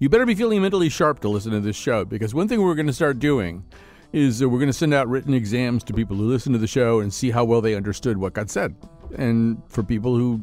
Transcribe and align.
You 0.00 0.08
better 0.08 0.24
be 0.24 0.34
feeling 0.34 0.62
mentally 0.62 0.88
sharp 0.88 1.20
to 1.20 1.28
listen 1.28 1.52
to 1.52 1.60
this 1.60 1.76
show 1.76 2.06
because 2.06 2.32
one 2.32 2.48
thing 2.48 2.62
we're 2.62 2.74
going 2.74 2.86
to 2.86 2.92
start 2.92 3.18
doing 3.18 3.66
is 4.14 4.42
we're 4.42 4.58
going 4.58 4.66
to 4.66 4.72
send 4.72 4.94
out 4.94 5.06
written 5.08 5.34
exams 5.34 5.84
to 5.84 5.92
people 5.92 6.16
who 6.16 6.22
listen 6.22 6.54
to 6.54 6.58
the 6.58 6.66
show 6.66 7.00
and 7.00 7.12
see 7.12 7.30
how 7.30 7.44
well 7.44 7.60
they 7.60 7.74
understood 7.74 8.16
what 8.16 8.32
got 8.32 8.48
said. 8.48 8.74
And 9.18 9.60
for 9.68 9.82
people 9.82 10.16
who 10.16 10.42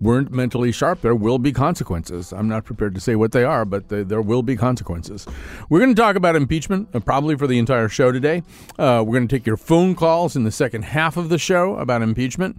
weren't 0.00 0.32
mentally 0.32 0.72
sharp, 0.72 1.02
there 1.02 1.14
will 1.14 1.38
be 1.38 1.52
consequences. 1.52 2.32
I'm 2.32 2.48
not 2.48 2.64
prepared 2.64 2.94
to 2.94 3.02
say 3.02 3.16
what 3.16 3.32
they 3.32 3.44
are, 3.44 3.66
but 3.66 3.90
they, 3.90 4.02
there 4.02 4.22
will 4.22 4.42
be 4.42 4.56
consequences. 4.56 5.26
We're 5.68 5.80
going 5.80 5.94
to 5.94 6.00
talk 6.00 6.16
about 6.16 6.34
impeachment 6.34 6.88
uh, 6.94 7.00
probably 7.00 7.36
for 7.36 7.46
the 7.46 7.58
entire 7.58 7.90
show 7.90 8.12
today. 8.12 8.42
Uh, 8.78 9.04
we're 9.06 9.18
going 9.18 9.28
to 9.28 9.36
take 9.36 9.46
your 9.46 9.58
phone 9.58 9.94
calls 9.94 10.36
in 10.36 10.44
the 10.44 10.52
second 10.52 10.84
half 10.84 11.18
of 11.18 11.28
the 11.28 11.36
show 11.36 11.76
about 11.76 12.00
impeachment. 12.00 12.56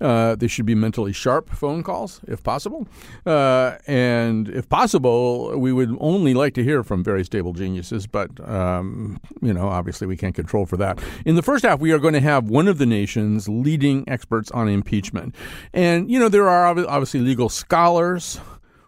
Uh, 0.00 0.34
they 0.34 0.48
should 0.48 0.64
be 0.64 0.74
mentally 0.74 1.12
sharp 1.12 1.50
phone 1.50 1.82
calls, 1.82 2.20
if 2.26 2.42
possible. 2.42 2.88
Uh, 3.26 3.76
and 3.86 4.48
if 4.48 4.68
possible, 4.68 5.58
we 5.58 5.72
would 5.72 5.94
only 6.00 6.32
like 6.32 6.54
to 6.54 6.64
hear 6.64 6.82
from 6.82 7.04
very 7.04 7.24
stable 7.24 7.52
geniuses, 7.52 8.06
but, 8.06 8.30
um, 8.48 9.20
you 9.42 9.52
know, 9.52 9.68
obviously 9.68 10.06
we 10.06 10.16
can't 10.16 10.34
control 10.34 10.64
for 10.64 10.76
that. 10.78 11.02
In 11.26 11.36
the 11.36 11.42
first 11.42 11.64
half, 11.64 11.80
we 11.80 11.92
are 11.92 11.98
going 11.98 12.14
to 12.14 12.20
have 12.20 12.48
one 12.48 12.66
of 12.66 12.78
the 12.78 12.86
nation's 12.86 13.48
leading 13.48 14.08
experts 14.08 14.50
on 14.52 14.68
impeachment. 14.68 15.34
And, 15.74 16.10
you 16.10 16.18
know, 16.18 16.28
there 16.28 16.48
are 16.48 16.66
obviously 16.66 17.20
legal 17.20 17.48
scholars 17.48 18.40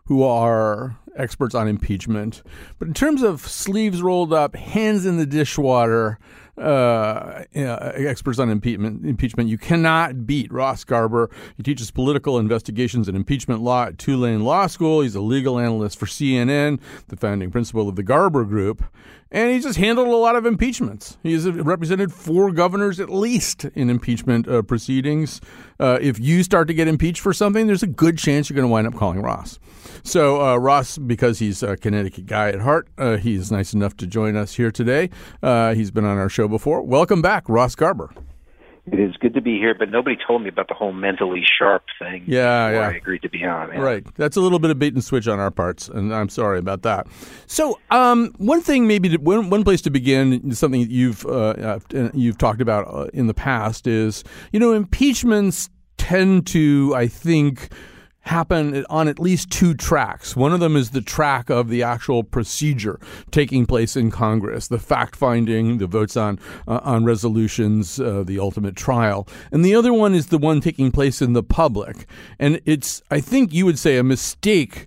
who 0.05 0.23
are 0.23 0.97
experts 1.17 1.55
on 1.55 1.69
impeachment. 1.69 2.43
But 2.79 2.89
in 2.89 2.95
terms 2.95 3.23
of 3.23 3.41
sleeves 3.41 4.03
rolled 4.03 4.33
up, 4.33 4.57
hands 4.57 5.07
in 5.07 5.19
the 5.19 5.27
dishwater, 5.27 6.19
uh, 6.59 7.45
experts 7.55 8.39
on 8.39 8.51
impeachment. 8.51 9.07
Impeachment. 9.07 9.49
You 9.49 9.59
cannot 9.59 10.27
beat 10.27 10.53
Ross 10.53 10.85
Garber. 10.85 11.31
He 11.57 11.63
teaches 11.63 11.91
political 11.91 12.39
investigations 12.39 13.09
and 13.09 13.17
impeachment 13.17 13.63
law 13.63 13.85
at 13.87 13.99
Tulane 13.99 14.45
Law 14.45 14.67
School. 14.67 15.01
He's 15.01 15.15
a 15.15 15.21
legal 15.21 15.59
analyst 15.59 15.99
for 15.99 16.07
CNN, 16.07 16.81
the 17.09 17.17
founding 17.17 17.51
principal 17.51 17.89
of 17.89 17.97
the 17.97 18.03
Garber 18.03 18.45
Group, 18.45 18.85
and 19.33 19.51
he's 19.51 19.65
just 19.65 19.79
handled 19.79 20.09
a 20.09 20.17
lot 20.17 20.37
of 20.37 20.47
impeachments. 20.47 21.19
He's 21.23 21.49
represented 21.49 22.13
four 22.13 22.53
governors 22.53 23.01
at 23.01 23.11
least 23.11 23.65
in 23.65 23.91
impeachment 23.91 24.47
uh, 24.47 24.63
proceedings. 24.63 25.41
Uh, 25.81 25.99
if 26.01 26.21
you 26.21 26.43
start 26.45 26.69
to 26.69 26.75
get 26.75 26.87
impeached 26.87 27.21
for 27.21 27.33
something, 27.33 27.67
there's 27.67 27.83
a 27.83 27.89
good 27.89 28.19
chance 28.19 28.49
you're 28.49 28.55
going 28.55 28.69
to 28.69 28.73
wind 28.73 28.87
up 28.87 28.95
calling 28.95 29.21
Ross. 29.21 29.59
So 30.05 30.41
uh, 30.41 30.57
Ross, 30.57 30.99
because 30.99 31.39
he's 31.39 31.63
a 31.63 31.77
Connecticut 31.77 32.27
guy 32.27 32.51
at 32.51 32.61
heart, 32.61 32.89
uh, 32.99 33.17
he's 33.17 33.51
nice 33.51 33.73
enough 33.73 33.97
to 33.97 34.07
join 34.07 34.37
us 34.37 34.55
here 34.55 34.71
today. 34.71 35.11
Uh, 35.43 35.75
he's 35.75 35.91
been 35.91 36.05
on 36.05 36.19
our 36.19 36.29
show 36.29 36.47
before. 36.47 36.83
Welcome 36.83 37.23
back, 37.23 37.49
Ross 37.49 37.75
Garber. 37.75 38.13
It 38.91 38.99
is 38.99 39.17
good 39.17 39.35
to 39.35 39.41
be 39.41 39.59
here, 39.59 39.77
but 39.79 39.91
nobody 39.91 40.17
told 40.27 40.43
me 40.43 40.49
about 40.49 40.67
the 40.67 40.75
whole 40.75 40.93
mentally 40.93 41.45
sharp 41.59 41.85
thing. 42.01 42.25
Yeah, 42.27 42.69
yeah. 42.69 42.89
I 42.89 42.93
agreed 42.95 43.23
to 43.23 43.29
be 43.29 43.45
on. 43.45 43.69
Yeah. 43.69 43.81
Right. 43.81 44.05
That's 44.17 44.37
a 44.37 44.41
little 44.41 44.59
bit 44.59 44.73
of 44.73 44.79
bait 44.81 44.93
and 44.93 45.05
switch 45.05 45.29
on 45.29 45.39
our 45.39 45.53
parts, 45.53 45.89
and 45.89 46.13
I'm 46.13 46.29
sorry 46.29 46.59
about 46.59 46.83
that. 46.83 47.07
So, 47.47 47.79
um, 47.93 48.35
one 48.39 48.61
thing, 48.61 48.89
maybe 48.89 49.11
to, 49.11 49.19
one, 49.19 49.51
one 49.51 49.63
place 49.63 49.83
to 49.83 49.91
begin, 49.91 50.53
something 50.53 50.81
that 50.81 50.91
you've 50.91 51.25
uh, 51.27 51.79
uh, 51.95 52.11
you've 52.13 52.39
talked 52.39 52.61
about 52.61 52.93
uh, 52.93 53.07
in 53.15 53.29
the 53.29 53.35
past 53.35 53.87
is, 53.87 54.25
you 54.51 54.59
know, 54.59 54.73
impeachments 54.73 55.71
tend 55.97 56.49
to, 56.49 56.93
I 56.97 57.07
think 57.07 57.73
happen 58.23 58.85
on 58.89 59.09
at 59.09 59.19
least 59.19 59.51
two 59.51 59.75
tracks. 59.75 60.37
One 60.37 60.53
of 60.53 60.61
them 60.61 60.77
is 60.77 60.91
the 60.91 61.01
track 61.01 61.51
of 61.51 61.69
the 61.69 61.83
actual 61.83 62.23
procedure 62.23 63.01
taking 63.31 63.67
place 63.67 63.97
in 63.97 64.11
Congress, 64.11 64.69
the 64.69 64.79
fact 64.79 65.17
finding, 65.17 65.79
the 65.79 65.87
votes 65.87 66.17
on 66.17 66.39
uh, 66.67 66.81
on 66.83 67.05
resolutions, 67.05 68.01
uh, 68.01 68.23
the 68.25 68.39
ultimate 68.39 68.77
trial, 68.77 69.27
and 69.51 69.65
the 69.65 69.75
other 69.75 69.93
one 69.93 70.15
is 70.15 70.29
the 70.29 70.39
one 70.39 70.61
taking 70.61 70.91
place 70.91 71.21
in 71.21 71.33
the 71.33 71.43
public. 71.43 72.07
And 72.39 72.61
it's, 72.65 73.03
I 73.11 73.21
think, 73.21 73.53
you 73.53 73.67
would 73.67 73.79
say, 73.79 73.97
a 73.97 74.03
mistake 74.03 74.87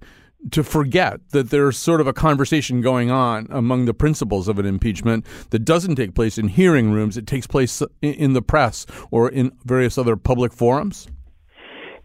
to 0.51 0.63
forget 0.63 1.19
that 1.31 1.49
there's 1.49 1.77
sort 1.77 2.01
of 2.01 2.07
a 2.07 2.13
conversation 2.13 2.81
going 2.81 3.09
on 3.09 3.47
among 3.49 3.85
the 3.85 3.93
principals 3.93 4.47
of 4.47 4.59
an 4.59 4.65
impeachment 4.65 5.25
that 5.49 5.65
doesn't 5.65 5.95
take 5.95 6.13
place 6.13 6.37
in 6.37 6.47
hearing 6.47 6.91
rooms. 6.91 7.17
It 7.17 7.27
takes 7.27 7.47
place 7.47 7.81
in 8.01 8.33
the 8.33 8.41
press 8.41 8.85
or 9.11 9.29
in 9.29 9.51
various 9.63 9.97
other 9.97 10.15
public 10.15 10.53
forums. 10.53 11.07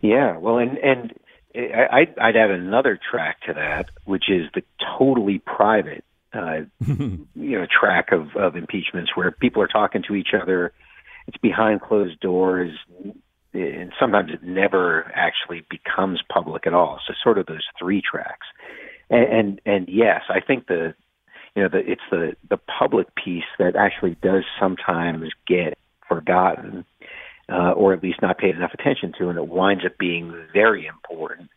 Yeah, 0.01 0.39
well, 0.39 0.59
and 0.59 0.79
and 0.79 1.13
I'd, 1.55 2.19
I'd 2.19 2.37
add 2.37 2.51
another 2.51 2.99
track 3.11 3.41
to 3.47 3.55
that, 3.55 3.91
which 4.05 4.31
is 4.31 4.47
the 4.55 4.63
totally 4.99 5.39
private, 5.39 6.05
uh, 6.33 6.61
you 6.87 7.27
know, 7.35 7.67
track 7.67 8.13
of 8.13 8.37
of 8.37 8.57
impeachments 8.57 9.13
where 9.15 9.31
people 9.31 9.63
are 9.63 9.69
talking 9.69 10.03
to 10.09 10.15
each 10.15 10.31
other. 10.41 10.73
It's 11.27 11.37
behind 11.39 11.83
closed 11.83 12.19
doors, 12.21 12.73
and 13.53 13.93
sometimes 14.01 14.31
it 14.33 14.43
never 14.43 15.11
actually 15.15 15.65
becomes 15.69 16.21
public 16.33 16.67
at 16.67 16.75
all. 16.75 17.01
So, 17.07 17.15
sort 17.23 17.39
of 17.39 17.47
those 17.47 17.67
three 17.79 18.01
tracks. 18.03 18.47
And 19.11 19.25
and, 19.25 19.61
and 19.67 19.89
yes, 19.89 20.23
I 20.29 20.41
think 20.41 20.67
the 20.67 20.95
you 21.55 21.63
know 21.63 21.69
the 21.69 21.79
it's 21.79 22.03
the 22.11 22.37
the 22.49 22.59
public 22.59 23.09
piece 23.15 23.45
that 23.59 23.77
actually 23.77 24.17
does 24.23 24.45
sometimes 24.59 25.31
get 25.47 25.77
forgotten 26.09 26.85
uh, 27.51 27.73
or 27.73 27.93
at 27.93 28.03
least 28.03 28.23
not 28.23 28.39
paid 28.39 28.55
enough 28.55 28.73
attention 28.75 29.13
to, 29.19 29.29
and 29.29 29.39
it 29.39 29.49
winds 29.49 29.85
up 29.85 29.99
being 29.99 30.35
very 30.53 30.87
important. 30.87 31.51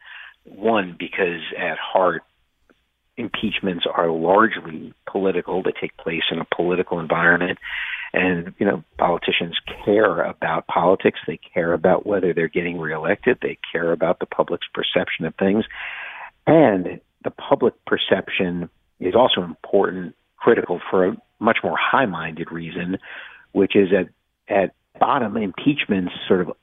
One, 0.44 0.96
because 0.98 1.42
at 1.58 1.78
heart, 1.78 2.24
impeachments 3.16 3.86
are 3.92 4.09
largely 4.09 4.94
political. 5.09 5.62
They 5.62 5.74
take 5.80 5.96
place 5.98 6.24
in 6.31 6.40
a 6.40 6.56
political 6.56 7.00
environment. 7.00 7.59
And, 8.12 8.54
you 8.59 8.66
know, 8.66 8.84
politicians 8.98 9.58
care 9.86 10.24
about 10.24 10.68
politics. 10.68 11.20
They 11.26 11.40
care 11.54 11.74
about 11.74 12.06
whether 12.06 12.34
they're 12.34 12.48
getting 12.48 12.80
reelected. 12.80 13.40
They 13.42 13.58
care 13.72 13.92
about 13.92 14.20
the 14.20 14.25
public's 14.25 14.68
perception 14.74 15.25
of 15.25 15.36
things. 15.36 15.66
And 16.46 17.00
the 17.24 17.31
public 17.31 17.74
perception 17.86 18.70
is 19.00 19.16
also 19.16 19.44
important, 19.44 20.16
critical 20.38 20.80
for 20.90 21.08
a 21.08 21.18
much 21.40 21.60
more 21.64 21.78
high 21.80 22.06
minded 22.06 22.52
reason, 22.52 22.98
which 23.52 23.75
is 23.75 23.90
at, 23.94 24.10
at 24.54 24.74
bottom 25.03 25.36
impeachments 25.36 26.14
sort 26.30 26.40
of 26.40 26.53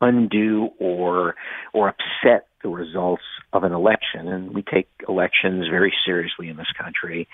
undo 0.00 0.68
or 0.78 1.34
or 1.72 1.88
upset 1.88 2.46
the 2.62 2.68
results 2.68 3.24
of 3.52 3.64
an 3.64 3.72
election. 3.72 4.28
And 4.28 4.54
we 4.54 4.62
take 4.62 4.88
elections 5.08 5.66
very 5.68 5.92
seriously 6.06 6.48
in 6.48 6.56
this 6.56 6.70
country. 6.80 7.26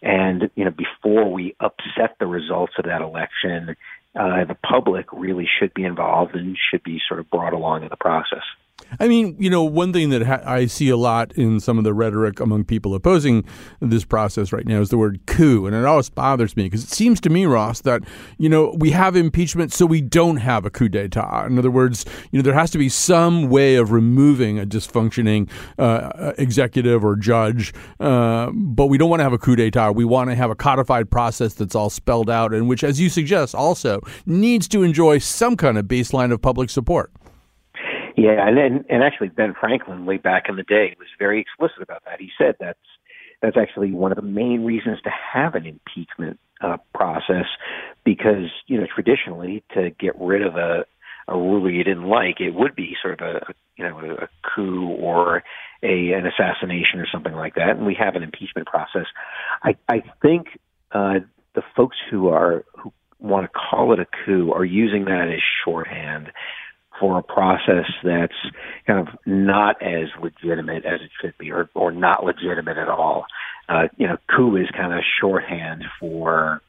And 0.00 0.50
you 0.54 0.64
know 0.64 0.70
before 0.70 1.30
we 1.30 1.54
upset 1.60 2.16
the 2.18 2.26
results 2.26 2.72
of 2.78 2.86
that 2.86 3.02
election 3.02 3.76
uh, 4.18 4.46
the 4.46 4.56
public 4.66 5.12
really 5.12 5.46
should 5.58 5.74
be 5.74 5.84
involved 5.84 6.34
and 6.34 6.56
should 6.70 6.82
be 6.82 6.98
sort 7.06 7.20
of 7.20 7.28
brought 7.28 7.52
along 7.52 7.82
in 7.82 7.90
the 7.90 7.96
process 7.96 8.44
I 9.00 9.08
mean, 9.08 9.36
you 9.38 9.50
know, 9.50 9.64
one 9.64 9.92
thing 9.92 10.10
that 10.10 10.22
ha- 10.22 10.42
I 10.44 10.66
see 10.66 10.88
a 10.88 10.96
lot 10.96 11.32
in 11.32 11.60
some 11.60 11.78
of 11.78 11.84
the 11.84 11.92
rhetoric 11.92 12.40
among 12.40 12.64
people 12.64 12.94
opposing 12.94 13.44
this 13.80 14.04
process 14.04 14.52
right 14.52 14.66
now 14.66 14.80
is 14.80 14.90
the 14.90 14.98
word 14.98 15.20
coup. 15.26 15.66
And 15.66 15.74
it 15.74 15.84
always 15.84 16.08
bothers 16.08 16.56
me 16.56 16.64
because 16.64 16.84
it 16.84 16.90
seems 16.90 17.20
to 17.22 17.30
me, 17.30 17.46
Ross, 17.46 17.80
that, 17.82 18.02
you 18.38 18.48
know, 18.48 18.74
we 18.78 18.90
have 18.90 19.16
impeachment 19.16 19.72
so 19.72 19.86
we 19.86 20.00
don't 20.00 20.38
have 20.38 20.64
a 20.64 20.70
coup 20.70 20.88
d'etat. 20.88 21.46
In 21.46 21.58
other 21.58 21.70
words, 21.70 22.04
you 22.30 22.38
know, 22.38 22.42
there 22.42 22.54
has 22.54 22.70
to 22.72 22.78
be 22.78 22.88
some 22.88 23.48
way 23.48 23.76
of 23.76 23.92
removing 23.92 24.58
a 24.58 24.66
dysfunctioning 24.66 25.50
uh, 25.78 26.32
executive 26.38 27.04
or 27.04 27.16
judge, 27.16 27.72
uh, 28.00 28.50
but 28.52 28.86
we 28.86 28.98
don't 28.98 29.10
want 29.10 29.20
to 29.20 29.24
have 29.24 29.32
a 29.32 29.38
coup 29.38 29.56
d'etat. 29.56 29.92
We 29.92 30.04
want 30.04 30.30
to 30.30 30.36
have 30.36 30.50
a 30.50 30.56
codified 30.56 31.10
process 31.10 31.54
that's 31.54 31.74
all 31.74 31.90
spelled 31.90 32.30
out 32.30 32.54
and 32.54 32.68
which, 32.68 32.84
as 32.84 33.00
you 33.00 33.08
suggest, 33.08 33.54
also 33.54 34.00
needs 34.26 34.68
to 34.68 34.82
enjoy 34.82 35.18
some 35.18 35.56
kind 35.56 35.78
of 35.78 35.86
baseline 35.86 36.32
of 36.32 36.40
public 36.40 36.70
support. 36.70 37.12
Yeah, 38.16 38.48
and, 38.48 38.58
and 38.58 38.84
and 38.88 39.02
actually 39.02 39.28
Ben 39.28 39.54
Franklin, 39.58 40.06
way 40.06 40.16
back 40.16 40.44
in 40.48 40.56
the 40.56 40.62
day, 40.62 40.96
was 40.98 41.08
very 41.18 41.40
explicit 41.40 41.82
about 41.82 42.04
that. 42.06 42.20
He 42.20 42.30
said 42.38 42.56
that's 42.58 42.78
that's 43.42 43.56
actually 43.58 43.92
one 43.92 44.10
of 44.10 44.16
the 44.16 44.22
main 44.22 44.64
reasons 44.64 44.98
to 45.02 45.10
have 45.10 45.54
an 45.54 45.66
impeachment 45.66 46.40
uh, 46.62 46.78
process, 46.94 47.44
because 48.04 48.50
you 48.66 48.80
know 48.80 48.86
traditionally 48.92 49.62
to 49.74 49.90
get 50.00 50.14
rid 50.18 50.42
of 50.42 50.56
a 50.56 50.86
a 51.28 51.36
ruler 51.36 51.70
you 51.70 51.84
didn't 51.84 52.06
like, 52.08 52.40
it 52.40 52.54
would 52.54 52.74
be 52.74 52.96
sort 53.02 53.20
of 53.20 53.36
a 53.36 53.54
you 53.76 53.84
know 53.84 53.98
a 53.98 54.28
coup 54.54 54.88
or 54.88 55.42
a 55.82 56.12
an 56.12 56.24
assassination 56.26 57.00
or 57.00 57.06
something 57.12 57.34
like 57.34 57.54
that. 57.56 57.70
And 57.76 57.84
we 57.86 57.94
have 57.98 58.16
an 58.16 58.22
impeachment 58.22 58.66
process. 58.66 59.06
I 59.62 59.76
I 59.88 60.02
think 60.22 60.46
uh, 60.92 61.20
the 61.54 61.62
folks 61.76 61.96
who 62.10 62.28
are 62.28 62.64
who 62.78 62.92
want 63.18 63.44
to 63.44 63.50
call 63.58 63.92
it 63.92 64.00
a 64.00 64.06
coup 64.24 64.52
are 64.52 64.64
using 64.64 65.04
that 65.06 65.28
as 65.28 65.40
shorthand 65.64 66.30
for 67.00 67.18
a 67.18 67.22
process 67.22 67.86
that's 68.02 68.34
kind 68.86 69.06
of 69.06 69.14
not 69.26 69.80
as 69.82 70.08
legitimate 70.20 70.84
as 70.84 71.00
it 71.00 71.10
should 71.20 71.36
be, 71.38 71.50
or 71.50 71.68
or 71.74 71.92
not 71.92 72.24
legitimate 72.24 72.78
at 72.78 72.88
all. 72.88 73.26
Uh, 73.68 73.88
you 73.96 74.06
know, 74.06 74.16
coup 74.34 74.56
is 74.56 74.68
kind 74.76 74.92
of 74.92 75.00
shorthand 75.20 75.84
for 75.98 76.62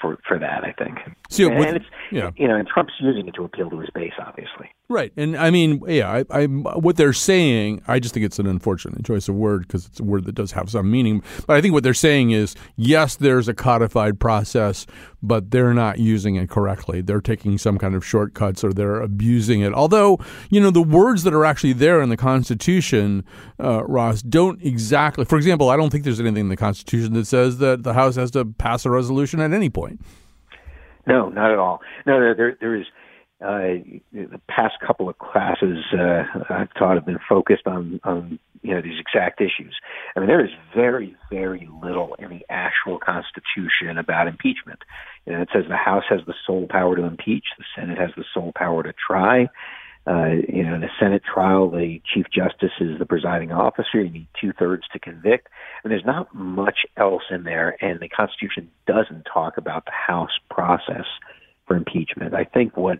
for 0.00 0.18
for 0.26 0.38
that. 0.38 0.64
I 0.64 0.72
think. 0.72 0.98
So, 1.30 1.46
and, 1.46 1.58
with, 1.58 1.68
and 1.68 1.76
it's 1.78 1.86
yeah. 2.10 2.30
you 2.36 2.48
know, 2.48 2.56
and 2.56 2.68
Trump's 2.68 2.92
using 3.00 3.28
it 3.28 3.34
to 3.34 3.44
appeal 3.44 3.70
to 3.70 3.78
his 3.78 3.90
base, 3.90 4.12
obviously. 4.18 4.70
Right, 4.88 5.12
and 5.16 5.36
I 5.36 5.50
mean, 5.50 5.82
yeah, 5.86 6.22
I, 6.30 6.42
I 6.42 6.46
what 6.46 6.96
they're 6.96 7.12
saying, 7.12 7.82
I 7.88 7.98
just 7.98 8.12
think 8.12 8.26
it's 8.26 8.38
an 8.38 8.46
unfortunate 8.46 9.04
choice 9.04 9.28
of 9.28 9.34
word 9.34 9.62
because 9.66 9.86
it's 9.86 10.00
a 10.00 10.04
word 10.04 10.24
that 10.26 10.34
does 10.34 10.52
have 10.52 10.70
some 10.70 10.90
meaning. 10.90 11.22
But 11.46 11.56
I 11.56 11.60
think 11.60 11.72
what 11.72 11.82
they're 11.82 11.94
saying 11.94 12.32
is, 12.32 12.54
yes, 12.76 13.16
there's 13.16 13.48
a 13.48 13.54
codified 13.54 14.20
process, 14.20 14.86
but 15.22 15.50
they're 15.50 15.72
not 15.72 15.98
using 15.98 16.36
it 16.36 16.50
correctly. 16.50 17.00
They're 17.00 17.20
taking 17.22 17.56
some 17.56 17.78
kind 17.78 17.94
of 17.94 18.04
shortcuts 18.04 18.62
or 18.64 18.72
they're 18.72 19.00
abusing 19.00 19.60
it. 19.60 19.72
Although, 19.72 20.18
you 20.50 20.60
know, 20.60 20.70
the 20.70 20.82
words 20.82 21.22
that 21.22 21.32
are 21.32 21.44
actually 21.44 21.72
there 21.72 22.02
in 22.02 22.08
the 22.08 22.16
Constitution, 22.16 23.24
uh, 23.62 23.84
Ross, 23.84 24.20
don't 24.20 24.60
exactly. 24.62 25.24
For 25.24 25.36
example, 25.36 25.70
I 25.70 25.76
don't 25.76 25.90
think 25.90 26.04
there's 26.04 26.20
anything 26.20 26.36
in 26.36 26.48
the 26.48 26.56
Constitution 26.56 27.14
that 27.14 27.26
says 27.26 27.58
that 27.58 27.82
the 27.82 27.94
House 27.94 28.16
has 28.16 28.30
to 28.32 28.44
pass 28.44 28.84
a 28.84 28.90
resolution 28.90 29.40
at 29.40 29.51
any 29.54 29.70
point. 29.70 30.00
No, 31.06 31.28
not 31.28 31.50
at 31.50 31.58
all. 31.58 31.80
No, 32.06 32.20
there 32.20 32.34
there, 32.34 32.56
there 32.60 32.76
is 32.76 32.86
uh, 33.42 33.82
the 34.12 34.40
past 34.48 34.74
couple 34.86 35.08
of 35.08 35.18
classes 35.18 35.84
uh, 35.92 36.22
I've 36.48 36.72
taught 36.74 36.94
have 36.94 37.06
been 37.06 37.18
focused 37.28 37.66
on, 37.66 38.00
on 38.04 38.38
you 38.62 38.72
know 38.72 38.80
these 38.80 39.00
exact 39.00 39.40
issues. 39.40 39.74
I 40.14 40.20
mean, 40.20 40.28
there 40.28 40.44
is 40.44 40.52
very, 40.74 41.16
very 41.28 41.68
little 41.82 42.14
in 42.20 42.28
the 42.30 42.44
actual 42.48 43.00
Constitution 43.00 43.98
about 43.98 44.28
impeachment. 44.28 44.78
You 45.26 45.32
know, 45.32 45.42
it 45.42 45.48
says 45.52 45.64
the 45.68 45.76
House 45.76 46.04
has 46.08 46.20
the 46.26 46.34
sole 46.46 46.68
power 46.70 46.94
to 46.94 47.02
impeach, 47.02 47.46
the 47.58 47.64
Senate 47.74 47.98
has 47.98 48.10
the 48.16 48.24
sole 48.32 48.52
power 48.54 48.84
to 48.84 48.92
try. 48.92 49.48
Uh, 50.04 50.30
you 50.48 50.64
know, 50.64 50.74
in 50.74 50.82
a 50.82 50.90
Senate 50.98 51.22
trial, 51.32 51.70
the 51.70 52.02
Chief 52.12 52.26
Justice 52.34 52.72
is 52.80 52.98
the 52.98 53.06
presiding 53.06 53.52
officer. 53.52 54.02
You 54.02 54.10
need 54.10 54.28
two 54.40 54.52
thirds 54.58 54.82
to 54.92 54.98
convict. 54.98 55.48
And 55.84 55.92
there's 55.92 56.04
not 56.04 56.34
much 56.34 56.80
else 56.96 57.22
in 57.30 57.44
there, 57.44 57.76
and 57.80 58.00
the 58.00 58.08
Constitution 58.08 58.68
doesn't 58.86 59.26
talk 59.32 59.58
about 59.58 59.84
the 59.84 59.92
House 59.92 60.36
process 60.50 61.06
for 61.66 61.76
impeachment. 61.76 62.34
I 62.34 62.44
think 62.44 62.76
what 62.76 62.98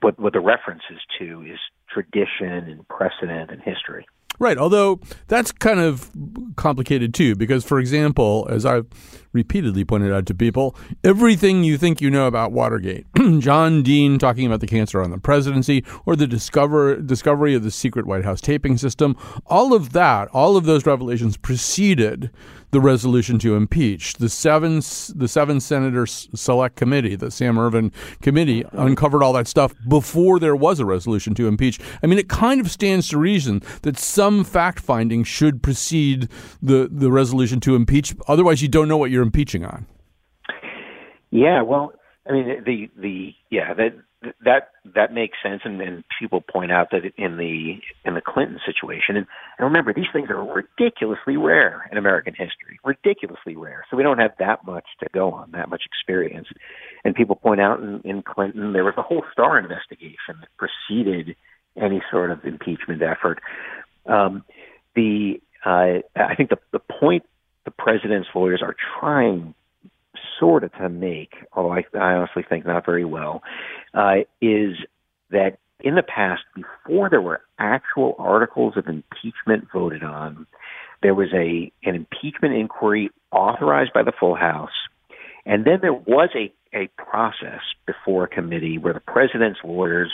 what 0.00 0.18
what 0.18 0.32
the 0.32 0.40
reference 0.40 0.82
is 0.90 1.00
to 1.18 1.42
is 1.42 1.58
tradition 1.92 2.68
and 2.68 2.86
precedent 2.88 3.50
and 3.50 3.60
history. 3.60 4.06
Right. 4.38 4.56
Although 4.56 5.00
that's 5.26 5.50
kind 5.50 5.80
of 5.80 6.10
complicated 6.54 7.12
too, 7.12 7.34
because, 7.34 7.64
for 7.64 7.80
example, 7.80 8.46
as 8.48 8.64
I've 8.64 8.86
repeatedly 9.32 9.84
pointed 9.84 10.12
out 10.12 10.26
to 10.26 10.34
people, 10.34 10.76
everything 11.04 11.64
you 11.64 11.78
think 11.78 12.00
you 12.00 12.10
know 12.10 12.26
about 12.26 12.52
Watergate, 12.52 13.06
John 13.38 13.82
Dean 13.82 14.18
talking 14.18 14.46
about 14.46 14.60
the 14.60 14.66
cancer 14.66 15.02
on 15.02 15.10
the 15.10 15.18
presidency, 15.18 15.84
or 16.06 16.16
the 16.16 16.26
discover, 16.26 16.96
discovery 16.96 17.54
of 17.54 17.62
the 17.62 17.70
secret 17.70 18.06
White 18.06 18.24
House 18.24 18.40
taping 18.40 18.76
system, 18.76 19.16
all 19.46 19.74
of 19.74 19.92
that, 19.92 20.28
all 20.28 20.56
of 20.56 20.64
those 20.64 20.86
revelations 20.86 21.36
preceded 21.36 22.30
the 22.70 22.80
resolution 22.80 23.38
to 23.38 23.56
impeach. 23.56 24.14
The 24.14 24.28
seven 24.28 24.76
the 24.76 25.28
seven 25.28 25.60
senators 25.60 26.28
select 26.34 26.76
committee, 26.76 27.16
the 27.16 27.30
Sam 27.30 27.58
Ervin 27.58 27.92
committee, 28.20 28.64
uncovered 28.72 29.22
all 29.22 29.32
that 29.34 29.48
stuff 29.48 29.74
before 29.88 30.38
there 30.38 30.56
was 30.56 30.80
a 30.80 30.84
resolution 30.84 31.34
to 31.36 31.48
impeach. 31.48 31.80
I 32.02 32.06
mean, 32.06 32.18
it 32.18 32.28
kind 32.28 32.60
of 32.60 32.70
stands 32.70 33.08
to 33.08 33.18
reason 33.18 33.62
that 33.82 33.98
some 33.98 34.44
fact 34.44 34.80
finding 34.80 35.24
should 35.24 35.62
precede 35.62 36.28
the 36.60 36.88
the 36.90 37.10
resolution 37.10 37.60
to 37.60 37.74
impeach. 37.74 38.14
Otherwise, 38.26 38.60
you 38.60 38.68
don't 38.68 38.88
know 38.88 38.98
what 38.98 39.10
you're 39.10 39.17
impeaching 39.22 39.64
on. 39.64 39.86
Yeah, 41.30 41.62
well, 41.62 41.92
I 42.28 42.32
mean, 42.32 42.64
the 42.64 42.90
the 42.96 43.34
yeah 43.50 43.74
that 43.74 43.94
that 44.44 44.70
that 44.94 45.12
makes 45.12 45.38
sense, 45.42 45.62
and, 45.64 45.80
and 45.80 46.04
people 46.18 46.40
point 46.40 46.72
out 46.72 46.90
that 46.90 47.02
in 47.16 47.36
the 47.36 47.78
in 48.04 48.14
the 48.14 48.20
Clinton 48.20 48.58
situation, 48.66 49.16
and, 49.16 49.26
and 49.58 49.64
remember 49.64 49.92
these 49.92 50.10
things 50.12 50.28
are 50.30 50.42
ridiculously 50.42 51.36
rare 51.36 51.88
in 51.92 51.98
American 51.98 52.34
history, 52.34 52.80
ridiculously 52.84 53.56
rare. 53.56 53.84
So 53.90 53.96
we 53.96 54.02
don't 54.02 54.18
have 54.18 54.32
that 54.38 54.64
much 54.66 54.86
to 55.00 55.06
go 55.12 55.30
on, 55.32 55.52
that 55.52 55.68
much 55.68 55.82
experience. 55.86 56.48
And 57.04 57.14
people 57.14 57.36
point 57.36 57.60
out 57.60 57.80
in, 57.80 58.00
in 58.04 58.22
Clinton 58.22 58.72
there 58.72 58.84
was 58.84 58.94
a 58.96 59.02
whole 59.02 59.22
Starr 59.32 59.58
investigation 59.58 60.40
that 60.40 60.48
preceded 60.56 61.36
any 61.76 62.02
sort 62.10 62.30
of 62.30 62.44
impeachment 62.44 63.02
effort. 63.02 63.40
Um, 64.06 64.44
the 64.96 65.40
uh, 65.64 66.00
I 66.16 66.34
think 66.36 66.50
the 66.50 66.58
the 66.72 66.80
point 66.80 67.24
the 67.68 67.82
president's 67.82 68.28
lawyers 68.34 68.62
are 68.62 68.74
trying 68.98 69.54
sort 70.40 70.64
of 70.64 70.72
to 70.72 70.88
make, 70.88 71.34
although 71.52 71.74
I, 71.74 71.84
I 71.94 72.14
honestly 72.14 72.42
think 72.48 72.64
not 72.64 72.86
very 72.86 73.04
well, 73.04 73.42
uh, 73.92 74.20
is 74.40 74.76
that 75.30 75.58
in 75.80 75.94
the 75.94 76.02
past, 76.02 76.42
before 76.54 77.10
there 77.10 77.20
were 77.20 77.42
actual 77.58 78.16
articles 78.18 78.74
of 78.76 78.86
impeachment 78.86 79.68
voted 79.70 80.02
on, 80.02 80.46
there 81.02 81.14
was 81.14 81.28
a 81.34 81.70
an 81.86 81.94
impeachment 81.94 82.54
inquiry 82.54 83.10
authorized 83.30 83.92
by 83.92 84.02
the 84.02 84.12
full 84.18 84.34
House, 84.34 84.70
and 85.44 85.66
then 85.66 85.80
there 85.82 85.92
was 85.92 86.30
a 86.34 86.50
a 86.74 86.88
process 86.96 87.60
before 87.86 88.24
a 88.24 88.28
committee 88.28 88.78
where 88.78 88.94
the 88.94 89.00
president's 89.00 89.60
lawyers 89.62 90.10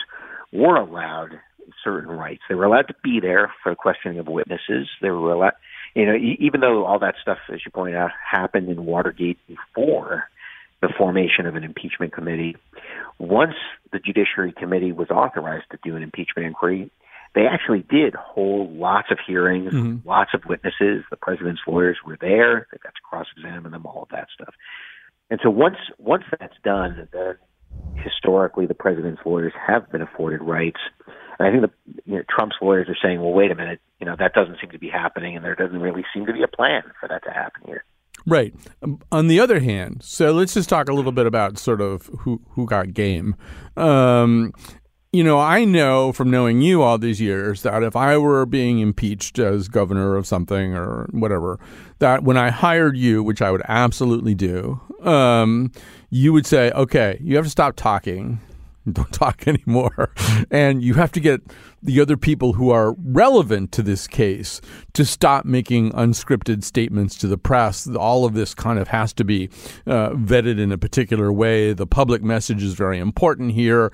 were 0.53 0.77
allowed 0.77 1.39
certain 1.83 2.11
rights. 2.11 2.43
They 2.49 2.55
were 2.57 2.65
allowed 2.65 2.89
to 2.89 2.95
be 3.03 3.21
there 3.21 3.53
for 3.63 3.75
questioning 3.77 4.19
of 4.19 4.27
witnesses. 4.27 4.89
They 5.01 5.11
were 5.11 5.33
allowed 5.33 5.55
you 5.95 6.07
know, 6.07 6.15
even 6.17 6.61
though 6.61 6.85
all 6.85 6.99
that 6.99 7.15
stuff, 7.23 7.39
as 7.53 7.61
you 7.65 7.71
pointed 7.71 7.97
out, 7.97 8.11
happened 8.31 8.69
in 8.69 8.85
Watergate 8.85 9.39
before 9.47 10.25
the 10.83 10.89
formation 10.99 11.47
of 11.47 11.55
an 11.55 11.65
impeachment 11.65 12.13
committee, 12.13 12.57
once 13.19 13.55
the 13.93 13.99
Judiciary 13.99 14.53
Committee 14.53 14.93
was 14.93 15.09
authorized 15.11 15.67
to 15.71 15.79
do 15.85 15.97
an 15.97 16.03
impeachment 16.03 16.47
inquiry, 16.47 16.91
they 17.35 17.47
actually 17.47 17.85
did 17.89 18.15
hold 18.15 18.75
lots 18.75 19.09
of 19.11 19.19
hearings, 19.25 19.73
mm-hmm. 19.73 20.07
lots 20.09 20.31
of 20.35 20.43
witnesses. 20.47 21.05
The 21.11 21.17
president's 21.17 21.63
lawyers 21.67 21.99
were 22.05 22.17
there. 22.21 22.67
They 22.71 22.79
got 22.83 22.95
to 22.95 23.01
cross-examine 23.03 23.73
them, 23.73 23.87
all 23.87 24.03
of 24.03 24.09
that 24.11 24.29
stuff. 24.35 24.55
And 25.31 25.41
so 25.43 25.51
once 25.51 25.77
once 25.99 26.25
that's 26.39 26.57
done, 26.63 27.09
then 27.13 27.37
historically 27.97 28.67
the 28.67 28.75
president's 28.75 29.23
lawyers 29.25 29.53
have 29.67 29.91
been 29.91 30.03
afforded 30.03 30.43
rights 30.43 30.81
and 31.39 31.49
I 31.49 31.51
think 31.51 31.63
the 31.63 32.03
you 32.05 32.17
know, 32.17 32.23
Trump's 32.29 32.57
lawyers 32.61 32.89
are 32.89 32.97
saying, 33.03 33.21
well, 33.21 33.33
wait 33.33 33.51
a 33.51 33.55
minute, 33.55 33.81
you 34.01 34.07
know, 34.07 34.17
that 34.19 34.35
doesn't 34.35 34.59
seem 34.61 34.71
to 34.71 34.79
be 34.79 34.89
happening, 34.89 35.37
and 35.37 35.45
there 35.45 35.55
doesn't 35.55 35.81
really 35.81 36.05
seem 36.15 36.27
to 36.27 36.33
be 36.33 36.43
a 36.43 36.49
plan 36.49 36.83
for 37.01 37.09
that 37.09 37.25
to 37.25 37.31
happen 37.31 37.63
here. 37.67 37.85
Right. 38.27 38.55
Um, 38.83 39.01
on 39.11 39.27
the 39.27 39.41
other 39.41 39.61
hand, 39.61 40.03
so 40.03 40.33
let's 40.33 40.55
just 40.55 40.69
talk 40.69 40.89
a 40.89 40.93
little 40.93 41.13
bit 41.13 41.27
about 41.27 41.59
sort 41.59 41.81
of 41.81 42.07
who 42.21 42.41
who 42.51 42.67
got 42.67 42.95
game. 42.95 43.35
Um, 43.77 44.53
you 45.15 45.23
know, 45.23 45.39
I 45.39 45.65
know 45.65 46.13
from 46.13 46.31
knowing 46.31 46.61
you 46.61 46.83
all 46.83 46.99
these 46.99 47.21
years 47.21 47.63
that 47.63 47.85
if 47.85 47.95
I 47.95 48.17
were 48.19 48.45
being 48.47 48.81
impeached 48.81 49.39
as 49.39 49.69
governor 49.69 50.17
of 50.17 50.27
something 50.27 50.75
or 50.75 51.09
whatever, 51.13 51.61
that 52.01 52.25
when 52.25 52.37
I 52.37 52.51
hired 52.51 52.97
you, 52.97 53.23
which 53.23 53.41
I 53.41 53.53
would 53.53 53.63
absolutely 53.69 54.35
do, 54.35 54.81
um, 55.03 55.71
you 56.11 56.33
would 56.33 56.47
say, 56.47 56.73
okay, 56.73 57.19
you 57.23 57.37
have 57.37 57.45
to 57.45 57.51
stop 57.51 57.77
talking 57.77 58.41
don't 58.93 59.13
talk 59.13 59.47
anymore. 59.49 60.11
And 60.51 60.83
you 60.83 60.95
have 60.95 61.13
to 61.13 61.21
get 61.21 61.43
the 61.85 62.01
other 62.01 62.17
people 62.17 62.55
who 62.55 62.71
are 62.71 62.95
relevant 63.05 63.71
to 63.73 63.83
this 63.83 64.07
case 64.07 64.61
to 64.95 65.05
stop 65.05 65.45
making 65.45 65.93
unscripted 65.93 66.65
statements 66.65 67.17
to 67.19 67.29
the 67.29 67.37
press. 67.37 67.87
All 67.87 68.25
of 68.25 68.33
this 68.33 68.55
kind 68.55 68.79
of 68.79 68.89
has 68.89 69.13
to 69.15 69.25
be 69.25 69.51
uh, 69.87 70.11
vetted 70.11 70.59
in 70.59 70.73
a 70.73 70.79
particular 70.79 71.31
way. 71.31 71.75
The 71.75 71.87
public 71.87 72.23
message 72.23 72.63
is 72.63 72.73
very 72.73 72.99
important 72.99 73.53
here. 73.53 73.93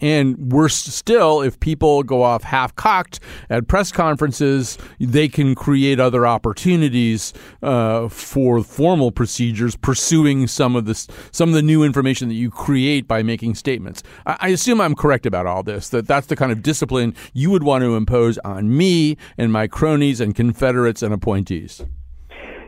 And 0.00 0.50
we're 0.52 0.70
still, 0.70 1.42
if 1.42 1.60
people 1.60 2.02
go 2.02 2.22
off 2.22 2.42
half 2.42 2.74
cocked 2.74 3.20
at 3.50 3.68
press 3.68 3.92
conferences, 3.92 4.78
they 4.98 5.28
can 5.28 5.54
create 5.54 6.00
other 6.00 6.26
opportunities 6.26 7.34
uh, 7.62 8.08
for 8.08 8.62
formal 8.62 9.10
procedures 9.10 9.76
pursuing 9.76 10.46
some 10.46 10.74
of 10.74 10.86
this, 10.86 11.06
some 11.32 11.50
of 11.50 11.54
the 11.54 11.62
new 11.62 11.82
information 11.82 12.28
that 12.28 12.34
you 12.34 12.50
create 12.50 13.06
by 13.06 13.22
making 13.22 13.54
statements. 13.54 14.02
I, 14.24 14.36
I 14.40 14.48
assume 14.48 14.80
I'm 14.80 14.94
correct 14.94 15.26
about 15.26 15.46
all 15.46 15.62
this, 15.62 15.90
that 15.90 16.06
that's 16.06 16.28
the 16.28 16.36
kind 16.36 16.50
of 16.50 16.62
discipline 16.62 17.14
you 17.32 17.50
would 17.50 17.62
want 17.62 17.82
to 17.82 17.96
impose 17.96 18.38
on 18.38 18.76
me 18.76 19.16
and 19.36 19.52
my 19.52 19.66
cronies 19.66 20.20
and 20.20 20.34
confederates 20.34 21.02
and 21.02 21.12
appointees. 21.12 21.84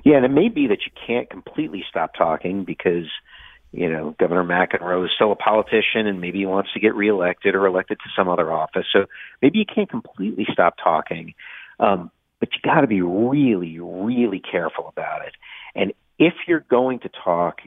Yeah, 0.05 0.17
and 0.17 0.25
it 0.25 0.31
may 0.31 0.49
be 0.49 0.67
that 0.69 0.79
you 0.87 0.93
can't 1.07 1.29
completely 1.29 1.85
stop 1.89 2.15
talking 2.15 2.65
because 2.65 3.07
you 3.73 3.91
know 3.91 4.15
Governor 4.19 4.45
McEnroe 4.45 5.05
is 5.05 5.11
still 5.15 5.33
a 5.33 5.37
politician 5.37 6.07
and 6.07 6.21
maybe 6.21 6.39
he 6.39 6.47
wants 6.47 6.73
to 6.73 6.81
get 6.81 6.95
reelected 6.95 7.55
or 7.55 7.67
elected 7.67 7.99
to 7.99 8.11
some 8.17 8.29
other 8.29 8.53
office. 8.53 8.87
So 8.93 9.07
maybe 9.43 9.59
you 9.59 9.67
can't 9.67 9.91
completely 9.91 10.47
stop 10.53 10.77
talking, 10.83 11.35
um, 11.81 12.11
but 12.41 12.51
you 12.53 12.61
got 12.63 12.83
to 12.83 12.87
be 12.87 13.03
really, 13.03 13.79
really 13.81 14.41
careful 14.41 14.89
about 14.89 15.27
it. 15.27 15.35
And 15.75 15.93
if 16.19 16.35
you're 16.47 16.65
going 16.71 17.01
to 17.01 17.11
talk, 17.23 17.61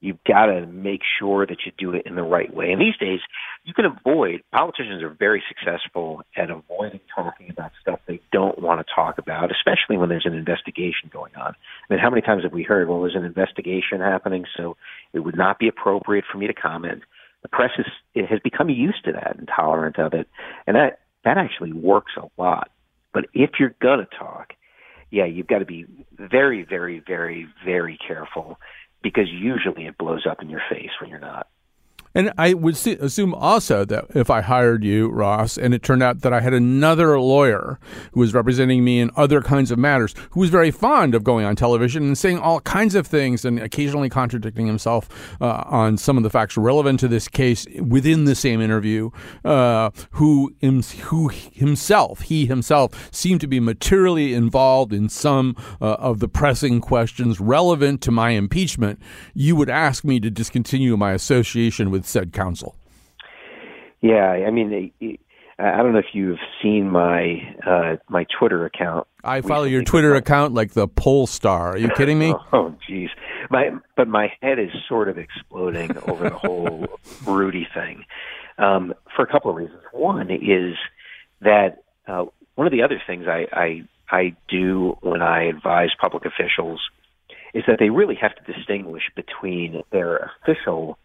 you've 0.00 0.22
got 0.24 0.46
to 0.46 0.66
make 0.66 1.00
sure 1.18 1.46
that 1.46 1.58
you 1.64 1.72
do 1.78 1.94
it 1.94 2.06
in 2.06 2.14
the 2.16 2.22
right 2.22 2.52
way. 2.54 2.70
And 2.70 2.80
these 2.80 2.96
days, 2.98 3.20
you 3.64 3.72
can 3.72 3.86
avoid, 3.86 4.42
politicians 4.52 5.02
are 5.02 5.08
very 5.08 5.42
successful 5.48 6.22
at 6.36 6.50
avoiding 6.50 7.00
talking 7.14 7.48
about 7.50 7.72
stuff 7.80 8.00
they 8.06 8.20
don't 8.30 8.60
want 8.60 8.86
to 8.86 8.94
talk 8.94 9.18
about, 9.18 9.50
especially 9.50 9.96
when 9.96 10.08
there's 10.08 10.26
an 10.26 10.34
investigation 10.34 11.10
going 11.10 11.34
on. 11.34 11.54
I 11.54 11.94
mean, 11.94 11.98
how 11.98 12.10
many 12.10 12.22
times 12.22 12.42
have 12.44 12.52
we 12.52 12.62
heard, 12.62 12.88
well, 12.88 13.00
there's 13.00 13.16
an 13.16 13.24
investigation 13.24 14.00
happening, 14.00 14.44
so 14.56 14.76
it 15.12 15.20
would 15.20 15.36
not 15.36 15.58
be 15.58 15.66
appropriate 15.66 16.24
for 16.30 16.38
me 16.38 16.46
to 16.46 16.54
comment. 16.54 17.02
the 17.42 17.56
press 17.56 17.70
is 17.78 17.86
it 18.14 18.26
has 18.26 18.40
become 18.40 18.68
used 18.68 19.04
to 19.04 19.12
that 19.12 19.36
and 19.38 19.48
tolerant 19.48 19.98
of 19.98 20.14
it, 20.14 20.28
and 20.66 20.76
that 20.76 20.98
that 21.24 21.38
actually 21.38 21.72
works 21.72 22.12
a 22.16 22.40
lot. 22.40 22.70
But 23.12 23.26
if 23.34 23.50
you're 23.58 23.74
gonna 23.80 24.08
talk, 24.18 24.52
yeah, 25.10 25.26
you've 25.26 25.46
got 25.46 25.60
to 25.60 25.64
be 25.64 25.86
very, 26.18 26.64
very, 26.64 27.00
very, 27.06 27.46
very 27.64 27.96
careful 28.06 28.58
because 29.06 29.28
usually 29.30 29.86
it 29.86 29.96
blows 29.96 30.26
up 30.28 30.42
in 30.42 30.50
your 30.50 30.62
face 30.68 30.90
when 31.00 31.08
you're 31.08 31.20
not. 31.20 31.46
And 32.16 32.32
I 32.38 32.54
would 32.54 32.78
see, 32.78 32.92
assume 32.92 33.34
also 33.34 33.84
that 33.84 34.06
if 34.14 34.30
I 34.30 34.40
hired 34.40 34.82
you, 34.82 35.10
Ross, 35.10 35.58
and 35.58 35.74
it 35.74 35.82
turned 35.82 36.02
out 36.02 36.22
that 36.22 36.32
I 36.32 36.40
had 36.40 36.54
another 36.54 37.20
lawyer 37.20 37.78
who 38.12 38.20
was 38.20 38.32
representing 38.32 38.82
me 38.82 39.00
in 39.00 39.10
other 39.16 39.42
kinds 39.42 39.70
of 39.70 39.78
matters, 39.78 40.14
who 40.30 40.40
was 40.40 40.48
very 40.48 40.70
fond 40.70 41.14
of 41.14 41.24
going 41.24 41.44
on 41.44 41.56
television 41.56 42.04
and 42.04 42.16
saying 42.16 42.38
all 42.38 42.60
kinds 42.60 42.94
of 42.94 43.06
things 43.06 43.44
and 43.44 43.58
occasionally 43.58 44.08
contradicting 44.08 44.66
himself 44.66 45.36
uh, 45.42 45.64
on 45.66 45.98
some 45.98 46.16
of 46.16 46.22
the 46.22 46.30
facts 46.30 46.56
relevant 46.56 47.00
to 47.00 47.08
this 47.08 47.28
case 47.28 47.66
within 47.82 48.24
the 48.24 48.34
same 48.34 48.62
interview, 48.62 49.10
uh, 49.44 49.90
who, 50.12 50.54
who 50.62 51.28
himself, 51.28 52.22
he 52.22 52.46
himself, 52.46 53.14
seemed 53.14 53.42
to 53.42 53.46
be 53.46 53.60
materially 53.60 54.32
involved 54.32 54.94
in 54.94 55.10
some 55.10 55.54
uh, 55.82 55.92
of 55.96 56.20
the 56.20 56.28
pressing 56.28 56.80
questions 56.80 57.40
relevant 57.40 58.00
to 58.00 58.10
my 58.10 58.30
impeachment, 58.30 58.98
you 59.34 59.54
would 59.54 59.68
ask 59.68 60.02
me 60.02 60.18
to 60.18 60.30
discontinue 60.30 60.96
my 60.96 61.12
association 61.12 61.90
with 61.90 62.05
said 62.06 62.32
counsel? 62.32 62.76
Yeah, 64.00 64.30
I 64.30 64.50
mean, 64.50 64.92
I 65.58 65.76
don't 65.78 65.92
know 65.92 65.98
if 65.98 66.12
you've 66.12 66.38
seen 66.62 66.90
my 66.90 67.40
uh, 67.66 67.96
my 68.08 68.26
Twitter 68.38 68.66
account. 68.66 69.06
I 69.24 69.40
follow 69.40 69.64
your 69.64 69.82
Twitter 69.82 70.14
account 70.14 70.52
like 70.54 70.72
the 70.72 70.86
pole 70.86 71.26
star. 71.26 71.70
Are 71.70 71.78
you 71.78 71.88
kidding 71.96 72.18
me? 72.18 72.34
oh, 72.52 72.74
jeez. 72.88 73.08
My 73.50 73.70
but 73.96 74.06
my 74.06 74.32
head 74.42 74.58
is 74.58 74.70
sort 74.88 75.08
of 75.08 75.16
exploding 75.18 75.96
over 76.08 76.28
the 76.28 76.36
whole 76.36 76.86
Rudy 77.26 77.66
thing 77.72 78.04
um, 78.58 78.92
for 79.14 79.22
a 79.22 79.26
couple 79.26 79.50
of 79.50 79.56
reasons. 79.56 79.80
One 79.92 80.30
is 80.30 80.76
that 81.40 81.82
uh, 82.06 82.26
one 82.54 82.66
of 82.66 82.72
the 82.72 82.82
other 82.82 83.00
things 83.06 83.24
I, 83.26 83.46
I 83.52 83.82
I 84.10 84.36
do 84.48 84.98
when 85.00 85.22
I 85.22 85.44
advise 85.44 85.88
public 85.98 86.24
officials 86.26 86.80
is 87.54 87.64
that 87.66 87.78
they 87.78 87.88
really 87.88 88.16
have 88.16 88.32
to 88.36 88.52
distinguish 88.52 89.04
between 89.14 89.82
their 89.90 90.30
official 90.42 90.98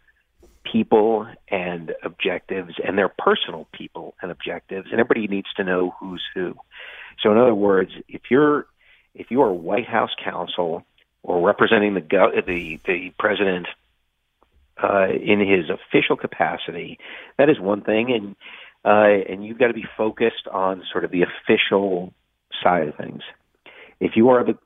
people 0.70 1.26
and 1.48 1.92
objectives 2.02 2.74
and 2.84 2.96
their 2.96 3.08
personal 3.08 3.66
people 3.72 4.14
and 4.22 4.30
objectives 4.30 4.88
and 4.90 5.00
everybody 5.00 5.26
needs 5.26 5.52
to 5.56 5.64
know 5.64 5.94
who's 5.98 6.22
who. 6.34 6.54
So 7.22 7.32
in 7.32 7.38
other 7.38 7.54
words 7.54 7.92
if 8.08 8.22
you're 8.30 8.66
if 9.14 9.30
you 9.30 9.42
are 9.42 9.52
white 9.52 9.86
house 9.86 10.10
counsel 10.22 10.84
or 11.22 11.44
representing 11.46 11.94
the 11.94 12.42
the 12.46 12.80
the 12.84 13.12
president 13.18 13.66
uh, 14.82 15.08
in 15.08 15.40
his 15.40 15.70
official 15.70 16.16
capacity 16.16 16.98
that 17.38 17.50
is 17.50 17.58
one 17.58 17.82
thing 17.82 18.12
and 18.12 18.36
uh, 18.84 19.30
and 19.30 19.44
you've 19.44 19.58
got 19.58 19.68
to 19.68 19.74
be 19.74 19.86
focused 19.96 20.48
on 20.50 20.82
sort 20.90 21.04
of 21.04 21.10
the 21.10 21.22
official 21.22 22.12
side 22.62 22.88
of 22.88 22.96
things. 22.96 23.22
If 24.00 24.16
you 24.16 24.30
are 24.30 24.44
the 24.44 24.58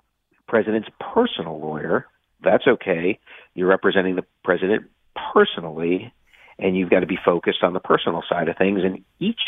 president's 0.46 0.88
personal 0.98 1.60
lawyer 1.60 2.06
that's 2.42 2.66
okay. 2.66 3.18
You're 3.54 3.68
representing 3.68 4.16
the 4.16 4.24
president 4.44 4.90
personally, 5.32 6.12
and 6.58 6.76
you've 6.76 6.90
got 6.90 7.00
to 7.00 7.06
be 7.06 7.18
focused 7.22 7.62
on 7.62 7.72
the 7.72 7.80
personal 7.80 8.22
side 8.28 8.48
of 8.48 8.56
things. 8.56 8.80
And 8.84 9.04
each 9.18 9.40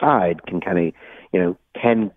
side 0.00 0.44
can 0.46 0.60
kind 0.60 0.78
of, 0.78 0.94
you 1.32 1.40
know, 1.40 1.56
can 1.80 2.10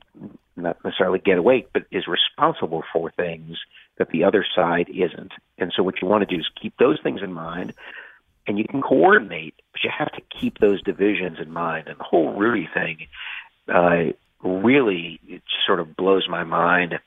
not 0.55 0.77
necessarily 0.83 1.19
get 1.19 1.37
awake, 1.37 1.67
but 1.73 1.83
is 1.91 2.05
responsible 2.07 2.83
for 2.93 3.11
things 3.11 3.57
that 3.97 4.09
the 4.09 4.23
other 4.23 4.45
side 4.55 4.89
isn't. 4.89 5.31
And 5.57 5.73
so 5.75 5.83
what 5.83 6.01
you 6.01 6.07
want 6.07 6.27
to 6.27 6.33
do 6.33 6.39
is 6.39 6.47
keep 6.61 6.77
those 6.77 6.99
things 7.01 7.21
in 7.21 7.33
mind 7.33 7.73
and 8.47 8.57
you 8.57 8.65
can 8.65 8.81
coordinate, 8.81 9.55
but 9.71 9.83
you 9.83 9.89
have 9.97 10.11
to 10.13 10.21
keep 10.39 10.59
those 10.59 10.81
divisions 10.83 11.39
in 11.41 11.51
mind. 11.51 11.87
And 11.87 11.99
the 11.99 12.03
whole 12.03 12.33
Rudy 12.33 12.69
thing 12.73 13.07
uh, 13.67 14.13
really 14.47 15.19
it 15.27 15.41
sort 15.65 15.79
of 15.79 15.95
blows 15.95 16.27
my 16.29 16.43
mind 16.43 16.99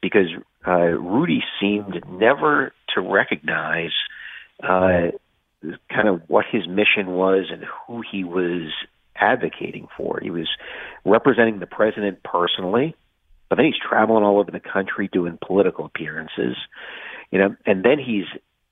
because 0.00 0.28
uh, 0.66 0.72
Rudy 0.72 1.44
seemed 1.60 2.02
never 2.08 2.72
to 2.94 3.00
recognize– 3.00 3.92
uh, 4.62 5.10
kind 5.92 6.08
of 6.08 6.22
what 6.28 6.44
his 6.50 6.66
mission 6.68 7.08
was 7.08 7.46
and 7.50 7.64
who 7.86 8.02
he 8.10 8.24
was 8.24 8.72
advocating 9.16 9.88
for. 9.96 10.20
He 10.22 10.30
was 10.30 10.48
representing 11.04 11.58
the 11.58 11.66
president 11.66 12.22
personally, 12.22 12.94
but 13.48 13.56
then 13.56 13.66
he's 13.66 13.74
traveling 13.88 14.24
all 14.24 14.38
over 14.38 14.50
the 14.50 14.60
country 14.60 15.08
doing 15.12 15.38
political 15.44 15.84
appearances, 15.84 16.56
you 17.30 17.38
know, 17.38 17.56
and 17.66 17.84
then 17.84 17.98
he's 17.98 18.26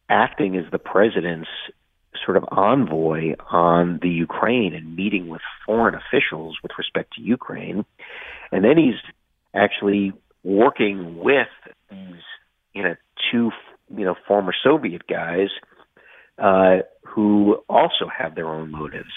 acting 0.09 0.57
as 0.57 0.65
the 0.71 0.79
president's 0.79 1.49
sort 2.25 2.37
of 2.37 2.45
envoy 2.51 3.35
on 3.51 3.99
the 4.01 4.09
Ukraine 4.09 4.75
and 4.75 4.97
meeting 4.97 5.29
with 5.29 5.43
foreign 5.65 5.95
officials 5.95 6.57
with 6.63 6.73
respect 6.79 7.15
to 7.15 7.23
Ukraine. 7.23 7.85
And 8.53 8.65
then 8.65 8.79
he's 8.79 8.95
actually 9.55 10.13
working 10.43 11.19
with 11.19 11.49
these, 11.91 12.23
you 12.73 12.83
know, 12.83 12.95
two, 13.31 13.51
you 13.95 14.05
know, 14.05 14.15
former 14.27 14.55
Soviet 14.65 15.07
guys 15.07 15.49
uh, 16.39 16.79
who 17.07 17.63
also 17.69 18.09
have 18.17 18.35
their 18.35 18.49
own 18.49 18.71
motives. 18.71 19.11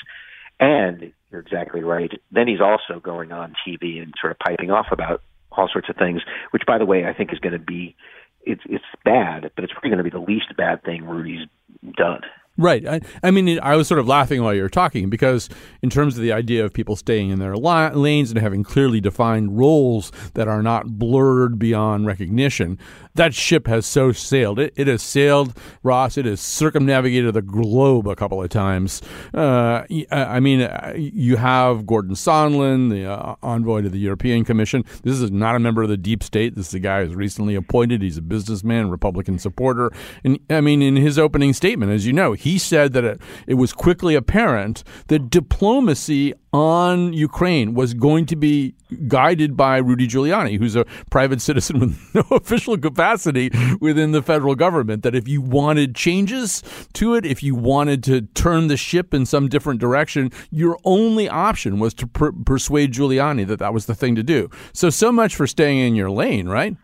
And 0.60 1.14
you're 1.32 1.42
exactly 1.42 1.82
right. 1.82 2.12
Then 2.32 2.48
he's 2.48 2.62
also 2.62 3.00
going 3.00 3.32
on 3.32 3.56
TV 3.66 4.02
and 4.02 4.14
sort 4.20 4.32
of 4.32 4.40
piping 4.40 4.72
off 4.72 4.88
about 4.92 5.22
all 5.52 5.70
sorts 5.72 5.90
of 5.90 5.96
things, 5.96 6.22
which, 6.52 6.64
by 6.66 6.78
the 6.78 6.86
way, 6.86 7.06
I 7.06 7.14
think 7.14 7.32
is 7.32 7.40
going 7.40 7.54
to 7.54 7.60
be 7.60 7.96
it's 8.44 8.62
it's 8.66 8.86
bad, 9.04 9.52
but 9.56 9.64
it's 9.64 9.74
probably 9.74 9.90
going 9.90 10.04
to 10.04 10.04
be 10.04 10.10
the 10.10 10.20
least 10.20 10.56
bad 10.58 10.84
thing 10.84 11.06
Rudy's 11.06 11.48
done. 11.96 12.22
Right. 12.60 12.86
I, 12.86 13.00
I, 13.24 13.32
mean, 13.32 13.58
I 13.64 13.78
was 13.78 13.88
sort 13.88 14.02
of 14.02 14.08
laughing 14.08 14.44
while 14.44 14.54
you 14.54 14.62
were 14.62 14.68
talking 14.68 15.10
because, 15.10 15.48
in 15.82 15.90
terms 15.90 16.18
of 16.18 16.24
the 16.24 16.34
idea 16.34 16.66
of 16.66 16.74
people 16.74 16.98
staying 16.98 17.30
in 17.30 17.40
their 17.40 17.56
lanes 17.56 18.32
and 18.32 18.38
having 18.38 18.64
clearly 18.64 19.00
defined 19.00 19.58
roles 19.58 20.12
that 20.34 20.50
are 20.50 20.62
not 20.62 21.00
blurred 21.00 21.58
beyond 21.58 22.06
recognition, 22.06 22.78
that 23.16 23.34
ship 23.34 23.68
has 23.68 23.86
so 23.86 24.12
sailed. 24.12 24.60
It, 24.60 24.74
it 24.76 24.88
has 24.88 25.02
sailed, 25.02 25.58
Ross. 25.84 26.18
It 26.18 26.26
has 26.26 26.42
circumnavigated 26.42 27.34
the 27.34 27.42
globe 27.42 28.10
a 28.10 28.16
couple 28.16 28.44
of 28.44 28.50
times. 28.50 29.02
Uh, 29.34 29.84
I 30.12 30.42
mean, 30.42 30.62
uh, 30.62 30.94
you 30.98 31.38
have 31.38 31.86
Gordon 31.86 32.16
Sondland, 32.16 32.90
the 32.90 33.06
uh, 33.06 33.36
envoy 33.42 33.84
to 33.84 33.90
the 33.90 34.00
European 34.00 34.44
Commission. 34.44 34.84
This 35.04 35.22
is 35.22 35.32
not 35.32 35.56
a 35.56 35.60
member 35.60 35.84
of 35.84 35.88
the 35.88 35.96
deep 35.96 36.24
state. 36.24 36.56
This 36.56 36.68
is 36.68 36.74
a 36.74 36.80
guy 36.80 37.06
who's 37.06 37.16
recently 37.16 37.56
appointed. 37.56 38.02
He's 38.02 38.18
a 38.18 38.22
businessman, 38.22 38.90
Republican 38.90 39.40
supporter. 39.40 39.94
And 40.26 40.40
I 40.50 40.60
mean, 40.60 40.82
in 40.82 40.98
his 40.98 41.18
opening 41.18 41.54
statement, 41.54 41.94
as 41.94 42.06
you 42.06 42.12
know, 42.12 42.34
he 42.34 42.49
he 42.50 42.58
said 42.58 42.94
that 42.94 43.04
it, 43.04 43.22
it 43.46 43.54
was 43.56 43.74
quickly 43.74 44.16
apparent 44.16 44.84
that 45.08 45.30
diplomacy 45.30 46.34
on 46.52 47.14
Ukraine 47.14 47.76
was 47.76 47.94
going 47.94 48.26
to 48.26 48.36
be 48.36 48.74
guided 49.08 49.56
by 49.56 49.78
Rudy 49.78 50.08
Giuliani, 50.08 50.58
who's 50.58 50.76
a 50.76 50.86
private 51.12 51.42
citizen 51.42 51.80
with 51.80 51.96
no 52.16 52.24
official 52.32 52.76
capacity 52.76 53.52
within 53.80 54.14
the 54.14 54.24
federal 54.24 54.56
government. 54.56 55.04
That 55.04 55.14
if 55.14 55.28
you 55.28 55.42
wanted 55.42 55.94
changes 55.94 56.64
to 56.94 57.14
it, 57.14 57.24
if 57.24 57.44
you 57.44 57.54
wanted 57.54 58.04
to 58.06 58.22
turn 58.34 58.68
the 58.68 58.78
ship 58.78 59.14
in 59.14 59.28
some 59.28 59.48
different 59.48 59.80
direction, 59.80 60.32
your 60.50 60.80
only 60.84 61.30
option 61.30 61.78
was 61.78 61.94
to 61.96 62.08
per- 62.08 62.32
persuade 62.32 62.94
Giuliani 62.94 63.46
that 63.46 63.60
that 63.60 63.76
was 63.76 63.86
the 63.86 63.94
thing 63.94 64.16
to 64.16 64.24
do. 64.24 64.50
So, 64.74 64.90
so 64.90 65.12
much 65.12 65.36
for 65.36 65.46
staying 65.46 65.78
in 65.78 65.94
your 65.94 66.10
lane, 66.10 66.50
right? 66.50 66.76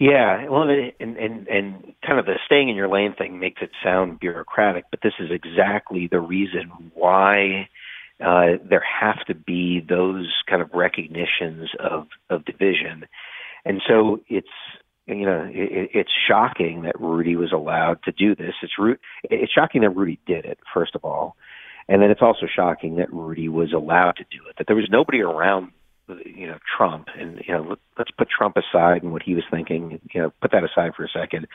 Yeah, 0.00 0.48
well, 0.48 0.62
and 0.62 1.18
and 1.18 1.46
and 1.46 1.94
kind 2.06 2.18
of 2.18 2.24
the 2.24 2.36
staying 2.46 2.70
in 2.70 2.74
your 2.74 2.88
lane 2.88 3.14
thing 3.18 3.38
makes 3.38 3.60
it 3.60 3.68
sound 3.84 4.18
bureaucratic, 4.18 4.86
but 4.90 5.00
this 5.02 5.12
is 5.20 5.28
exactly 5.30 6.08
the 6.10 6.20
reason 6.20 6.70
why 6.94 7.68
uh, 8.18 8.56
there 8.66 8.82
have 8.82 9.22
to 9.26 9.34
be 9.34 9.84
those 9.86 10.32
kind 10.48 10.62
of 10.62 10.70
recognitions 10.72 11.68
of 11.78 12.06
of 12.30 12.46
division, 12.46 13.04
and 13.66 13.82
so 13.86 14.20
it's 14.30 14.48
you 15.04 15.26
know 15.26 15.46
it, 15.52 15.90
it's 15.92 16.12
shocking 16.26 16.80
that 16.84 16.98
Rudy 16.98 17.36
was 17.36 17.52
allowed 17.52 18.02
to 18.04 18.12
do 18.12 18.34
this. 18.34 18.54
It's 18.62 18.72
it's 19.24 19.52
shocking 19.52 19.82
that 19.82 19.90
Rudy 19.94 20.18
did 20.26 20.46
it 20.46 20.60
first 20.72 20.94
of 20.94 21.04
all, 21.04 21.36
and 21.88 22.00
then 22.00 22.10
it's 22.10 22.22
also 22.22 22.46
shocking 22.46 22.96
that 22.96 23.12
Rudy 23.12 23.50
was 23.50 23.74
allowed 23.74 24.12
to 24.12 24.24
do 24.24 24.48
it. 24.48 24.56
That 24.56 24.66
there 24.66 24.76
was 24.76 24.88
nobody 24.90 25.20
around 25.20 25.72
you 26.24 26.46
know 26.46 26.58
Trump, 26.76 27.08
and 27.18 27.42
you 27.46 27.54
know 27.54 27.76
let's 27.98 28.10
put 28.10 28.28
Trump 28.28 28.56
aside 28.56 29.02
and 29.02 29.12
what 29.12 29.22
he 29.22 29.34
was 29.34 29.44
thinking. 29.50 30.00
You 30.12 30.22
know, 30.22 30.32
put 30.40 30.52
that 30.52 30.64
aside 30.64 30.92
for 30.96 31.04
a 31.04 31.08
second. 31.08 31.46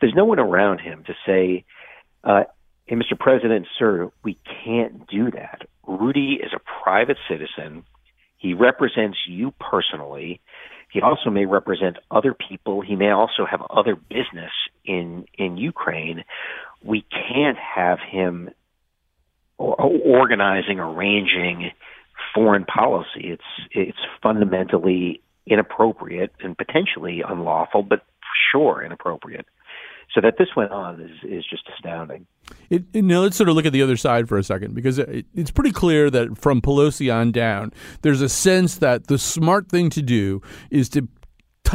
There's 0.00 0.14
no 0.14 0.24
one 0.24 0.38
around 0.38 0.80
him 0.80 1.04
to 1.06 1.14
say, 1.26 1.64
uh, 2.22 2.44
"Hey, 2.86 2.96
Mr. 2.96 3.18
President, 3.18 3.66
sir, 3.78 4.10
we 4.22 4.38
can't 4.64 5.06
do 5.08 5.30
that." 5.30 5.62
Rudy 5.86 6.40
is 6.42 6.52
a 6.54 6.60
private 6.82 7.18
citizen. 7.28 7.84
He 8.36 8.54
represents 8.54 9.18
you 9.26 9.52
personally. 9.60 10.40
He 10.90 11.00
also 11.00 11.30
may 11.30 11.44
represent 11.46 11.96
other 12.10 12.34
people. 12.34 12.80
He 12.80 12.94
may 12.94 13.10
also 13.10 13.44
have 13.44 13.62
other 13.70 13.96
business 13.96 14.52
in 14.84 15.26
in 15.36 15.56
Ukraine. 15.56 16.24
We 16.82 17.04
can't 17.10 17.58
have 17.58 17.98
him 17.98 18.50
organizing, 19.58 20.80
arranging 20.80 21.70
foreign 22.34 22.64
policy. 22.64 23.30
It's 23.30 23.42
it's 23.70 23.98
fundamentally 24.22 25.22
inappropriate 25.46 26.32
and 26.40 26.56
potentially 26.56 27.22
unlawful, 27.26 27.82
but 27.82 28.04
sure 28.50 28.82
inappropriate. 28.82 29.46
so 30.14 30.20
that 30.20 30.36
this 30.38 30.48
went 30.56 30.70
on 30.70 31.00
is 31.00 31.10
is 31.22 31.44
just 31.48 31.64
astounding. 31.74 32.26
It, 32.70 32.94
now 32.94 33.20
let's 33.20 33.36
sort 33.36 33.48
of 33.48 33.56
look 33.56 33.66
at 33.66 33.72
the 33.72 33.82
other 33.82 33.96
side 33.96 34.28
for 34.28 34.38
a 34.38 34.42
second 34.44 34.74
because 34.74 34.98
it, 34.98 35.26
it's 35.34 35.50
pretty 35.50 35.72
clear 35.72 36.10
that 36.10 36.38
from 36.38 36.60
Pelosi 36.60 37.14
on 37.14 37.32
down, 37.32 37.72
there's 38.02 38.20
a 38.20 38.28
sense 38.28 38.76
that 38.78 39.06
the 39.06 39.18
smart 39.18 39.68
thing 39.68 39.90
to 39.90 40.02
do 40.02 40.42
is 40.70 40.88
to 40.90 41.08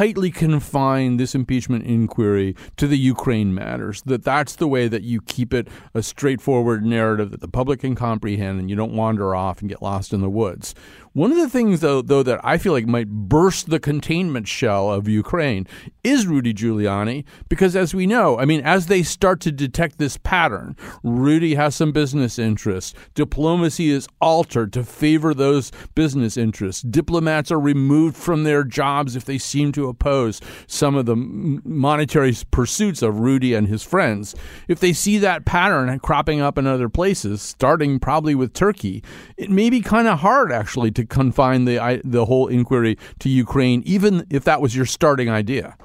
tightly 0.00 0.30
confine 0.30 1.18
this 1.18 1.34
impeachment 1.34 1.84
inquiry 1.84 2.56
to 2.78 2.86
the 2.86 2.96
Ukraine 2.96 3.52
matters. 3.52 4.00
That 4.06 4.24
that's 4.24 4.56
the 4.56 4.66
way 4.66 4.88
that 4.88 5.02
you 5.02 5.20
keep 5.20 5.52
it 5.52 5.68
a 5.92 6.02
straightforward 6.02 6.86
narrative 6.86 7.32
that 7.32 7.42
the 7.42 7.48
public 7.48 7.80
can 7.80 7.94
comprehend, 7.94 8.58
and 8.58 8.70
you 8.70 8.76
don't 8.76 8.94
wander 8.94 9.34
off 9.34 9.60
and 9.60 9.68
get 9.68 9.82
lost 9.82 10.14
in 10.14 10.22
the 10.22 10.30
woods. 10.30 10.74
One 11.12 11.32
of 11.32 11.38
the 11.38 11.48
things, 11.48 11.80
though, 11.80 12.02
though, 12.02 12.22
that 12.22 12.40
I 12.44 12.56
feel 12.56 12.72
like 12.72 12.86
might 12.86 13.08
burst 13.08 13.68
the 13.68 13.80
containment 13.80 14.46
shell 14.46 14.92
of 14.92 15.08
Ukraine 15.08 15.66
is 16.04 16.28
Rudy 16.28 16.54
Giuliani, 16.54 17.24
because 17.48 17.74
as 17.74 17.92
we 17.92 18.06
know, 18.06 18.38
I 18.38 18.44
mean, 18.44 18.60
as 18.60 18.86
they 18.86 19.02
start 19.02 19.40
to 19.40 19.50
detect 19.50 19.98
this 19.98 20.16
pattern, 20.16 20.76
Rudy 21.02 21.56
has 21.56 21.74
some 21.74 21.90
business 21.90 22.38
interests. 22.38 22.94
Diplomacy 23.14 23.90
is 23.90 24.06
altered 24.20 24.72
to 24.74 24.84
favor 24.84 25.34
those 25.34 25.72
business 25.96 26.36
interests. 26.36 26.82
Diplomats 26.82 27.50
are 27.50 27.58
removed 27.58 28.16
from 28.16 28.44
their 28.44 28.62
jobs 28.62 29.16
if 29.16 29.24
they 29.24 29.38
seem 29.38 29.72
to 29.72 29.88
oppose 29.88 30.40
some 30.68 30.94
of 30.94 31.06
the 31.06 31.16
monetary 31.16 32.36
pursuits 32.52 33.02
of 33.02 33.18
Rudy 33.18 33.52
and 33.52 33.66
his 33.66 33.82
friends. 33.82 34.36
If 34.68 34.78
they 34.78 34.92
see 34.92 35.18
that 35.18 35.44
pattern 35.44 35.98
cropping 35.98 36.40
up 36.40 36.56
in 36.56 36.68
other 36.68 36.88
places, 36.88 37.42
starting 37.42 37.98
probably 37.98 38.36
with 38.36 38.52
Turkey, 38.52 39.02
it 39.36 39.50
may 39.50 39.70
be 39.70 39.80
kind 39.80 40.06
of 40.06 40.20
hard 40.20 40.52
actually 40.52 40.92
to 40.92 40.99
confine 41.06 41.64
the 41.64 42.00
the 42.04 42.24
whole 42.26 42.48
inquiry 42.48 42.98
to 43.18 43.28
Ukraine, 43.28 43.82
even 43.84 44.26
if 44.30 44.44
that 44.44 44.60
was 44.60 44.76
your 44.76 44.86
starting 44.86 45.28
idea. 45.28 45.76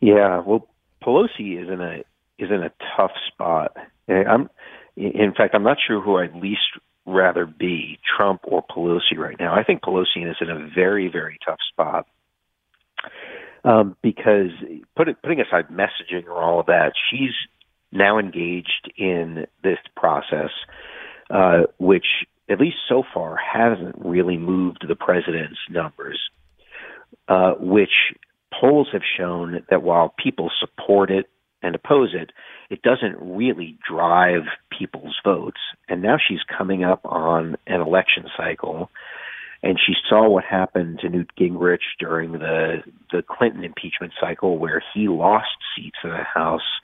Yeah, 0.00 0.40
well, 0.40 0.66
Pelosi 1.02 1.62
is 1.62 1.68
in 1.68 1.80
a 1.80 1.98
is 2.38 2.50
in 2.50 2.62
a 2.62 2.72
tough 2.96 3.12
spot. 3.28 3.76
I'm, 4.08 4.48
in 4.96 5.32
fact, 5.36 5.54
I'm 5.54 5.62
not 5.62 5.76
sure 5.86 6.00
who 6.00 6.16
I'd 6.16 6.34
least 6.34 6.60
rather 7.06 7.46
be, 7.46 7.98
Trump 8.16 8.40
or 8.44 8.64
Pelosi, 8.64 9.16
right 9.16 9.36
now. 9.38 9.54
I 9.54 9.62
think 9.62 9.82
Pelosi 9.82 10.28
is 10.28 10.36
in 10.40 10.50
a 10.50 10.68
very 10.74 11.08
very 11.08 11.38
tough 11.44 11.58
spot. 11.70 12.06
Um, 13.62 13.94
because 14.02 14.52
put 14.96 15.08
it, 15.08 15.20
putting 15.22 15.40
aside 15.40 15.66
messaging 15.68 16.24
or 16.26 16.42
all 16.42 16.60
of 16.60 16.66
that, 16.66 16.92
she's 17.10 17.34
now 17.92 18.18
engaged 18.18 18.90
in 18.96 19.46
this 19.62 19.78
process, 19.96 20.50
uh, 21.28 21.62
which 21.78 22.06
at 22.50 22.60
least 22.60 22.76
so 22.88 23.02
far, 23.14 23.36
hasn't 23.36 23.94
really 23.98 24.36
moved 24.36 24.84
the 24.86 24.96
president's 24.96 25.58
numbers, 25.70 26.18
uh, 27.28 27.52
which 27.58 28.14
polls 28.58 28.88
have 28.92 29.02
shown 29.16 29.64
that 29.70 29.82
while 29.82 30.14
people 30.22 30.50
support 30.58 31.10
it 31.10 31.26
and 31.62 31.74
oppose 31.74 32.14
it, 32.14 32.32
it 32.70 32.82
doesn't 32.82 33.16
really 33.20 33.78
drive 33.88 34.42
people's 34.76 35.18
votes. 35.24 35.60
And 35.88 36.02
now 36.02 36.16
she's 36.16 36.40
coming 36.56 36.84
up 36.84 37.00
on 37.04 37.56
an 37.66 37.80
election 37.80 38.24
cycle, 38.36 38.90
and 39.62 39.78
she 39.78 39.92
saw 40.08 40.28
what 40.28 40.44
happened 40.44 41.00
to 41.00 41.08
Newt 41.08 41.30
Gingrich 41.38 41.84
during 41.98 42.32
the 42.32 42.82
the 43.12 43.22
Clinton 43.22 43.62
impeachment 43.62 44.12
cycle, 44.20 44.58
where 44.58 44.82
he 44.94 45.08
lost 45.08 45.48
seats 45.76 45.98
in 46.02 46.10
the 46.10 46.24
House 46.24 46.80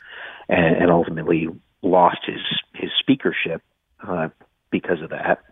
and, 0.48 0.76
and 0.76 0.90
ultimately 0.90 1.48
lost 1.82 2.18
his 2.26 2.42
his 2.74 2.90
speakership 3.00 3.62
uh, 4.06 4.28
because 4.70 5.02
of 5.02 5.10
that. 5.10 5.42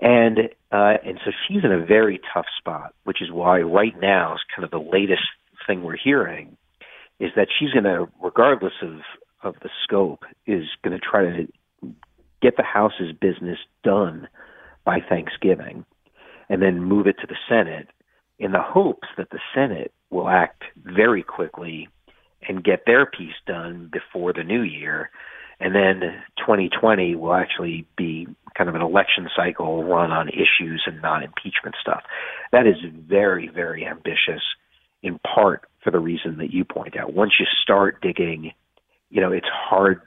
And 0.00 0.38
uh, 0.72 0.98
and 1.04 1.20
so 1.24 1.30
she's 1.46 1.64
in 1.64 1.72
a 1.72 1.84
very 1.84 2.20
tough 2.32 2.46
spot, 2.58 2.94
which 3.04 3.22
is 3.22 3.30
why 3.30 3.60
right 3.60 3.94
now 4.00 4.34
is 4.34 4.40
kind 4.54 4.64
of 4.64 4.70
the 4.70 4.90
latest 4.90 5.22
thing 5.66 5.82
we're 5.82 5.96
hearing 5.96 6.56
is 7.20 7.30
that 7.36 7.48
she's 7.56 7.70
going 7.70 7.84
to, 7.84 8.08
regardless 8.22 8.72
of 8.82 9.00
of 9.42 9.54
the 9.62 9.70
scope, 9.84 10.24
is 10.46 10.64
going 10.82 10.98
to 10.98 11.04
try 11.04 11.24
to 11.24 11.48
get 12.40 12.56
the 12.56 12.64
House's 12.64 13.12
business 13.12 13.58
done 13.84 14.28
by 14.84 14.98
Thanksgiving, 15.08 15.84
and 16.48 16.60
then 16.60 16.82
move 16.82 17.06
it 17.06 17.16
to 17.20 17.26
the 17.26 17.36
Senate 17.48 17.88
in 18.38 18.50
the 18.50 18.62
hopes 18.62 19.06
that 19.16 19.30
the 19.30 19.38
Senate 19.54 19.92
will 20.10 20.28
act 20.28 20.64
very 20.76 21.22
quickly 21.22 21.88
and 22.48 22.64
get 22.64 22.84
their 22.86 23.06
piece 23.06 23.34
done 23.46 23.88
before 23.92 24.32
the 24.32 24.42
new 24.42 24.62
year 24.62 25.10
and 25.60 25.74
then 25.74 26.00
2020 26.38 27.14
will 27.16 27.34
actually 27.34 27.86
be 27.96 28.26
kind 28.56 28.68
of 28.68 28.74
an 28.74 28.82
election 28.82 29.28
cycle 29.34 29.84
run 29.84 30.10
on 30.10 30.28
issues 30.28 30.82
and 30.86 31.00
not 31.00 31.22
impeachment 31.22 31.76
stuff. 31.80 32.02
That 32.52 32.66
is 32.66 32.76
very, 33.08 33.48
very 33.48 33.86
ambitious, 33.86 34.42
in 35.02 35.18
part 35.18 35.62
for 35.82 35.90
the 35.90 35.98
reason 35.98 36.38
that 36.38 36.52
you 36.52 36.64
point 36.64 36.96
out. 36.96 37.14
Once 37.14 37.32
you 37.40 37.46
start 37.62 38.00
digging, 38.02 38.52
you 39.10 39.20
know, 39.20 39.32
it's 39.32 39.48
hard 39.50 40.02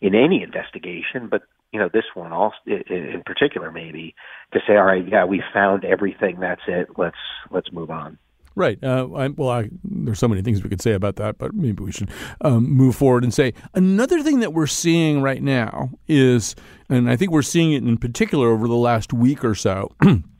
in 0.00 0.14
any 0.14 0.42
investigation, 0.42 1.28
but 1.30 1.42
you 1.72 1.80
know, 1.80 1.88
this 1.92 2.04
one 2.14 2.32
also 2.32 2.56
in 2.66 3.22
particular, 3.26 3.70
maybe 3.70 4.14
to 4.52 4.60
say, 4.66 4.76
all 4.76 4.84
right, 4.84 5.06
yeah, 5.06 5.24
we 5.24 5.42
found 5.52 5.84
everything. 5.84 6.40
That's 6.40 6.62
it. 6.66 6.88
Let's 6.96 7.16
let's 7.50 7.70
move 7.72 7.90
on. 7.90 8.18
Right. 8.56 8.82
Uh, 8.82 9.06
I, 9.14 9.28
well, 9.28 9.50
I, 9.50 9.68
there's 9.84 10.18
so 10.18 10.26
many 10.26 10.40
things 10.40 10.62
we 10.62 10.70
could 10.70 10.80
say 10.80 10.94
about 10.94 11.16
that, 11.16 11.36
but 11.36 11.52
maybe 11.54 11.84
we 11.84 11.92
should 11.92 12.10
um, 12.40 12.64
move 12.68 12.96
forward 12.96 13.22
and 13.22 13.32
say 13.32 13.52
another 13.74 14.22
thing 14.22 14.40
that 14.40 14.54
we're 14.54 14.66
seeing 14.66 15.20
right 15.20 15.42
now 15.42 15.90
is, 16.08 16.56
and 16.88 17.08
I 17.10 17.16
think 17.16 17.32
we're 17.32 17.42
seeing 17.42 17.74
it 17.74 17.82
in 17.82 17.98
particular 17.98 18.50
over 18.50 18.66
the 18.66 18.74
last 18.74 19.12
week 19.12 19.44
or 19.44 19.54
so. 19.54 19.92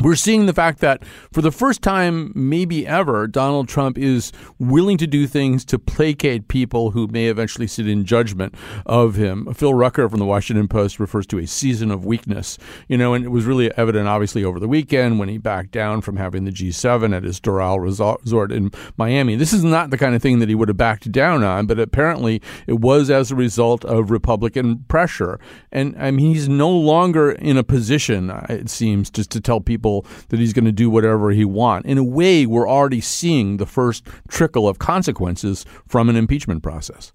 we're 0.00 0.14
seeing 0.14 0.46
the 0.46 0.52
fact 0.52 0.80
that 0.80 1.02
for 1.32 1.40
the 1.40 1.50
first 1.50 1.82
time, 1.82 2.32
maybe 2.34 2.86
ever, 2.86 3.26
Donald 3.26 3.68
Trump 3.68 3.96
is 3.96 4.32
willing 4.58 4.98
to 4.98 5.06
do 5.06 5.26
things 5.26 5.64
to 5.66 5.78
placate 5.78 6.48
people 6.48 6.90
who 6.90 7.06
may 7.08 7.26
eventually 7.26 7.66
sit 7.66 7.88
in 7.88 8.04
judgment 8.04 8.54
of 8.84 9.14
him. 9.14 9.52
Phil 9.54 9.72
Rucker 9.72 10.08
from 10.08 10.18
the 10.18 10.26
Washington 10.26 10.68
Post 10.68 11.00
refers 11.00 11.26
to 11.28 11.38
a 11.38 11.46
season 11.46 11.90
of 11.90 12.04
weakness, 12.04 12.58
you 12.88 12.98
know, 12.98 13.14
and 13.14 13.24
it 13.24 13.28
was 13.28 13.44
really 13.44 13.74
evident, 13.78 14.06
obviously, 14.08 14.44
over 14.44 14.60
the 14.60 14.68
weekend 14.68 15.18
when 15.18 15.28
he 15.28 15.38
backed 15.38 15.70
down 15.70 16.00
from 16.00 16.16
having 16.16 16.44
the 16.44 16.52
G7 16.52 17.16
at 17.16 17.24
his 17.24 17.40
Doral 17.40 17.80
resort 17.80 18.52
in 18.52 18.70
Miami. 18.96 19.36
This 19.36 19.52
is 19.52 19.64
not 19.64 19.90
the 19.90 19.98
kind 19.98 20.14
of 20.14 20.22
thing 20.22 20.40
that 20.40 20.48
he 20.48 20.54
would 20.54 20.68
have 20.68 20.76
backed 20.76 21.10
down 21.10 21.42
on, 21.42 21.66
but 21.66 21.78
apparently 21.78 22.42
it 22.66 22.80
was 22.80 23.10
as 23.10 23.30
a 23.30 23.36
result 23.36 23.84
of 23.84 24.10
Republican 24.10 24.80
pressure. 24.88 25.40
And 25.72 25.96
I 25.98 26.10
mean, 26.10 26.34
he's 26.34 26.48
no 26.48 26.70
longer 26.70 27.32
in 27.32 27.56
a 27.56 27.64
position, 27.64 28.30
it 28.48 28.68
seems, 28.68 29.10
just 29.10 29.30
to 29.30 29.40
tell 29.40 29.60
people 29.60 29.85
people 29.86 30.26
that 30.28 30.38
he's 30.38 30.52
going 30.52 30.64
to 30.64 30.72
do 30.72 30.90
whatever 30.90 31.30
he 31.30 31.44
wants. 31.44 31.88
In 31.88 31.98
a 31.98 32.04
way, 32.04 32.46
we're 32.46 32.68
already 32.68 33.00
seeing 33.00 33.58
the 33.58 33.66
first 33.66 34.06
trickle 34.28 34.68
of 34.68 34.78
consequences 34.78 35.64
from 35.86 36.08
an 36.08 36.16
impeachment 36.16 36.62
process. 36.62 37.12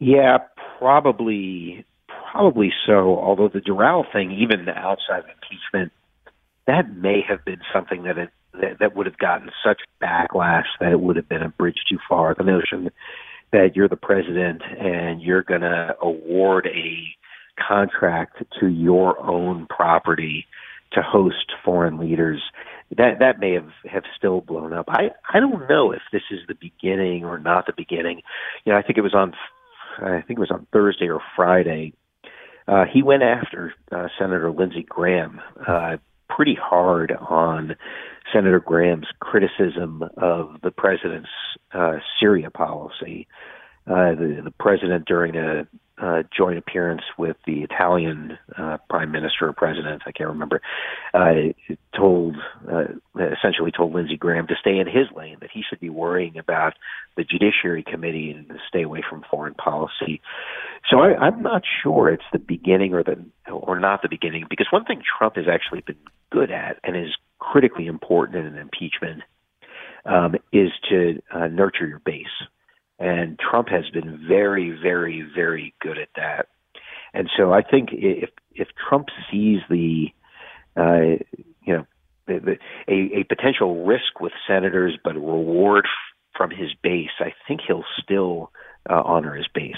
Yeah, 0.00 0.38
probably, 0.78 1.84
probably 2.32 2.72
so. 2.86 3.18
Although 3.18 3.48
the 3.48 3.60
Doral 3.60 4.04
thing, 4.12 4.32
even 4.32 4.64
the 4.64 4.76
outside 4.76 5.20
of 5.20 5.26
impeachment, 5.26 5.92
that 6.66 6.96
may 6.96 7.22
have 7.26 7.44
been 7.44 7.60
something 7.72 8.04
that 8.04 8.18
it 8.18 8.30
that, 8.60 8.78
that 8.78 8.94
would 8.94 9.06
have 9.06 9.18
gotten 9.18 9.50
such 9.66 9.80
backlash 10.00 10.66
that 10.78 10.92
it 10.92 11.00
would 11.00 11.16
have 11.16 11.28
been 11.28 11.42
a 11.42 11.48
bridge 11.48 11.78
too 11.90 11.98
far. 12.08 12.36
The 12.36 12.44
notion 12.44 12.90
that 13.50 13.74
you're 13.74 13.88
the 13.88 13.96
president 13.96 14.62
and 14.62 15.20
you're 15.20 15.42
going 15.42 15.62
to 15.62 15.96
award 16.00 16.68
a 16.68 17.02
contract 17.68 18.44
to 18.60 18.68
your 18.68 19.18
own 19.20 19.66
property 19.66 20.46
to 20.92 21.02
host 21.02 21.52
foreign 21.64 21.98
leaders. 21.98 22.42
That 22.96 23.18
that 23.20 23.40
may 23.40 23.52
have 23.54 23.70
have 23.90 24.04
still 24.16 24.40
blown 24.40 24.72
up. 24.72 24.86
I 24.88 25.10
I 25.32 25.40
don't 25.40 25.68
know 25.68 25.92
if 25.92 26.02
this 26.12 26.22
is 26.30 26.40
the 26.46 26.54
beginning 26.54 27.24
or 27.24 27.38
not 27.38 27.66
the 27.66 27.72
beginning. 27.76 28.22
You 28.64 28.72
know, 28.72 28.78
I 28.78 28.82
think 28.82 28.98
it 28.98 29.02
was 29.02 29.14
on 29.14 29.34
I 29.98 30.20
think 30.22 30.38
it 30.38 30.40
was 30.40 30.50
on 30.50 30.66
Thursday 30.72 31.08
or 31.08 31.20
Friday. 31.36 31.92
Uh, 32.66 32.84
he 32.90 33.02
went 33.02 33.22
after 33.22 33.74
uh, 33.92 34.08
Senator 34.18 34.50
Lindsey 34.50 34.84
Graham 34.88 35.40
uh, 35.66 35.96
pretty 36.28 36.56
hard 36.60 37.12
on 37.12 37.76
Senator 38.32 38.60
Graham's 38.60 39.06
criticism 39.20 40.02
of 40.16 40.56
the 40.62 40.70
president's 40.70 41.28
uh, 41.72 41.98
Syria 42.18 42.50
policy. 42.50 43.26
Uh, 43.86 44.14
the, 44.14 44.40
the 44.44 44.52
president, 44.58 45.04
during 45.04 45.36
a 45.36 45.66
uh, 45.96 46.22
joint 46.36 46.58
appearance 46.58 47.02
with 47.16 47.36
the 47.46 47.62
Italian 47.62 48.36
uh, 48.58 48.78
prime 48.90 49.12
minister 49.12 49.48
or 49.48 49.52
president, 49.52 50.02
I 50.06 50.12
can't 50.12 50.30
remember, 50.30 50.60
uh, 51.12 51.34
told 51.96 52.36
uh, 52.70 52.84
essentially 53.14 53.70
told 53.70 53.94
Lindsey 53.94 54.16
Graham 54.16 54.46
to 54.48 54.56
stay 54.60 54.78
in 54.78 54.86
his 54.86 55.06
lane, 55.14 55.36
that 55.40 55.50
he 55.52 55.62
should 55.68 55.78
be 55.78 55.90
worrying 55.90 56.36
about 56.36 56.74
the 57.16 57.22
Judiciary 57.22 57.84
Committee 57.84 58.32
and 58.32 58.48
to 58.48 58.56
stay 58.68 58.82
away 58.82 59.02
from 59.08 59.24
foreign 59.30 59.54
policy. 59.54 60.20
So 60.90 60.98
I, 60.98 61.14
I'm 61.16 61.42
not 61.42 61.62
sure 61.82 62.10
it's 62.10 62.24
the 62.32 62.38
beginning 62.40 62.92
or 62.92 63.04
the 63.04 63.24
or 63.50 63.78
not 63.78 64.02
the 64.02 64.08
beginning, 64.08 64.46
because 64.50 64.66
one 64.70 64.84
thing 64.84 65.00
Trump 65.18 65.36
has 65.36 65.46
actually 65.48 65.82
been 65.82 65.96
good 66.30 66.50
at 66.50 66.78
and 66.82 66.96
is 66.96 67.14
critically 67.38 67.86
important 67.86 68.38
in 68.38 68.46
an 68.46 68.58
impeachment 68.58 69.22
um, 70.06 70.34
is 70.52 70.70
to 70.90 71.22
uh, 71.32 71.46
nurture 71.46 71.86
your 71.86 72.00
base 72.00 72.26
and 72.98 73.38
Trump 73.38 73.68
has 73.68 73.88
been 73.90 74.24
very, 74.28 74.70
very, 74.70 75.26
very 75.34 75.74
good 75.80 75.98
at 75.98 76.08
that. 76.16 76.48
And 77.12 77.28
so 77.36 77.52
I 77.52 77.62
think 77.62 77.90
if 77.92 78.30
if 78.54 78.68
Trump 78.88 79.08
sees 79.30 79.60
the, 79.68 80.06
uh, 80.76 81.22
you 81.62 81.74
know, 81.74 81.86
the, 82.26 82.40
the, 82.40 82.56
a, 82.88 83.20
a 83.20 83.24
potential 83.24 83.84
risk 83.84 84.20
with 84.20 84.32
senators, 84.46 84.98
but 85.02 85.16
a 85.16 85.20
reward 85.20 85.86
from 86.36 86.50
his 86.50 86.70
base, 86.82 87.10
I 87.20 87.32
think 87.46 87.60
he'll 87.66 87.84
still 88.02 88.50
uh, 88.88 89.02
honor 89.04 89.34
his 89.34 89.46
base. 89.52 89.76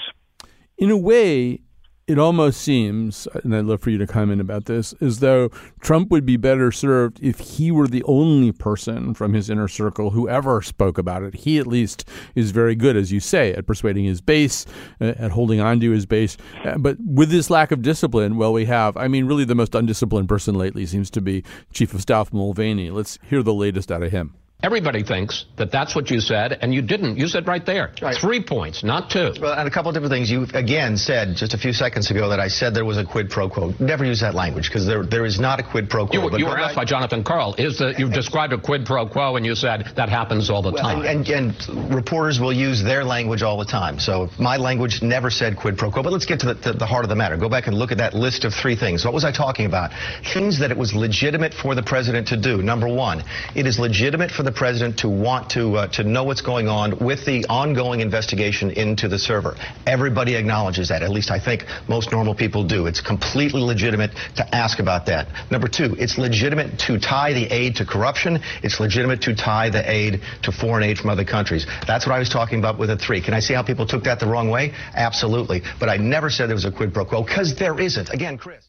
In 0.78 0.90
a 0.90 0.96
way, 0.96 1.60
it 2.06 2.20
almost 2.20 2.60
seems, 2.60 3.26
and 3.42 3.54
I'd 3.54 3.64
love 3.64 3.80
for 3.80 3.90
you 3.90 3.98
to 3.98 4.06
comment 4.06 4.40
about 4.40 4.66
this, 4.66 4.94
as 5.00 5.18
though 5.18 5.48
Trump 5.80 6.10
would 6.10 6.24
be 6.24 6.36
better 6.36 6.70
served 6.70 7.18
if 7.20 7.38
he 7.40 7.72
were 7.72 7.88
the 7.88 8.04
only 8.04 8.52
person 8.52 9.12
from 9.12 9.34
his 9.34 9.50
inner 9.50 9.66
circle 9.66 10.10
who 10.10 10.28
ever 10.28 10.62
spoke 10.62 10.98
about 10.98 11.24
it. 11.24 11.34
He, 11.34 11.58
at 11.58 11.66
least, 11.66 12.08
is 12.36 12.52
very 12.52 12.76
good, 12.76 12.96
as 12.96 13.10
you 13.10 13.18
say, 13.18 13.52
at 13.54 13.66
persuading 13.66 14.04
his 14.04 14.20
base, 14.20 14.66
uh, 15.00 15.14
at 15.18 15.32
holding 15.32 15.58
on 15.58 15.80
to 15.80 15.90
his 15.90 16.06
base. 16.06 16.36
Uh, 16.64 16.78
but 16.78 16.96
with 17.00 17.30
this 17.30 17.50
lack 17.50 17.72
of 17.72 17.82
discipline, 17.82 18.36
well, 18.36 18.52
we 18.52 18.66
have, 18.66 18.96
I 18.96 19.08
mean, 19.08 19.24
really 19.26 19.44
the 19.44 19.56
most 19.56 19.74
undisciplined 19.74 20.28
person 20.28 20.54
lately 20.54 20.86
seems 20.86 21.10
to 21.10 21.20
be 21.20 21.42
Chief 21.72 21.92
of 21.92 22.02
Staff 22.02 22.32
Mulvaney. 22.32 22.90
Let's 22.90 23.18
hear 23.28 23.42
the 23.42 23.54
latest 23.54 23.90
out 23.90 24.04
of 24.04 24.12
him. 24.12 24.34
Everybody 24.62 25.02
thinks 25.04 25.44
that 25.58 25.70
that's 25.70 25.94
what 25.94 26.10
you 26.10 26.18
said, 26.18 26.58
and 26.62 26.72
you 26.72 26.80
didn't. 26.80 27.18
You 27.18 27.28
said 27.28 27.46
right 27.46 27.64
there, 27.64 27.92
right. 28.00 28.16
three 28.16 28.42
points, 28.42 28.82
not 28.82 29.10
two. 29.10 29.34
Well, 29.38 29.52
and 29.52 29.68
a 29.68 29.70
couple 29.70 29.90
of 29.90 29.94
different 29.94 30.12
things. 30.12 30.30
You 30.30 30.46
again 30.54 30.96
said 30.96 31.36
just 31.36 31.52
a 31.52 31.58
few 31.58 31.74
seconds 31.74 32.10
ago 32.10 32.30
that 32.30 32.40
I 32.40 32.48
said 32.48 32.74
there 32.74 32.86
was 32.86 32.96
a 32.96 33.04
quid 33.04 33.28
pro 33.28 33.50
quo. 33.50 33.74
Never 33.78 34.06
use 34.06 34.20
that 34.22 34.34
language 34.34 34.68
because 34.68 34.86
there 34.86 35.04
there 35.04 35.26
is 35.26 35.38
not 35.38 35.60
a 35.60 35.62
quid 35.62 35.90
pro 35.90 36.06
quo. 36.06 36.30
You, 36.30 36.38
you 36.38 36.46
were 36.46 36.58
asked 36.58 36.74
by 36.74 36.86
Jonathan 36.86 37.22
Karl. 37.22 37.54
Is 37.58 37.78
that 37.80 37.98
you 37.98 38.08
described 38.08 38.54
a 38.54 38.58
quid 38.58 38.86
pro 38.86 39.06
quo, 39.06 39.36
and 39.36 39.44
you 39.44 39.54
said 39.54 39.92
that 39.94 40.08
happens 40.08 40.48
all 40.48 40.62
the 40.62 40.72
well, 40.72 40.82
time. 40.82 41.04
And, 41.04 41.28
and, 41.28 41.68
and, 41.68 41.94
reporters 41.94 42.40
will 42.40 42.52
use 42.52 42.82
their 42.82 43.04
language 43.04 43.42
all 43.42 43.58
the 43.58 43.66
time. 43.66 43.98
So 43.98 44.30
my 44.40 44.56
language 44.56 45.02
never 45.02 45.28
said 45.28 45.58
quid 45.58 45.76
pro 45.76 45.90
quo. 45.90 46.02
But 46.02 46.14
let's 46.14 46.26
get 46.26 46.40
to 46.40 46.46
the, 46.46 46.54
the, 46.54 46.72
the 46.72 46.86
heart 46.86 47.04
of 47.04 47.10
the 47.10 47.16
matter. 47.16 47.36
Go 47.36 47.50
back 47.50 47.66
and 47.66 47.76
look 47.76 47.92
at 47.92 47.98
that 47.98 48.14
list 48.14 48.46
of 48.46 48.54
three 48.54 48.74
things. 48.74 49.04
What 49.04 49.12
was 49.12 49.24
I 49.24 49.32
talking 49.32 49.66
about? 49.66 49.90
Things 50.32 50.58
that 50.60 50.70
it 50.70 50.78
was 50.78 50.94
legitimate 50.94 51.52
for 51.52 51.74
the 51.74 51.82
president 51.82 52.26
to 52.28 52.38
do. 52.38 52.62
Number 52.62 52.88
one, 52.88 53.22
it 53.54 53.66
is 53.66 53.78
legitimate 53.78 54.30
for 54.30 54.45
the 54.46 54.52
president 54.52 54.98
to 55.00 55.08
want 55.08 55.50
to 55.50 55.76
uh, 55.76 55.86
to 55.88 56.04
know 56.04 56.24
what's 56.24 56.40
going 56.40 56.68
on 56.68 56.98
with 56.98 57.26
the 57.26 57.44
ongoing 57.48 58.00
investigation 58.00 58.70
into 58.70 59.08
the 59.08 59.18
server. 59.18 59.56
Everybody 59.86 60.34
acknowledges 60.34 60.88
that. 60.88 61.02
At 61.02 61.10
least 61.10 61.30
I 61.30 61.38
think 61.38 61.64
most 61.88 62.12
normal 62.12 62.34
people 62.34 62.64
do. 62.64 62.86
It's 62.86 63.00
completely 63.00 63.60
legitimate 63.60 64.12
to 64.36 64.54
ask 64.54 64.78
about 64.78 65.06
that. 65.06 65.50
Number 65.50 65.68
two, 65.68 65.94
it's 65.98 66.18
legitimate 66.18 66.78
to 66.86 66.98
tie 66.98 67.32
the 67.32 67.52
aid 67.52 67.76
to 67.76 67.84
corruption. 67.84 68.38
It's 68.62 68.80
legitimate 68.80 69.20
to 69.22 69.34
tie 69.34 69.70
the 69.70 69.88
aid 69.90 70.22
to 70.42 70.52
foreign 70.52 70.84
aid 70.84 70.98
from 70.98 71.10
other 71.10 71.24
countries. 71.24 71.66
That's 71.86 72.06
what 72.06 72.14
I 72.14 72.18
was 72.18 72.28
talking 72.28 72.58
about 72.58 72.78
with 72.78 72.88
the 72.88 72.96
three. 72.96 73.20
Can 73.20 73.34
I 73.34 73.40
see 73.40 73.54
how 73.54 73.62
people 73.62 73.86
took 73.86 74.04
that 74.04 74.20
the 74.20 74.26
wrong 74.26 74.48
way? 74.48 74.72
Absolutely. 74.94 75.62
But 75.80 75.88
I 75.88 75.96
never 75.96 76.30
said 76.30 76.48
there 76.48 76.54
was 76.54 76.64
a 76.64 76.72
quid 76.72 76.94
pro 76.94 77.04
quo 77.04 77.22
because 77.22 77.56
there 77.56 77.78
isn't. 77.78 78.10
Again, 78.10 78.38
Chris. 78.38 78.64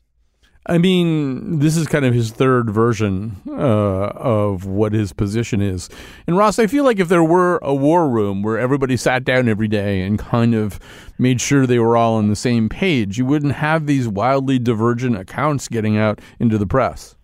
I 0.70 0.78
mean, 0.78 1.60
this 1.60 1.78
is 1.78 1.88
kind 1.88 2.04
of 2.04 2.14
his 2.14 2.32
third 2.32 2.70
version 2.70 3.38
uh, 3.48 3.54
of 3.54 4.66
what 4.66 4.92
his 4.92 5.14
position 5.14 5.62
is. 5.62 5.90
And 6.28 6.38
Ross, 6.38 6.60
I 6.60 6.68
feel 6.68 6.84
like 6.84 7.00
if 7.00 7.08
there 7.08 7.24
were 7.24 7.58
a 7.62 7.74
war 7.74 8.10
room 8.10 8.44
where 8.44 8.60
everybody 8.60 8.98
sat 8.98 9.24
down 9.24 9.48
every 9.48 9.70
day 9.70 10.02
and 10.02 10.20
kind 10.20 10.54
of 10.54 10.78
made 11.18 11.40
sure 11.40 11.66
they 11.66 11.80
were 11.80 11.96
all 11.96 12.16
on 12.16 12.28
the 12.28 12.36
same 12.36 12.68
page, 12.68 13.18
you 13.18 13.26
wouldn't 13.26 13.54
have 13.54 13.86
these 13.86 14.10
wildly 14.10 14.60
divergent 14.60 15.16
accounts 15.16 15.70
getting 15.70 15.98
out 15.98 16.20
into 16.38 16.58
the 16.58 16.68
press. 16.68 17.16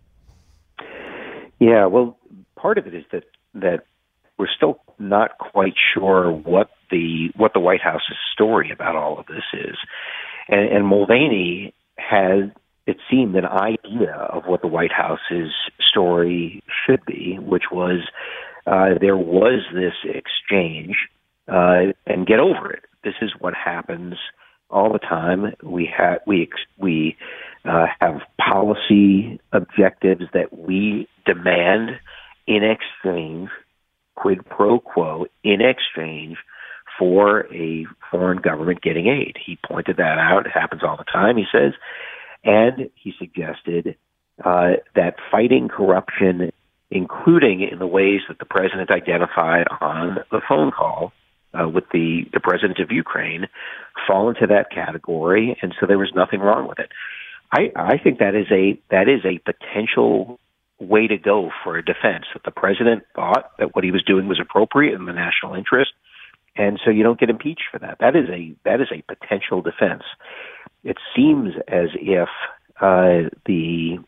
Yeah, 1.60 1.86
well, 1.88 2.17
part 2.56 2.77
of 2.77 2.88
it 2.88 2.93
is 2.93 3.03
that 3.12 3.25
that 3.56 3.86
we're 4.38 4.47
still 4.56 4.79
not 4.99 5.38
quite 5.38 5.75
sure 5.93 6.32
what 6.32 6.69
the 6.89 7.29
what 7.36 7.53
the 7.53 7.60
White 7.60 7.82
House's 7.82 8.17
story 8.34 8.71
about 8.71 8.95
all 8.95 9.19
of 9.19 9.25
this 9.27 9.43
is, 9.53 9.75
and, 10.47 10.69
and 10.69 10.88
Mulvaney 10.88 11.73
has 11.97 12.49
it 12.86 12.98
seemed 13.10 13.36
an 13.36 13.46
idea 13.46 14.13
of 14.13 14.43
what 14.46 14.62
the 14.62 14.67
White 14.67 14.91
House's 14.91 15.54
story 15.80 16.62
should 16.86 17.06
be, 17.06 17.38
which 17.39 17.63
was 17.72 18.02
uh, 18.65 18.98
there 19.00 19.17
was 19.17 19.62
this 19.74 19.93
exchange, 20.04 20.96
uh, 21.48 21.93
and 22.06 22.28
get 22.28 22.39
over 22.39 22.72
it. 22.72 22.84
This 23.04 23.15
is 23.22 23.32
what 23.39 23.54
happens 23.54 24.15
all 24.69 24.91
the 24.91 25.00
time. 25.00 25.54
We 25.62 25.89
have 25.98 26.19
we 26.26 26.43
ex- 26.43 26.67
we 26.78 27.15
uh, 27.65 27.88
have 28.00 28.22
policy 28.38 29.39
objectives 29.52 30.24
that 30.34 30.58
we 30.58 31.08
demand 31.26 31.91
in 32.48 32.63
exchange, 32.63 33.50
quid 34.15 34.46
pro 34.46 34.80
quo, 34.80 35.26
in 35.43 35.60
exchange 35.62 36.38
for 36.98 37.52
a 37.54 37.86
foreign 38.12 38.39
government 38.39 38.82
getting 38.82 39.08
aid. 39.08 39.36
He 39.43 39.58
pointed 39.65 39.98
that 39.98 40.17
out. 40.19 40.46
It 40.46 40.52
happens 40.54 40.84
all 40.84 40.98
the 40.98 41.04
time. 41.06 41.38
He 41.38 41.46
says 41.52 41.74
and 42.43 42.89
he 42.95 43.13
suggested 43.17 43.95
uh, 44.43 44.73
that 44.95 45.15
fighting 45.32 45.67
corruption, 45.67 46.51
including 46.91 47.62
in 47.62 47.79
the 47.79 47.88
ways 47.88 48.21
that 48.27 48.39
the 48.39 48.45
president 48.45 48.91
identified 48.91 49.67
on 49.79 50.17
the 50.32 50.41
phone 50.47 50.71
call 50.71 51.13
uh, 51.53 51.67
with 51.67 51.86
the, 51.91 52.23
the 52.34 52.39
president 52.39 52.79
of 52.79 52.91
Ukraine, 52.91 53.47
fall 54.08 54.29
into 54.29 54.47
that 54.47 54.71
category. 54.71 55.58
And 55.62 55.73
so 55.79 55.86
there 55.86 55.99
was 55.99 56.12
nothing 56.15 56.39
wrong 56.39 56.67
with 56.67 56.79
it. 56.79 56.89
I, 57.51 57.71
I 57.75 57.97
think 57.99 58.19
that 58.19 58.34
is 58.36 58.47
a 58.51 58.79
that 58.89 59.08
is 59.08 59.23
a 59.25 59.38
potential 59.38 60.39
way 60.79 61.08
to 61.08 61.17
go 61.17 61.51
for 61.63 61.77
a 61.77 61.86
defense 61.86 62.25
that 62.34 62.43
the 62.43 62.51
president 62.51 63.03
thought 63.15 63.51
that 63.60 63.75
what 63.75 63.84
he 63.84 63.91
was 63.91 64.03
doing 64.03 64.27
was 64.27 64.39
appropriate 64.39 64.95
in 64.95 65.06
the 65.06 65.13
national 65.13 65.53
interest 65.53 65.91
and 66.55 66.79
so 66.83 66.91
you 66.91 67.03
don't 67.03 67.19
get 67.19 67.29
impeached 67.29 67.65
for 67.71 67.79
that 67.79 67.97
that 67.99 68.15
is 68.15 68.29
a 68.29 68.55
that 68.63 68.81
is 68.81 68.87
a 68.91 69.01
potential 69.13 69.61
defense 69.61 70.03
it 70.83 70.97
seems 71.15 71.53
as 71.67 71.89
if 71.95 72.29
uh, 72.81 73.29
the 73.45 73.99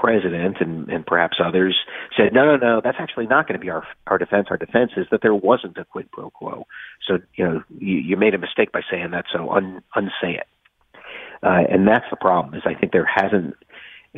president 0.00 0.56
and, 0.60 0.88
and 0.88 1.06
perhaps 1.06 1.38
others 1.44 1.78
said, 2.16 2.32
no, 2.32 2.44
no, 2.44 2.56
no, 2.56 2.80
that's 2.82 2.96
actually 2.98 3.26
not 3.26 3.46
going 3.46 3.58
to 3.58 3.64
be 3.64 3.70
our 3.70 3.86
our 4.06 4.18
defense. 4.18 4.48
Our 4.50 4.56
defense 4.56 4.92
is 4.96 5.06
that 5.10 5.20
there 5.22 5.34
wasn't 5.34 5.76
a 5.76 5.84
quid 5.84 6.10
pro 6.10 6.30
quo. 6.30 6.66
So 7.06 7.18
you 7.34 7.44
know 7.44 7.62
you, 7.78 7.96
you 7.96 8.16
made 8.16 8.34
a 8.34 8.38
mistake 8.38 8.72
by 8.72 8.80
saying 8.90 9.10
that. 9.10 9.26
So 9.32 9.50
un, 9.50 9.82
unsay 9.94 10.38
it. 10.38 10.46
Uh, 11.42 11.62
and 11.70 11.86
that's 11.86 12.06
the 12.10 12.16
problem. 12.16 12.54
Is 12.54 12.62
I 12.64 12.74
think 12.74 12.92
there 12.92 13.08
hasn't 13.08 13.54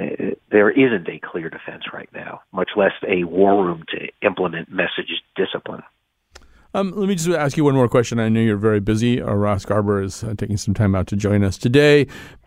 uh, 0.00 0.34
there 0.50 0.70
isn't 0.70 1.08
a 1.08 1.18
clear 1.18 1.50
defense 1.50 1.84
right 1.92 2.08
now, 2.14 2.42
much 2.52 2.70
less 2.76 2.92
a 3.06 3.24
war 3.24 3.64
room 3.64 3.84
to 3.88 4.08
implement 4.26 4.70
message 4.70 5.22
discipline. 5.36 5.82
Um, 6.74 6.92
let 6.92 7.08
me 7.08 7.14
just 7.14 7.28
ask 7.28 7.56
you 7.56 7.64
one 7.64 7.74
more 7.74 7.88
question. 7.88 8.18
I 8.18 8.28
know 8.28 8.40
you're 8.40 8.56
very 8.56 8.80
busy. 8.80 9.20
Uh, 9.20 9.34
Ross 9.34 9.64
Garber 9.64 10.02
is 10.02 10.24
uh, 10.24 10.34
taking 10.36 10.56
some 10.56 10.72
time 10.74 10.94
out 10.94 11.06
to 11.08 11.16
join 11.16 11.44
us 11.44 11.58
today, 11.58 12.06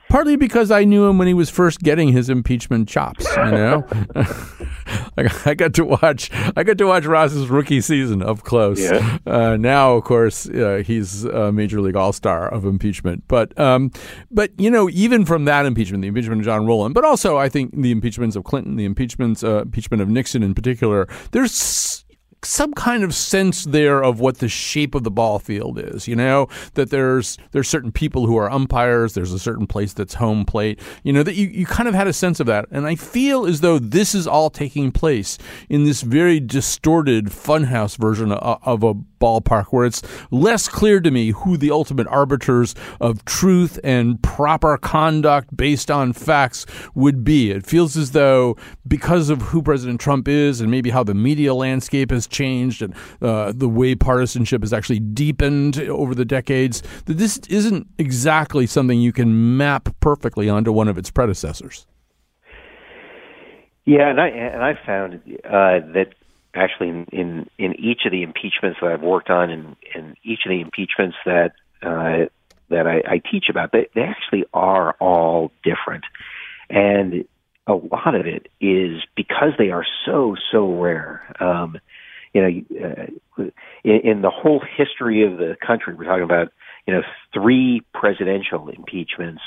partly 0.09 0.35
because 0.35 0.71
I 0.71 0.83
knew 0.83 1.05
him 1.05 1.19
when 1.19 1.27
he 1.27 1.35
was 1.35 1.51
first 1.51 1.81
getting 1.81 2.11
his 2.11 2.27
impeachment 2.27 2.89
chops. 2.89 3.25
You 3.37 3.51
know, 3.51 3.87
I 5.45 5.53
got 5.53 5.75
to 5.75 5.85
watch. 5.85 6.31
I 6.55 6.63
got 6.63 6.79
to 6.79 6.85
watch 6.85 7.05
Ross's 7.05 7.49
rookie 7.49 7.81
season 7.81 8.23
up 8.23 8.41
close. 8.41 8.79
Yeah. 8.79 9.19
Uh, 9.27 9.57
now, 9.57 9.93
of 9.93 10.03
course, 10.05 10.49
uh, 10.49 10.81
he's 10.83 11.23
a 11.25 11.51
major 11.51 11.79
league 11.79 11.95
all 11.95 12.11
star 12.11 12.51
of 12.51 12.65
impeachment. 12.65 13.25
But, 13.27 13.57
um, 13.59 13.91
but 14.31 14.51
you 14.59 14.71
know, 14.71 14.89
even 14.89 15.25
from 15.25 15.45
that 15.45 15.67
impeachment, 15.67 16.01
the 16.01 16.07
impeachment 16.07 16.41
of 16.41 16.45
John 16.45 16.65
Rowland, 16.65 16.95
but 16.95 17.05
also 17.05 17.37
I 17.37 17.47
think 17.47 17.79
the 17.79 17.91
impeachments 17.91 18.35
of 18.35 18.43
Clinton, 18.43 18.75
the 18.75 18.85
impeachments, 18.85 19.43
uh, 19.43 19.61
impeachment 19.61 20.01
of 20.01 20.09
Nixon 20.09 20.41
in 20.41 20.55
particular, 20.55 21.07
there's 21.31 22.04
some 22.45 22.73
kind 22.73 23.03
of 23.03 23.13
sense 23.13 23.65
there 23.65 24.03
of 24.03 24.19
what 24.19 24.37
the 24.37 24.47
shape 24.47 24.95
of 24.95 25.03
the 25.03 25.11
ball 25.11 25.39
field 25.39 25.79
is. 25.79 26.07
You 26.07 26.15
know 26.15 26.47
that 26.73 26.89
there's 26.89 27.37
there's 27.51 27.69
certain 27.69 27.91
people 27.91 28.27
who 28.27 28.37
are 28.37 28.51
umpires. 28.51 29.13
There's 29.13 29.33
a 29.33 29.39
certain 29.39 29.67
place 29.67 29.93
that's 29.93 30.15
home 30.15 30.45
plate. 30.45 30.79
You 31.03 31.13
know 31.13 31.23
that 31.23 31.35
you, 31.35 31.47
you 31.47 31.65
kind 31.65 31.89
of 31.89 31.95
had 31.95 32.07
a 32.07 32.13
sense 32.13 32.39
of 32.39 32.47
that, 32.47 32.67
and 32.71 32.85
I 32.85 32.95
feel 32.95 33.45
as 33.45 33.61
though 33.61 33.79
this 33.79 34.15
is 34.15 34.27
all 34.27 34.49
taking 34.49 34.91
place 34.91 35.37
in 35.69 35.83
this 35.85 36.01
very 36.01 36.39
distorted 36.39 37.27
funhouse 37.27 37.97
version 37.97 38.31
of, 38.31 38.59
of 38.63 38.83
a 38.83 38.93
ballpark 39.25 39.65
where 39.71 39.85
it's 39.85 40.01
less 40.31 40.67
clear 40.67 40.99
to 40.99 41.11
me 41.11 41.31
who 41.31 41.57
the 41.57 41.71
ultimate 41.71 42.07
arbiters 42.07 42.75
of 42.99 43.25
truth 43.25 43.79
and 43.83 44.21
proper 44.21 44.77
conduct 44.77 45.55
based 45.55 45.89
on 45.89 46.13
facts 46.13 46.65
would 46.93 47.23
be. 47.23 47.51
It 47.51 47.65
feels 47.65 47.97
as 47.97 48.11
though 48.11 48.55
because 48.87 49.29
of 49.29 49.41
who 49.41 49.61
President 49.61 49.99
Trump 49.99 50.27
is 50.27 50.61
and 50.61 50.69
maybe 50.69 50.89
how 50.89 51.03
the 51.03 51.15
media 51.15 51.53
landscape 51.53 52.11
has 52.11 52.27
changed 52.27 52.81
and 52.81 52.93
uh, 53.21 53.51
the 53.55 53.69
way 53.69 53.95
partisanship 53.95 54.61
has 54.61 54.73
actually 54.73 54.99
deepened 54.99 55.79
over 55.79 56.13
the 56.13 56.25
decades, 56.25 56.83
that 57.05 57.17
this 57.17 57.37
isn't 57.49 57.87
exactly 57.97 58.67
something 58.67 58.99
you 58.99 59.13
can 59.13 59.57
map 59.57 59.89
perfectly 59.99 60.49
onto 60.49 60.71
one 60.71 60.87
of 60.87 60.97
its 60.97 61.09
predecessors. 61.09 61.87
Yeah, 63.85 64.09
and 64.09 64.19
I 64.19 64.29
and 64.29 64.63
I 64.63 64.73
found 64.85 65.13
uh, 65.45 65.93
that 65.93 66.15
actually 66.55 66.89
in, 66.89 67.05
in, 67.11 67.49
in 67.57 67.79
each 67.79 68.01
of 68.05 68.11
the 68.11 68.23
impeachments 68.23 68.79
that 68.81 68.91
I've 68.91 69.01
worked 69.01 69.29
on 69.29 69.49
and 69.49 69.75
in 69.93 70.15
each 70.23 70.39
of 70.45 70.49
the 70.49 70.61
impeachments 70.61 71.17
that 71.25 71.53
uh, 71.83 72.25
that 72.69 72.87
I, 72.87 73.03
I 73.07 73.21
teach 73.31 73.45
about, 73.49 73.71
they, 73.71 73.87
they 73.93 74.01
actually 74.01 74.45
are 74.53 74.93
all 74.93 75.51
different. 75.63 76.03
And 76.69 77.25
a 77.67 77.73
lot 77.73 78.15
of 78.15 78.25
it 78.25 78.47
is 78.59 79.01
because 79.15 79.51
they 79.57 79.69
are 79.69 79.85
so, 80.05 80.35
so 80.51 80.79
rare. 80.79 81.31
Um, 81.39 81.79
you 82.33 82.41
know, 82.41 82.87
uh, 83.37 83.43
in, 83.83 83.99
in 84.03 84.21
the 84.21 84.29
whole 84.29 84.61
history 84.77 85.23
of 85.23 85.37
the 85.37 85.55
country, 85.65 85.93
we're 85.93 86.05
talking 86.05 86.23
about, 86.23 86.51
you 86.87 86.93
know, 86.93 87.01
three 87.33 87.81
presidential 87.93 88.69
impeachments. 88.69 89.41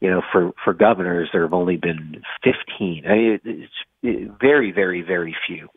You 0.00 0.10
know, 0.10 0.22
for, 0.32 0.50
for 0.64 0.74
governors, 0.74 1.28
there 1.32 1.42
have 1.42 1.52
only 1.52 1.76
been 1.76 2.22
15. 2.42 3.04
I 3.06 3.14
mean, 3.14 3.40
it's 4.02 4.32
very, 4.40 4.72
very, 4.72 5.00
very 5.02 5.36
few. 5.46 5.68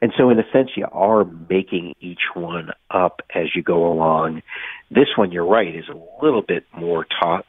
And 0.00 0.12
so, 0.16 0.30
in 0.30 0.38
a 0.38 0.50
sense, 0.52 0.70
you 0.76 0.86
are 0.92 1.24
making 1.24 1.94
each 2.00 2.20
one 2.34 2.70
up 2.90 3.20
as 3.34 3.54
you 3.54 3.62
go 3.62 3.90
along. 3.90 4.42
This 4.90 5.08
one, 5.16 5.32
you're 5.32 5.46
right, 5.46 5.74
is 5.74 5.88
a 5.88 6.24
little 6.24 6.42
bit 6.42 6.64
more 6.76 7.06
top, 7.20 7.46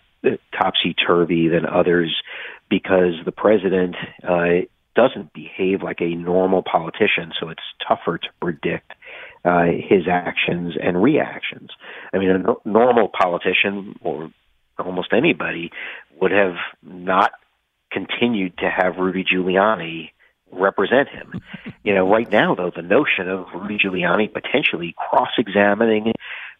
topsy 0.57 0.93
turvy 0.93 1.47
than 1.47 1.65
others 1.65 2.15
because 2.69 3.13
the 3.25 3.31
president 3.31 3.95
uh, 4.23 4.65
doesn't 4.95 5.31
behave 5.33 5.83
like 5.83 6.01
a 6.01 6.15
normal 6.15 6.63
politician, 6.63 7.31
so 7.39 7.49
it's 7.49 7.61
tougher 7.87 8.17
to 8.17 8.27
predict 8.41 8.93
uh, 9.45 9.65
his 9.65 10.07
actions 10.09 10.73
and 10.81 11.01
reactions. 11.01 11.69
I 12.13 12.17
mean, 12.17 12.29
a 12.29 12.37
no- 12.39 12.61
normal 12.65 13.09
politician 13.09 13.95
or 14.01 14.31
almost 14.79 15.13
anybody 15.13 15.71
would 16.19 16.31
have 16.31 16.55
not 16.83 17.31
continued 17.91 18.57
to 18.57 18.69
have 18.69 18.97
Rudy 18.97 19.23
Giuliani 19.23 20.09
represent 20.51 21.09
him. 21.09 21.41
you 21.83 21.93
know, 21.93 22.09
right 22.09 22.29
now, 22.29 22.55
though, 22.55 22.71
the 22.75 22.81
notion 22.81 23.29
of 23.29 23.47
Rudy 23.53 23.77
Giuliani 23.77 24.31
potentially 24.31 24.95
cross-examining 24.97 26.13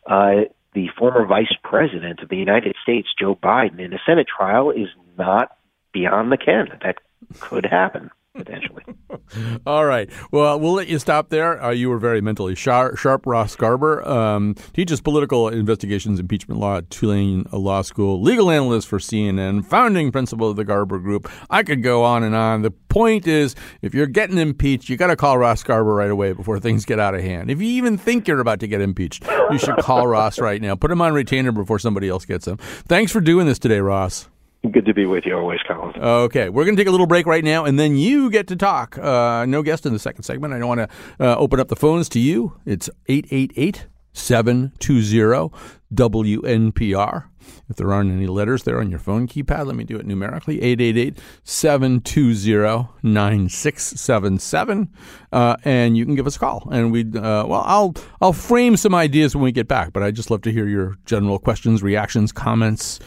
uh, 0.06 0.46
the 0.74 0.90
former 0.98 1.26
vice 1.26 1.54
president 1.64 2.20
of 2.22 2.30
the 2.30 2.38
United 2.38 2.76
States, 2.84 3.10
Joe 3.20 3.36
Biden, 3.36 3.80
in 3.80 3.94
a 3.94 4.00
Senate 4.06 4.28
trial 4.28 4.72
is 4.72 4.88
not 5.18 5.58
beyond 5.92 6.32
the 6.32 6.38
ken. 6.38 6.68
That 6.84 6.98
could 7.40 7.66
happen 7.66 8.12
potentially. 8.38 8.84
All 9.66 9.86
right. 9.86 10.10
Well, 10.32 10.60
we'll 10.60 10.74
let 10.74 10.88
you 10.88 11.00
stop 11.00 11.30
there. 11.30 11.62
Uh, 11.62 11.72
you 11.72 11.90
were 11.90 11.98
very 11.98 12.22
mentally 12.22 12.56
sharp. 12.56 12.98
sharp. 12.98 13.26
Ross 13.26 13.56
Garber 13.56 14.08
um, 14.08 14.56
teaches 14.74 15.02
political 15.02 15.50
investigations, 15.50 16.20
impeachment 16.20 16.60
law 16.60 16.78
at 16.78 16.90
Tulane 16.90 17.46
Law 17.52 17.82
School, 17.82 18.22
legal 18.22 18.50
analyst 18.50 18.88
for 18.88 19.00
CNN, 19.00 19.66
founding 19.66 20.12
principal 20.12 20.50
of 20.50 20.56
the 20.56 20.64
Garber 20.64 21.00
Group. 21.00 21.30
I 21.50 21.64
could 21.64 21.84
go 21.84 22.04
on 22.04 22.24
and 22.24 22.36
on. 22.36 22.62
The 22.62 22.72
point 22.72 23.28
is, 23.28 23.56
if 23.82 23.94
you're 23.94 24.08
getting 24.08 24.38
impeached, 24.38 24.90
you 24.90 24.98
got 24.98 25.08
to 25.08 25.16
call 25.16 25.38
Ross 25.38 25.64
Garber 25.64 25.94
right 25.94 26.12
away 26.12 26.34
before 26.34 26.60
things 26.60 26.86
get 26.86 27.00
out 27.00 27.16
of 27.16 27.22
hand. 27.22 27.52
If 27.52 27.62
you 27.62 27.68
even 27.68 27.98
think 27.98 28.28
you're 28.28 28.40
about 28.40 28.60
to 28.62 28.68
get 28.68 28.82
impeached, 28.82 29.26
you 29.52 29.58
should 29.58 29.78
call 29.78 30.08
Ross 30.08 30.40
right 30.40 30.62
now. 30.62 30.76
Put 30.76 30.92
him 30.92 31.02
on 31.02 31.14
retainer 31.14 31.52
before 31.52 31.80
somebody 31.80 32.08
else 32.10 32.26
gets 32.26 32.48
him. 32.48 32.58
Thanks 32.58 33.12
for 33.12 33.22
doing 33.22 33.46
this 33.48 33.60
today, 33.60 33.80
Ross. 33.80 34.30
Good 34.72 34.86
to 34.86 34.94
be 34.94 35.06
with 35.06 35.26
you 35.26 35.36
always, 35.36 35.60
Colin. 35.68 35.94
Okay, 35.98 36.50
we're 36.50 36.66
going 36.66 36.76
to 36.76 36.82
take 36.82 36.88
a 36.88 36.92
little 36.92 37.08
break 37.08 37.26
right 37.26 37.44
now, 37.44 37.66
and 37.66 37.80
then 37.80 37.96
you 37.96 38.30
get 38.30 38.48
to 38.48 38.56
talk. 38.56 38.98
Uh, 38.98 39.46
no 39.46 39.62
guest 39.62 39.86
in 39.86 39.94
the 39.94 40.00
second 40.00 40.24
segment. 40.24 40.54
I 40.54 40.60
don't 40.60 40.68
want 40.68 40.82
to 40.82 40.90
uh, 41.20 41.36
open 41.38 41.60
up 41.60 41.68
the 41.68 41.76
phones 41.76 42.10
to 42.10 42.20
you. 42.20 42.60
It's 42.66 42.90
888 43.08 43.88
720 44.14 45.52
WNPR. 45.94 47.26
If 47.70 47.78
there 47.78 47.94
aren't 47.94 48.12
any 48.12 48.28
letters 48.28 48.64
there 48.64 48.80
on 48.80 48.90
your 48.90 49.00
phone 49.00 49.28
keypad, 49.28 49.68
let 49.68 49.76
me 49.76 49.84
do 49.84 49.98
it 49.98 50.06
numerically 50.06 50.62
888 50.62 51.20
720 51.44 52.90
9677. 53.04 54.90
Uh, 55.32 55.56
and 55.64 55.96
you 55.98 56.06
can 56.06 56.16
give 56.16 56.28
us 56.28 56.36
a 56.36 56.40
call. 56.40 56.68
And 56.72 56.92
we, 56.92 57.02
uh, 57.02 57.46
well, 57.46 57.64
I'll, 57.66 57.94
I'll 58.22 58.34
frame 58.34 58.76
some 58.76 58.94
ideas 58.96 59.36
when 59.36 59.44
we 59.44 59.52
get 59.52 59.68
back, 59.68 59.94
but 59.94 60.04
I'd 60.04 60.16
just 60.16 60.32
love 60.32 60.42
to 60.42 60.52
hear 60.52 60.68
your 60.68 60.98
general 61.06 61.40
questions, 61.40 61.82
reactions, 61.82 62.32
comments 62.32 63.00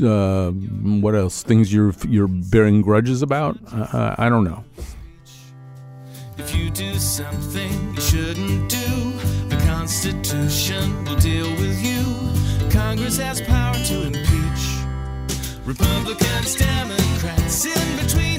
uh, 0.00 0.50
what 0.50 1.14
else? 1.14 1.42
Things 1.42 1.72
you're 1.72 1.94
you're 2.08 2.28
bearing 2.28 2.82
grudges 2.82 3.22
about? 3.22 3.58
Uh, 3.70 4.14
I 4.18 4.28
don't 4.28 4.44
know. 4.44 4.64
If 6.38 6.54
you 6.54 6.70
do 6.70 6.94
something 6.94 7.94
you 7.94 8.00
shouldn't 8.00 8.70
do, 8.70 9.12
the 9.48 9.62
Constitution 9.66 11.04
will 11.04 11.16
deal 11.16 11.50
with 11.50 11.84
you. 11.84 12.70
Congress 12.70 13.18
has 13.18 13.40
power 13.42 13.74
to 13.74 14.06
impeach 14.06 14.62
Republicans, 15.64 16.56
Democrats, 16.56 17.66
in 17.66 17.98
betweeners. 17.98 18.31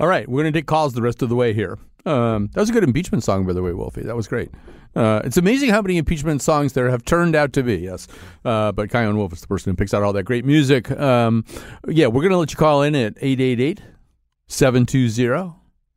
All 0.00 0.06
right, 0.06 0.28
we're 0.28 0.42
going 0.42 0.52
to 0.52 0.58
take 0.58 0.66
calls 0.66 0.92
the 0.92 1.02
rest 1.02 1.22
of 1.22 1.28
the 1.28 1.34
way 1.34 1.52
here. 1.52 1.76
Um, 2.06 2.50
that 2.54 2.60
was 2.60 2.70
a 2.70 2.72
good 2.72 2.84
impeachment 2.84 3.24
song, 3.24 3.44
by 3.44 3.52
the 3.52 3.62
way, 3.62 3.72
Wolfie. 3.72 4.02
That 4.02 4.14
was 4.14 4.28
great. 4.28 4.50
Uh, 4.94 5.20
it's 5.24 5.36
amazing 5.36 5.70
how 5.70 5.82
many 5.82 5.96
impeachment 5.96 6.40
songs 6.40 6.72
there 6.72 6.88
have 6.88 7.04
turned 7.04 7.34
out 7.34 7.52
to 7.54 7.64
be. 7.64 7.78
Yes, 7.78 8.06
uh, 8.44 8.70
but 8.70 8.92
Chion 8.92 9.16
Wolf 9.16 9.32
is 9.32 9.40
the 9.40 9.48
person 9.48 9.72
who 9.72 9.76
picks 9.76 9.92
out 9.92 10.04
all 10.04 10.12
that 10.12 10.22
great 10.22 10.44
music. 10.44 10.90
Um, 10.92 11.44
yeah, 11.88 12.06
we're 12.06 12.22
going 12.22 12.30
to 12.30 12.38
let 12.38 12.52
you 12.52 12.56
call 12.56 12.82
in 12.82 12.94
at 12.94 13.14
888 13.20 13.82
720 14.46 15.54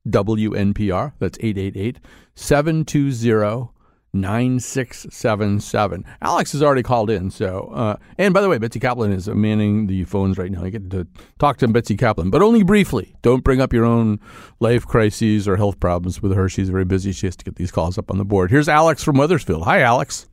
WNPR. 0.08 1.14
That's 1.20 1.38
888 1.40 2.00
720 2.34 3.70
9677. 4.14 6.06
Alex 6.22 6.52
has 6.52 6.62
already 6.62 6.84
called 6.84 7.10
in. 7.10 7.32
So, 7.32 7.72
uh, 7.74 7.96
and 8.18 8.34
by 8.34 8.42
the 8.42 8.50
way, 8.50 8.58
Betsy 8.58 8.80
Kaplan 8.80 9.12
is 9.12 9.28
manning 9.30 9.88
the 9.88 10.04
phones 10.04 10.38
right 10.38 10.52
now. 10.52 10.64
You 10.66 10.72
get 10.72 10.90
to 10.92 11.08
talk 11.40 11.58
to 11.58 11.68
Betsy 11.68 11.96
Kaplan, 11.96 12.30
but 12.30 12.42
only 12.42 12.64
briefly. 12.64 13.16
Don't 13.22 13.44
bring 13.44 13.62
up 13.62 13.72
your 13.72 13.86
own 13.86 14.20
life 14.60 14.86
crises 14.86 15.48
or 15.48 15.56
health 15.56 15.80
problems 15.80 16.22
with 16.22 16.34
her. 16.34 16.50
She's 16.50 16.70
very 16.70 16.86
busy. 16.86 17.12
She 17.12 17.28
has 17.28 17.36
to 17.38 17.46
get 17.46 17.56
these 17.56 17.72
calls 17.72 17.98
up 17.98 18.12
on 18.12 18.18
the 18.18 18.26
board. 18.26 18.52
Here's 18.52 18.68
Alex 18.68 19.04
from 19.04 19.18
Wethersfield. 19.18 19.64
Hi, 19.64 19.82
Alex. 19.82 20.28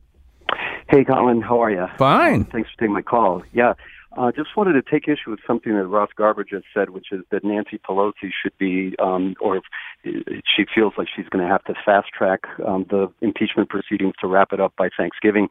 Hey, 0.89 1.03
Colin. 1.05 1.41
How 1.41 1.61
are 1.61 1.71
you? 1.71 1.85
Fine. 1.97 2.45
Thanks 2.45 2.69
for 2.71 2.79
taking 2.79 2.93
my 2.93 3.01
call. 3.01 3.43
Yeah. 3.53 3.73
Uh, 4.17 4.31
just 4.31 4.57
wanted 4.57 4.73
to 4.73 4.81
take 4.81 5.07
issue 5.07 5.29
with 5.29 5.39
something 5.45 5.73
that 5.75 5.85
Ross 5.85 6.09
Garber 6.15 6.43
just 6.43 6.65
said, 6.73 6.89
which 6.89 7.07
is 7.11 7.21
that 7.31 7.43
Nancy 7.43 7.77
Pelosi 7.77 8.31
should 8.41 8.57
be, 8.57 8.95
um, 8.97 9.35
or 9.39 9.61
she 10.03 10.65
feels 10.73 10.93
like 10.97 11.07
she's 11.15 11.29
going 11.29 11.45
to 11.45 11.49
have 11.49 11.63
to 11.65 11.75
fast 11.85 12.07
track 12.09 12.41
um, 12.65 12.85
the 12.89 13.11
impeachment 13.21 13.69
proceedings 13.69 14.13
to 14.19 14.27
wrap 14.27 14.51
it 14.51 14.59
up 14.59 14.73
by 14.75 14.89
Thanksgiving. 14.97 15.47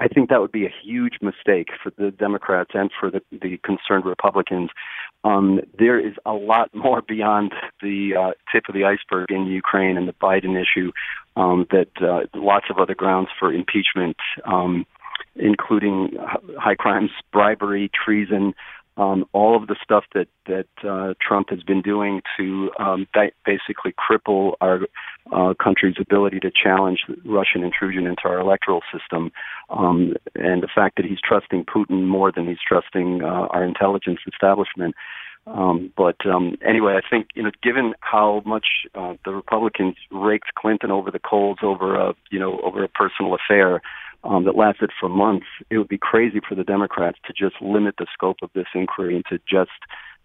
I 0.00 0.06
think 0.06 0.28
that 0.28 0.40
would 0.40 0.52
be 0.52 0.64
a 0.64 0.72
huge 0.82 1.14
mistake 1.20 1.70
for 1.82 1.90
the 1.98 2.12
Democrats 2.12 2.70
and 2.72 2.90
for 3.00 3.10
the, 3.10 3.20
the 3.32 3.58
concerned 3.64 4.04
Republicans. 4.04 4.70
Um, 5.24 5.60
there 5.76 5.98
is 5.98 6.14
a 6.24 6.34
lot 6.34 6.72
more 6.72 7.02
beyond 7.02 7.52
the 7.82 8.12
uh, 8.14 8.30
tip 8.52 8.64
of 8.68 8.74
the 8.74 8.84
iceberg 8.84 9.30
in 9.30 9.46
Ukraine 9.46 9.96
and 9.96 10.06
the 10.06 10.12
Biden 10.12 10.60
issue 10.60 10.92
um, 11.36 11.66
that 11.72 11.88
uh, 12.00 12.26
lots 12.38 12.66
of 12.70 12.78
other 12.78 12.94
grounds 12.94 13.28
for 13.38 13.52
impeachment. 13.52 14.16
Um, 14.44 14.86
including 15.38 16.16
high 16.58 16.74
crimes, 16.74 17.10
bribery, 17.32 17.90
treason, 17.92 18.54
um, 18.98 19.24
all 19.32 19.56
of 19.56 19.68
the 19.68 19.76
stuff 19.82 20.04
that 20.12 20.26
that 20.46 20.66
uh, 20.82 21.14
Trump 21.20 21.50
has 21.50 21.62
been 21.62 21.82
doing 21.82 22.20
to 22.36 22.70
um, 22.78 23.06
basically 23.46 23.92
cripple 23.92 24.54
our 24.60 24.80
uh, 25.32 25.54
country's 25.62 25.94
ability 26.00 26.40
to 26.40 26.50
challenge 26.50 27.00
Russian 27.24 27.62
intrusion 27.62 28.06
into 28.06 28.22
our 28.24 28.40
electoral 28.40 28.82
system, 28.92 29.30
um, 29.70 30.14
and 30.34 30.62
the 30.62 30.68
fact 30.74 30.96
that 30.96 31.06
he's 31.06 31.20
trusting 31.22 31.64
Putin 31.64 32.06
more 32.06 32.32
than 32.32 32.48
he's 32.48 32.58
trusting 32.66 33.22
uh, 33.22 33.46
our 33.50 33.64
intelligence 33.64 34.18
establishment. 34.26 34.94
Um, 35.46 35.92
but 35.96 36.16
um, 36.26 36.58
anyway, 36.66 36.94
I 36.94 37.08
think 37.08 37.28
you 37.34 37.42
know, 37.42 37.52
given 37.62 37.94
how 38.00 38.42
much 38.44 38.66
uh, 38.94 39.14
the 39.24 39.32
Republicans 39.32 39.94
raked 40.10 40.54
Clinton 40.56 40.90
over 40.90 41.10
the 41.10 41.20
coals 41.20 41.58
over 41.62 41.94
a 41.94 42.14
you 42.30 42.40
know 42.40 42.60
over 42.62 42.82
a 42.82 42.88
personal 42.88 43.34
affair, 43.34 43.80
um, 44.24 44.44
that 44.44 44.56
lasted 44.56 44.90
for 44.98 45.08
months, 45.08 45.46
it 45.70 45.78
would 45.78 45.88
be 45.88 45.98
crazy 45.98 46.40
for 46.46 46.54
the 46.54 46.64
Democrats 46.64 47.18
to 47.26 47.32
just 47.32 47.60
limit 47.62 47.94
the 47.98 48.06
scope 48.12 48.38
of 48.42 48.50
this 48.54 48.66
inquiry 48.74 49.16
into 49.16 49.38
just 49.48 49.70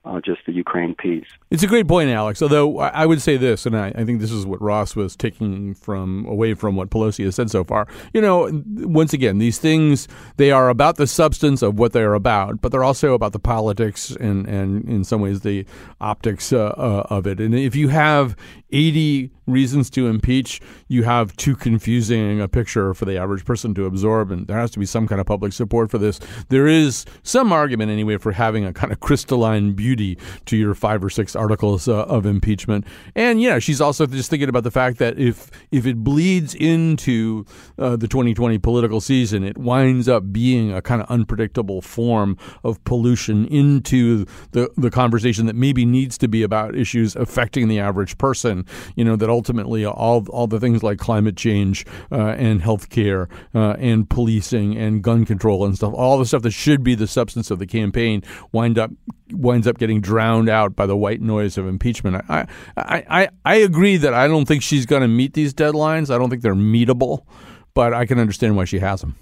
uh, 0.06 0.20
just 0.20 0.42
the 0.46 0.52
Ukraine 0.52 0.94
piece. 0.96 1.28
It's 1.50 1.64
a 1.64 1.68
great 1.68 1.88
point, 1.88 2.10
Alex. 2.10 2.42
Although 2.42 2.80
I 2.80 3.06
would 3.06 3.22
say 3.22 3.38
this, 3.38 3.66
and 3.66 3.78
I, 3.78 3.88
I, 3.96 4.04
think 4.04 4.20
this 4.20 4.32
is 4.32 4.46
what 4.46 4.62
Ross 4.62 4.96
was 4.96 5.16
taking 5.16 5.74
from 5.76 6.26
away 6.26 6.56
from 6.56 6.76
what 6.76 6.90
Pelosi 6.90 7.24
has 7.24 7.36
said 7.36 7.50
so 7.50 7.64
far. 7.64 7.88
You 8.14 8.20
know, 8.20 8.50
once 8.66 9.14
again, 9.14 9.38
these 9.38 9.60
things 9.60 10.10
they 10.36 10.52
are 10.52 10.68
about 10.68 10.98
the 10.98 11.08
substance 11.08 11.62
of 11.62 11.80
what 11.80 11.94
they 11.94 12.02
are 12.02 12.16
about, 12.16 12.60
but 12.62 12.72
they're 12.72 12.84
also 12.84 13.14
about 13.14 13.32
the 13.32 13.40
politics 13.40 14.12
and 14.12 14.46
and 14.46 14.84
in 14.90 15.04
some 15.06 15.22
ways 15.22 15.42
the 15.42 15.66
optics 16.02 16.52
uh, 16.52 16.74
uh, 16.78 17.08
of 17.10 17.26
it. 17.26 17.40
And 17.40 17.56
if 17.56 17.76
you 17.76 17.88
have 17.88 18.36
80 18.72 19.32
reasons 19.48 19.90
to 19.92 20.08
impeach, 20.08 20.62
you 20.88 21.04
have 21.04 21.36
too 21.38 21.56
confusing 21.56 22.42
a 22.42 22.48
picture 22.48 22.94
for 22.94 23.06
the 23.06 23.18
average 23.18 23.46
person 23.46 23.74
to 23.76 23.86
absorb, 23.86 24.32
and 24.32 24.48
there 24.48 24.58
has 24.58 24.72
to 24.72 24.80
be 24.80 24.86
some 24.86 25.08
kind 25.08 25.20
of 25.20 25.28
public 25.28 25.54
support 25.54 25.92
for 25.92 25.98
this. 25.98 26.20
There 26.50 26.68
is 26.68 27.06
some 27.24 27.52
argument, 27.52 27.92
anyway, 27.92 28.18
for 28.18 28.32
having 28.32 28.66
a 28.66 28.74
kind 28.74 28.92
of 28.92 29.00
crystalline 29.00 29.74
beauty 29.74 30.18
to 30.46 30.58
your 30.58 30.74
five 30.74 31.04
or 31.04 31.10
six 31.10 31.36
articles 31.36 31.88
uh, 31.88 32.04
of 32.06 32.26
impeachment. 32.26 32.86
And 33.16 33.42
yeah, 33.42 33.60
she's 33.60 33.82
also 33.82 34.06
just 34.06 34.30
thinking 34.30 34.50
about 34.50 34.64
the 34.64 34.72
fact 34.72 34.98
that 35.00 35.18
if 35.20 35.50
if 35.72 35.86
it 35.86 36.04
bleeds 36.04 36.56
into 36.56 37.46
uh, 37.78 37.96
the 37.96 38.08
2020 38.08 38.58
political 38.60 39.02
season, 39.02 39.44
it 39.44 39.58
winds 39.58 40.08
up 40.08 40.32
being 40.32 40.72
a 40.72 40.82
kind 40.82 41.02
of 41.02 41.10
unpredictable 41.10 41.82
form 41.82 42.38
of 42.64 42.84
pollution 42.84 43.46
into 43.48 44.26
the 44.52 44.70
the 44.78 44.90
conversation 44.90 45.46
that 45.46 45.56
maybe 45.56 45.86
needs 45.86 46.18
to 46.18 46.28
be 46.28 46.44
about 46.44 46.76
issues 46.76 47.16
affecting 47.16 47.68
the 47.68 47.80
average 47.80 48.18
person. 48.18 48.66
You 48.96 49.06
know 49.06 49.16
that 49.16 49.30
ultimately 49.34 49.84
all 49.86 50.26
all 50.30 50.48
the 50.48 50.60
things 50.60 50.84
like 50.84 51.00
climate 51.00 51.36
change 51.36 51.86
uh, 52.12 52.36
and 52.38 52.62
healthcare 52.62 53.28
uh, 53.54 53.76
and 53.80 54.10
policing 54.10 54.78
and 54.78 55.04
gun 55.04 55.26
control 55.26 55.66
and 55.66 55.76
stuff, 55.76 55.94
all 55.94 56.18
the 56.18 56.26
stuff 56.26 56.44
that 56.44 56.52
should 56.52 56.84
be 56.84 56.96
the 56.96 57.08
substance 57.08 57.52
of 57.52 57.60
the 57.60 57.66
campaign, 57.66 58.22
wind 58.52 58.78
up 58.78 58.92
winds 59.32 59.68
up 59.68 59.78
getting 59.78 60.00
drowned 60.00 60.50
out 60.50 60.76
by 60.76 60.86
the 60.86 60.96
white 60.96 61.22
noise 61.22 61.58
of 61.58 61.68
impeachment. 61.68 62.24
I 62.30 62.48
I 62.78 63.04
I, 63.10 63.30
I 63.44 63.56
agree 63.56 63.98
that 63.98 64.14
I 64.14 64.28
don't 64.28 64.46
think 64.46 64.62
she's 64.62 64.86
going 64.86 65.02
to 65.02 65.08
meet 65.08 65.34
these 65.34 65.54
deadlines. 65.54 66.14
I 66.14 66.18
don't 66.18 66.30
think 66.30 66.44
they're 66.44 66.56
meetable, 66.56 67.26
but 67.74 67.94
I 67.94 68.06
can 68.06 68.20
understand 68.20 68.56
why 68.56 68.66
she 68.66 68.80
has 68.80 69.02
them. 69.02 69.16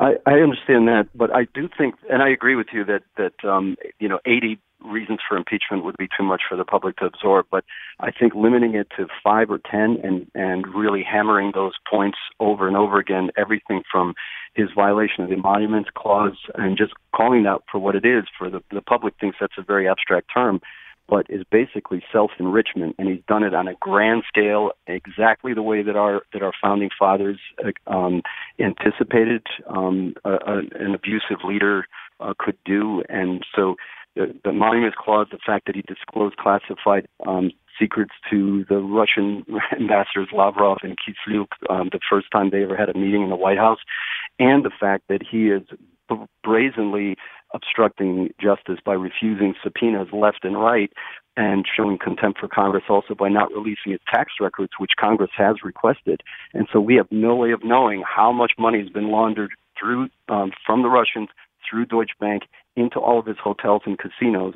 I, 0.00 0.14
I 0.26 0.34
understand 0.40 0.88
that, 0.88 1.08
but 1.14 1.30
I 1.34 1.46
do 1.54 1.68
think, 1.78 1.94
and 2.10 2.22
I 2.22 2.30
agree 2.30 2.56
with 2.56 2.68
you 2.72 2.84
that 2.84 3.02
that 3.16 3.48
um, 3.48 3.76
you 3.98 4.08
know, 4.08 4.18
80 4.24 4.58
reasons 4.84 5.20
for 5.26 5.36
impeachment 5.36 5.84
would 5.84 5.96
be 5.96 6.08
too 6.16 6.24
much 6.24 6.42
for 6.48 6.56
the 6.56 6.64
public 6.64 6.96
to 6.96 7.06
absorb. 7.06 7.46
But 7.50 7.64
I 8.00 8.10
think 8.10 8.34
limiting 8.34 8.74
it 8.74 8.88
to 8.96 9.06
five 9.22 9.50
or 9.50 9.58
ten 9.58 9.98
and 10.02 10.30
and 10.34 10.66
really 10.74 11.02
hammering 11.02 11.52
those 11.54 11.74
points 11.88 12.18
over 12.40 12.66
and 12.68 12.76
over 12.76 12.98
again, 12.98 13.30
everything 13.36 13.82
from 13.90 14.14
his 14.54 14.68
violation 14.74 15.24
of 15.24 15.30
the 15.30 15.36
emoluments 15.36 15.90
clause 15.94 16.36
and 16.54 16.76
just 16.76 16.92
calling 17.14 17.46
out 17.46 17.64
for 17.70 17.78
what 17.78 17.94
it 17.94 18.04
is. 18.04 18.24
For 18.38 18.50
the 18.50 18.60
the 18.70 18.82
public 18.82 19.14
thinks 19.20 19.38
that's 19.40 19.58
a 19.58 19.62
very 19.62 19.88
abstract 19.88 20.28
term 20.32 20.60
but 21.08 21.26
is 21.28 21.42
basically 21.50 22.02
self-enrichment, 22.10 22.96
and 22.98 23.08
he's 23.08 23.22
done 23.28 23.42
it 23.42 23.52
on 23.52 23.68
a 23.68 23.74
grand 23.80 24.22
scale, 24.26 24.70
exactly 24.86 25.52
the 25.52 25.62
way 25.62 25.82
that 25.82 25.96
our 25.96 26.22
that 26.32 26.42
our 26.42 26.52
founding 26.62 26.90
fathers 26.98 27.38
um, 27.86 28.22
anticipated 28.58 29.42
um, 29.68 30.14
a, 30.24 30.30
a, 30.30 30.58
an 30.80 30.94
abusive 30.94 31.44
leader 31.44 31.86
uh, 32.20 32.32
could 32.38 32.56
do. 32.64 33.02
And 33.08 33.44
so, 33.54 33.76
the, 34.14 34.34
the 34.44 34.50
Emoluments 34.50 34.96
Clause, 34.98 35.28
the 35.30 35.38
fact 35.44 35.66
that 35.66 35.74
he 35.74 35.82
disclosed 35.82 36.36
classified 36.36 37.06
um, 37.26 37.50
secrets 37.78 38.12
to 38.30 38.64
the 38.68 38.78
Russian 38.78 39.44
ambassadors 39.72 40.28
Lavrov 40.32 40.78
and 40.82 40.96
Kislyak 40.98 41.48
um, 41.70 41.88
the 41.92 42.00
first 42.10 42.26
time 42.30 42.50
they 42.50 42.62
ever 42.62 42.76
had 42.76 42.88
a 42.88 42.98
meeting 42.98 43.22
in 43.22 43.30
the 43.30 43.36
White 43.36 43.58
House, 43.58 43.80
and 44.38 44.64
the 44.64 44.70
fact 44.78 45.04
that 45.08 45.22
he 45.28 45.48
is 45.48 45.62
brazenly 46.44 47.16
obstructing 47.54 48.30
justice 48.40 48.78
by 48.84 48.94
refusing 48.94 49.54
subpoenas 49.62 50.08
left 50.12 50.44
and 50.44 50.60
right 50.60 50.92
and 51.36 51.64
showing 51.74 51.98
contempt 51.98 52.38
for 52.38 52.48
Congress 52.48 52.84
also 52.88 53.14
by 53.14 53.28
not 53.28 53.50
releasing 53.52 53.92
its 53.92 54.04
tax 54.12 54.32
records, 54.40 54.72
which 54.78 54.92
Congress 54.98 55.30
has 55.36 55.56
requested. 55.64 56.22
And 56.52 56.68
so 56.72 56.80
we 56.80 56.96
have 56.96 57.06
no 57.10 57.34
way 57.34 57.52
of 57.52 57.64
knowing 57.64 58.02
how 58.06 58.32
much 58.32 58.52
money 58.58 58.80
has 58.80 58.90
been 58.90 59.10
laundered 59.10 59.52
through 59.78 60.08
um, 60.28 60.52
from 60.66 60.82
the 60.82 60.88
Russians 60.88 61.28
through 61.68 61.86
Deutsche 61.86 62.18
Bank 62.20 62.42
into 62.76 62.98
all 62.98 63.18
of 63.18 63.26
his 63.26 63.38
hotels 63.42 63.82
and 63.86 63.98
casinos. 63.98 64.54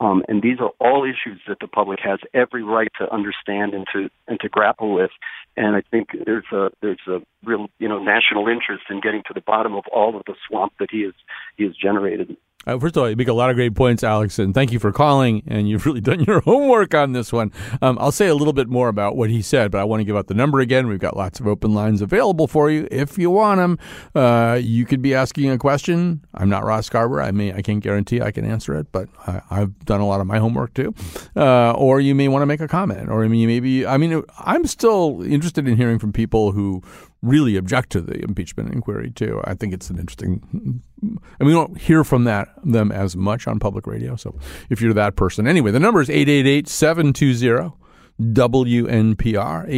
Um, 0.00 0.24
and 0.28 0.42
these 0.42 0.58
are 0.60 0.72
all 0.80 1.04
issues 1.04 1.40
that 1.46 1.58
the 1.60 1.68
public 1.68 2.00
has 2.02 2.18
every 2.34 2.62
right 2.64 2.88
to 2.98 3.12
understand 3.12 3.74
and 3.74 3.86
to 3.92 4.10
and 4.26 4.40
to 4.40 4.48
grapple 4.48 4.92
with. 4.92 5.12
And 5.56 5.76
I 5.76 5.82
think 5.88 6.08
there's 6.26 6.50
a 6.52 6.70
there's 6.82 7.06
a 7.06 7.20
real 7.44 7.68
you 7.78 7.88
know 7.88 8.02
national 8.02 8.48
interest 8.48 8.84
in 8.90 9.00
getting 9.00 9.22
to 9.28 9.34
the 9.34 9.40
bottom 9.40 9.74
of 9.74 9.84
all 9.92 10.16
of 10.16 10.24
the 10.26 10.34
swamp 10.48 10.72
that 10.80 10.90
he 10.90 11.02
has 11.02 11.14
he 11.56 11.64
has 11.64 11.76
generated. 11.76 12.36
Uh, 12.66 12.78
first 12.78 12.96
of 12.96 13.02
all, 13.02 13.10
you 13.10 13.16
make 13.16 13.28
a 13.28 13.32
lot 13.32 13.50
of 13.50 13.56
great 13.56 13.74
points, 13.74 14.02
Alex, 14.02 14.38
and 14.38 14.54
thank 14.54 14.72
you 14.72 14.78
for 14.78 14.92
calling. 14.92 15.42
And 15.46 15.68
you've 15.68 15.84
really 15.86 16.00
done 16.00 16.20
your 16.20 16.40
homework 16.40 16.94
on 16.94 17.12
this 17.12 17.32
one. 17.32 17.52
Um, 17.82 17.98
I'll 18.00 18.12
say 18.12 18.26
a 18.26 18.34
little 18.34 18.52
bit 18.52 18.68
more 18.68 18.88
about 18.88 19.16
what 19.16 19.30
he 19.30 19.42
said, 19.42 19.70
but 19.70 19.80
I 19.80 19.84
want 19.84 20.00
to 20.00 20.04
give 20.04 20.16
out 20.16 20.26
the 20.26 20.34
number 20.34 20.60
again. 20.60 20.86
We've 20.86 20.98
got 20.98 21.16
lots 21.16 21.40
of 21.40 21.46
open 21.46 21.74
lines 21.74 22.00
available 22.02 22.46
for 22.46 22.70
you 22.70 22.88
if 22.90 23.18
you 23.18 23.30
want 23.30 23.58
them. 23.58 23.78
Uh, 24.14 24.58
you 24.60 24.84
could 24.84 25.02
be 25.02 25.14
asking 25.14 25.50
a 25.50 25.58
question. 25.58 26.24
I'm 26.34 26.48
not 26.48 26.64
Ross 26.64 26.88
Garber. 26.88 27.20
I 27.20 27.30
may 27.30 27.52
I 27.52 27.62
can't 27.62 27.82
guarantee 27.82 28.20
I 28.20 28.30
can 28.30 28.44
answer 28.44 28.74
it, 28.74 28.90
but 28.92 29.08
I, 29.26 29.42
have 29.50 29.84
done 29.84 30.00
a 30.00 30.06
lot 30.06 30.20
of 30.20 30.26
my 30.26 30.38
homework 30.38 30.74
too. 30.74 30.94
Uh, 31.36 31.72
or 31.72 32.00
you 32.00 32.14
may 32.14 32.28
want 32.28 32.42
to 32.42 32.46
make 32.46 32.60
a 32.60 32.68
comment, 32.68 33.08
or 33.08 33.24
I 33.24 33.28
mean, 33.28 33.46
maybe 33.46 33.86
I 33.86 33.96
mean, 33.96 34.22
I'm 34.38 34.66
still 34.66 35.22
interested 35.22 35.68
in 35.68 35.76
hearing 35.76 35.98
from 35.98 36.12
people 36.12 36.52
who 36.52 36.82
really 37.24 37.56
object 37.56 37.90
to 37.90 38.00
the 38.00 38.22
impeachment 38.22 38.72
inquiry 38.72 39.10
too. 39.10 39.40
I 39.44 39.54
think 39.54 39.72
it's 39.72 39.90
an 39.90 39.98
interesting. 39.98 40.82
and 41.00 41.20
we 41.40 41.52
don't 41.52 41.78
hear 41.78 42.04
from 42.04 42.24
that 42.24 42.48
them 42.64 42.92
as 42.92 43.16
much 43.16 43.46
on 43.46 43.58
public 43.58 43.86
radio. 43.86 44.16
So 44.16 44.38
if 44.70 44.80
you're 44.80 44.94
that 44.94 45.16
person, 45.16 45.46
anyway, 45.46 45.70
the 45.70 45.80
number 45.80 46.00
is 46.00 46.08
888-720 46.08 47.72
WNPR 48.20 49.68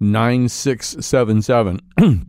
888-720-9677. 0.00 2.26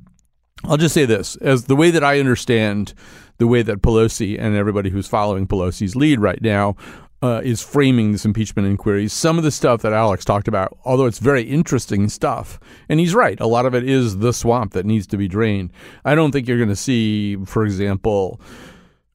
I'll 0.65 0.77
just 0.77 0.93
say 0.93 1.05
this 1.05 1.35
as 1.37 1.65
the 1.65 1.75
way 1.75 1.91
that 1.91 2.03
I 2.03 2.19
understand 2.19 2.93
the 3.37 3.47
way 3.47 3.61
that 3.61 3.81
Pelosi 3.81 4.39
and 4.39 4.55
everybody 4.55 4.89
who's 4.89 5.07
following 5.07 5.47
Pelosi's 5.47 5.95
lead 5.95 6.19
right 6.19 6.41
now 6.41 6.75
uh, 7.21 7.41
is 7.43 7.61
framing 7.61 8.11
this 8.11 8.25
impeachment 8.25 8.67
inquiry. 8.67 9.07
Some 9.07 9.37
of 9.37 9.43
the 9.43 9.51
stuff 9.51 9.81
that 9.81 9.93
Alex 9.93 10.23
talked 10.23 10.47
about, 10.47 10.77
although 10.85 11.05
it's 11.05 11.19
very 11.19 11.43
interesting 11.43 12.07
stuff, 12.09 12.59
and 12.87 12.99
he's 12.99 13.13
right, 13.13 13.39
a 13.39 13.47
lot 13.47 13.65
of 13.65 13.75
it 13.75 13.87
is 13.87 14.19
the 14.19 14.33
swamp 14.33 14.73
that 14.73 14.85
needs 14.85 15.05
to 15.07 15.17
be 15.17 15.27
drained. 15.27 15.71
I 16.05 16.15
don't 16.15 16.31
think 16.31 16.47
you're 16.47 16.57
going 16.57 16.69
to 16.69 16.75
see, 16.75 17.35
for 17.45 17.65
example, 17.65 18.39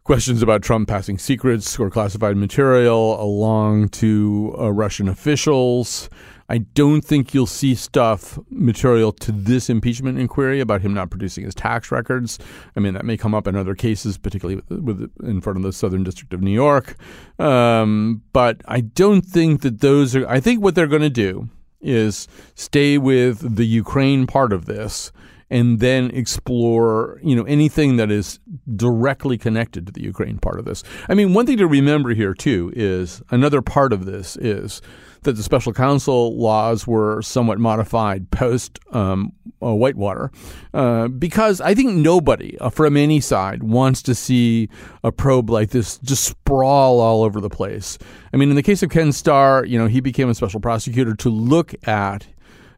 questions 0.05 0.43
about 0.43 0.63
Trump 0.63 0.87
passing 0.87 1.17
secrets 1.19 1.79
or 1.79 1.89
classified 1.89 2.37
material 2.37 3.21
along 3.23 3.89
to 3.89 4.55
uh, 4.59 4.71
Russian 4.71 5.09
officials. 5.09 6.11
I 6.49 6.59
don't 6.59 7.03
think 7.03 7.33
you'll 7.33 7.47
see 7.47 7.75
stuff 7.75 8.39
material 8.51 9.13
to 9.13 9.33
this 9.33 9.71
impeachment 9.71 10.19
inquiry 10.19 10.61
about 10.61 10.83
him 10.83 10.93
not 10.93 11.11
producing 11.11 11.45
his 11.45 11.55
tax 11.55 11.91
records. 11.91 12.39
I 12.77 12.81
mean, 12.81 12.95
that 12.95 13.05
may 13.05 13.17
come 13.17 13.35
up 13.35 13.47
in 13.47 13.57
other 13.57 13.75
cases, 13.75 14.19
particularly 14.19 14.63
with, 14.69 14.81
with 14.81 15.11
in 15.25 15.41
front 15.41 15.57
of 15.57 15.63
the 15.63 15.73
Southern 15.73 16.05
District 16.05 16.33
of 16.35 16.43
New 16.43 16.53
York. 16.53 16.97
Um, 17.39 18.23
but 18.33 18.61
I 18.67 18.81
don't 18.81 19.25
think 19.25 19.63
that 19.63 19.81
those 19.81 20.15
are. 20.15 20.29
I 20.29 20.41
think 20.41 20.63
what 20.63 20.75
they're 20.75 20.87
going 20.87 21.03
to 21.03 21.11
do 21.11 21.49
is 21.81 22.29
stay 22.55 22.99
with 22.99 23.57
the 23.57 23.67
Ukraine 23.67 24.27
part 24.27 24.53
of 24.53 24.67
this 24.67 25.13
and 25.51 25.79
then 25.79 26.11
explore, 26.11 27.21
you 27.23 27.37
know, 27.37 27.45
anything 27.45 27.97
that 27.97 28.11
is 28.11 28.41
directly 28.75 29.37
connected 29.37 29.87
to 29.87 29.93
the 29.93 30.03
Ukraine 30.03 30.39
part 30.39 30.59
of 30.59 30.65
this. 30.65 30.83
I 31.09 31.15
mean, 31.15 31.35
one 31.35 31.47
thing 31.47 31.59
to 31.59 31.67
remember 31.67 32.15
here 32.15 32.35
too 32.35 32.73
is 32.75 33.23
another 33.31 33.63
part 33.63 33.93
of 33.93 34.07
this 34.07 34.37
is 34.37 34.81
that 35.25 35.33
the 35.33 35.43
special 35.43 35.73
counsel 35.73 36.37
laws 36.39 36.87
were 36.87 37.21
somewhat 37.23 37.59
modified 37.59 38.31
post 38.31 38.79
um, 38.93 39.33
uh, 39.63 39.75
Whitewater, 39.75 40.31
uh, 40.73 41.09
because 41.09 41.61
I 41.61 41.75
think 41.75 41.95
nobody 41.95 42.59
uh, 42.59 42.71
from 42.71 42.97
any 42.97 43.21
side 43.21 43.63
wants 43.63 44.03
to 44.03 44.15
see 44.15 44.69
a 45.03 45.11
probe 45.11 45.51
like 45.51 45.71
this 45.71 45.99
just 45.99 46.25
sprawl 46.25 47.01
all 47.01 47.23
over 47.23 47.41
the 47.41 47.51
place. 47.51 47.99
I 48.33 48.37
mean, 48.37 48.51
in 48.51 48.57
the 48.57 48.63
case 48.63 48.83
of 48.83 48.91
Ken 48.91 49.13
Starr, 49.13 49.65
you 49.65 49.79
know, 49.79 49.87
he 49.87 50.01
became 50.01 50.29
a 50.29 50.35
special 50.35 50.61
prosecutor 50.61 51.15
to 51.15 51.31
look 51.31 51.75
at 51.87 52.27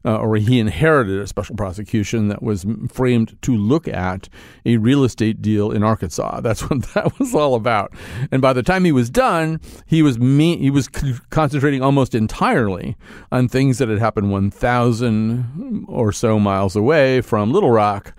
uh, 0.07 0.17
or 0.17 0.37
he 0.37 0.57
inherited 0.57 1.19
a 1.19 1.27
special 1.27 1.53
prosecution 1.55 2.29
that 2.29 2.41
was 2.41 2.65
framed 2.89 3.37
to 3.41 3.53
look 3.53 3.89
at 3.89 4.29
a 4.65 4.77
real 4.77 5.03
estate 5.03 5.41
deal 5.41 5.69
in 5.69 5.83
Arkansas. 5.83 6.39
That's 6.47 6.61
what 6.69 6.83
that 6.93 7.19
was 7.19 7.35
all 7.35 7.55
about. 7.55 7.91
And 8.31 8.41
by 8.41 8.53
the 8.53 8.63
time 8.63 8.85
he 8.85 8.93
was 8.93 9.09
done, 9.09 9.59
he 9.85 10.01
was 10.01 10.17
me- 10.17 10.57
he 10.57 10.71
was 10.71 10.89
c- 10.95 11.15
concentrating 11.29 11.81
almost 11.81 12.15
entirely 12.15 12.95
on 13.33 13.49
things 13.49 13.79
that 13.79 13.89
had 13.89 13.99
happened 13.99 14.31
1,000 14.31 15.85
or 15.89 16.13
so 16.13 16.39
miles 16.39 16.77
away 16.77 17.19
from 17.19 17.51
Little 17.51 17.71
Rock 17.71 18.13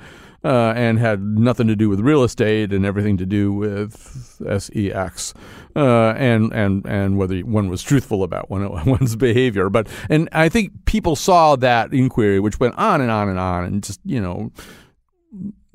uh, 0.44 0.72
and 0.76 0.98
had 0.98 1.20
nothing 1.20 1.66
to 1.66 1.74
do 1.74 1.88
with 1.88 2.00
real 2.00 2.22
estate 2.22 2.72
and 2.72 2.86
everything 2.86 3.16
to 3.16 3.26
do 3.26 3.52
with 3.52 4.40
sex 4.60 5.34
uh, 5.74 6.14
and 6.16 6.52
and 6.52 6.86
and 6.86 7.18
whether 7.18 7.38
one 7.40 7.68
was 7.68 7.82
truthful 7.82 8.22
about 8.22 8.50
one, 8.50 8.84
one's 8.86 9.16
behavior. 9.16 9.68
But 9.68 9.88
and 10.08 10.28
I 10.32 10.48
think 10.48 10.84
people 10.84 11.16
saw 11.16 11.56
that 11.56 11.92
inquiry, 11.92 12.40
which 12.40 12.60
went 12.60 12.76
on 12.76 13.00
and 13.00 13.10
on 13.10 13.28
and 13.28 13.38
on, 13.38 13.64
and 13.64 13.82
just 13.82 14.00
you 14.04 14.20
know 14.20 14.52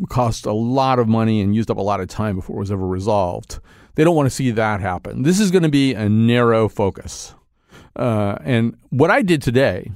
cost 0.09 0.45
a 0.45 0.53
lot 0.53 0.99
of 0.99 1.07
money 1.07 1.41
and 1.41 1.55
used 1.55 1.69
up 1.69 1.77
a 1.77 1.81
lot 1.81 1.99
of 1.99 2.07
time 2.07 2.35
before 2.35 2.57
it 2.57 2.59
was 2.59 2.71
ever 2.71 2.87
resolved. 2.87 3.59
They 3.95 4.03
don't 4.03 4.15
want 4.15 4.25
to 4.25 4.35
see 4.35 4.49
that 4.51 4.81
happen. 4.81 5.21
This 5.21 5.39
is 5.39 5.51
going 5.51 5.63
to 5.63 5.69
be 5.69 5.93
a 5.93 6.09
narrow 6.09 6.67
focus. 6.67 7.35
Uh, 7.95 8.37
and 8.43 8.75
what 8.89 9.11
I 9.11 9.21
did 9.21 9.41
today 9.43 9.91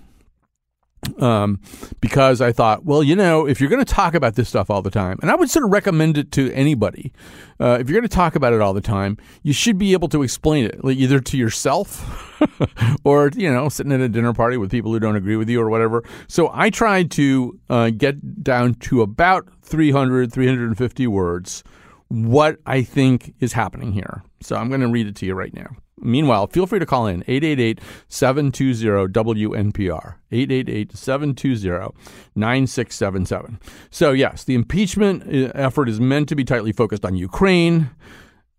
um, 1.19 1.59
because 2.01 2.41
I 2.41 2.51
thought, 2.51 2.85
well, 2.85 3.03
you 3.03 3.15
know, 3.15 3.47
if 3.47 3.59
you're 3.59 3.69
going 3.69 3.83
to 3.83 3.93
talk 3.93 4.13
about 4.13 4.35
this 4.35 4.49
stuff 4.49 4.69
all 4.69 4.81
the 4.81 4.91
time, 4.91 5.17
and 5.21 5.31
I 5.31 5.35
would 5.35 5.49
sort 5.49 5.65
of 5.65 5.71
recommend 5.71 6.17
it 6.17 6.31
to 6.33 6.51
anybody, 6.53 7.13
uh, 7.59 7.77
if 7.79 7.89
you're 7.89 7.99
going 7.99 8.07
to 8.07 8.15
talk 8.15 8.35
about 8.35 8.53
it 8.53 8.61
all 8.61 8.73
the 8.73 8.81
time, 8.81 9.17
you 9.43 9.53
should 9.53 9.77
be 9.77 9.93
able 9.93 10.07
to 10.09 10.23
explain 10.23 10.65
it, 10.65 10.83
like 10.83 10.97
either 10.97 11.19
to 11.19 11.37
yourself 11.37 12.41
or, 13.03 13.31
you 13.35 13.51
know, 13.51 13.69
sitting 13.69 13.91
at 13.91 14.01
a 14.01 14.09
dinner 14.09 14.33
party 14.33 14.57
with 14.57 14.71
people 14.71 14.91
who 14.91 14.99
don't 14.99 15.15
agree 15.15 15.35
with 15.35 15.49
you 15.49 15.61
or 15.61 15.69
whatever. 15.69 16.03
So 16.27 16.49
I 16.53 16.69
tried 16.69 17.11
to 17.11 17.59
uh, 17.69 17.89
get 17.91 18.43
down 18.43 18.75
to 18.75 19.01
about 19.01 19.47
300, 19.63 20.31
350 20.31 21.07
words 21.07 21.63
what 22.09 22.57
I 22.65 22.83
think 22.83 23.33
is 23.39 23.53
happening 23.53 23.91
here. 23.91 24.23
So 24.41 24.55
I'm 24.55 24.69
going 24.69 24.81
to 24.81 24.87
read 24.87 25.07
it 25.07 25.15
to 25.17 25.25
you 25.25 25.33
right 25.33 25.53
now. 25.53 25.75
Meanwhile, 25.99 26.47
feel 26.47 26.67
free 26.67 26.79
to 26.79 26.85
call 26.85 27.07
in 27.07 27.23
888 27.27 27.81
720 28.07 29.11
WNPR, 29.11 30.15
888 30.31 30.95
720 30.95 31.95
9677. 32.35 33.59
So, 33.89 34.11
yes, 34.11 34.43
the 34.43 34.55
impeachment 34.55 35.23
uh, 35.23 35.51
effort 35.55 35.89
is 35.89 35.99
meant 35.99 36.29
to 36.29 36.35
be 36.35 36.43
tightly 36.43 36.71
focused 36.71 37.03
on 37.03 37.15
Ukraine. 37.15 37.89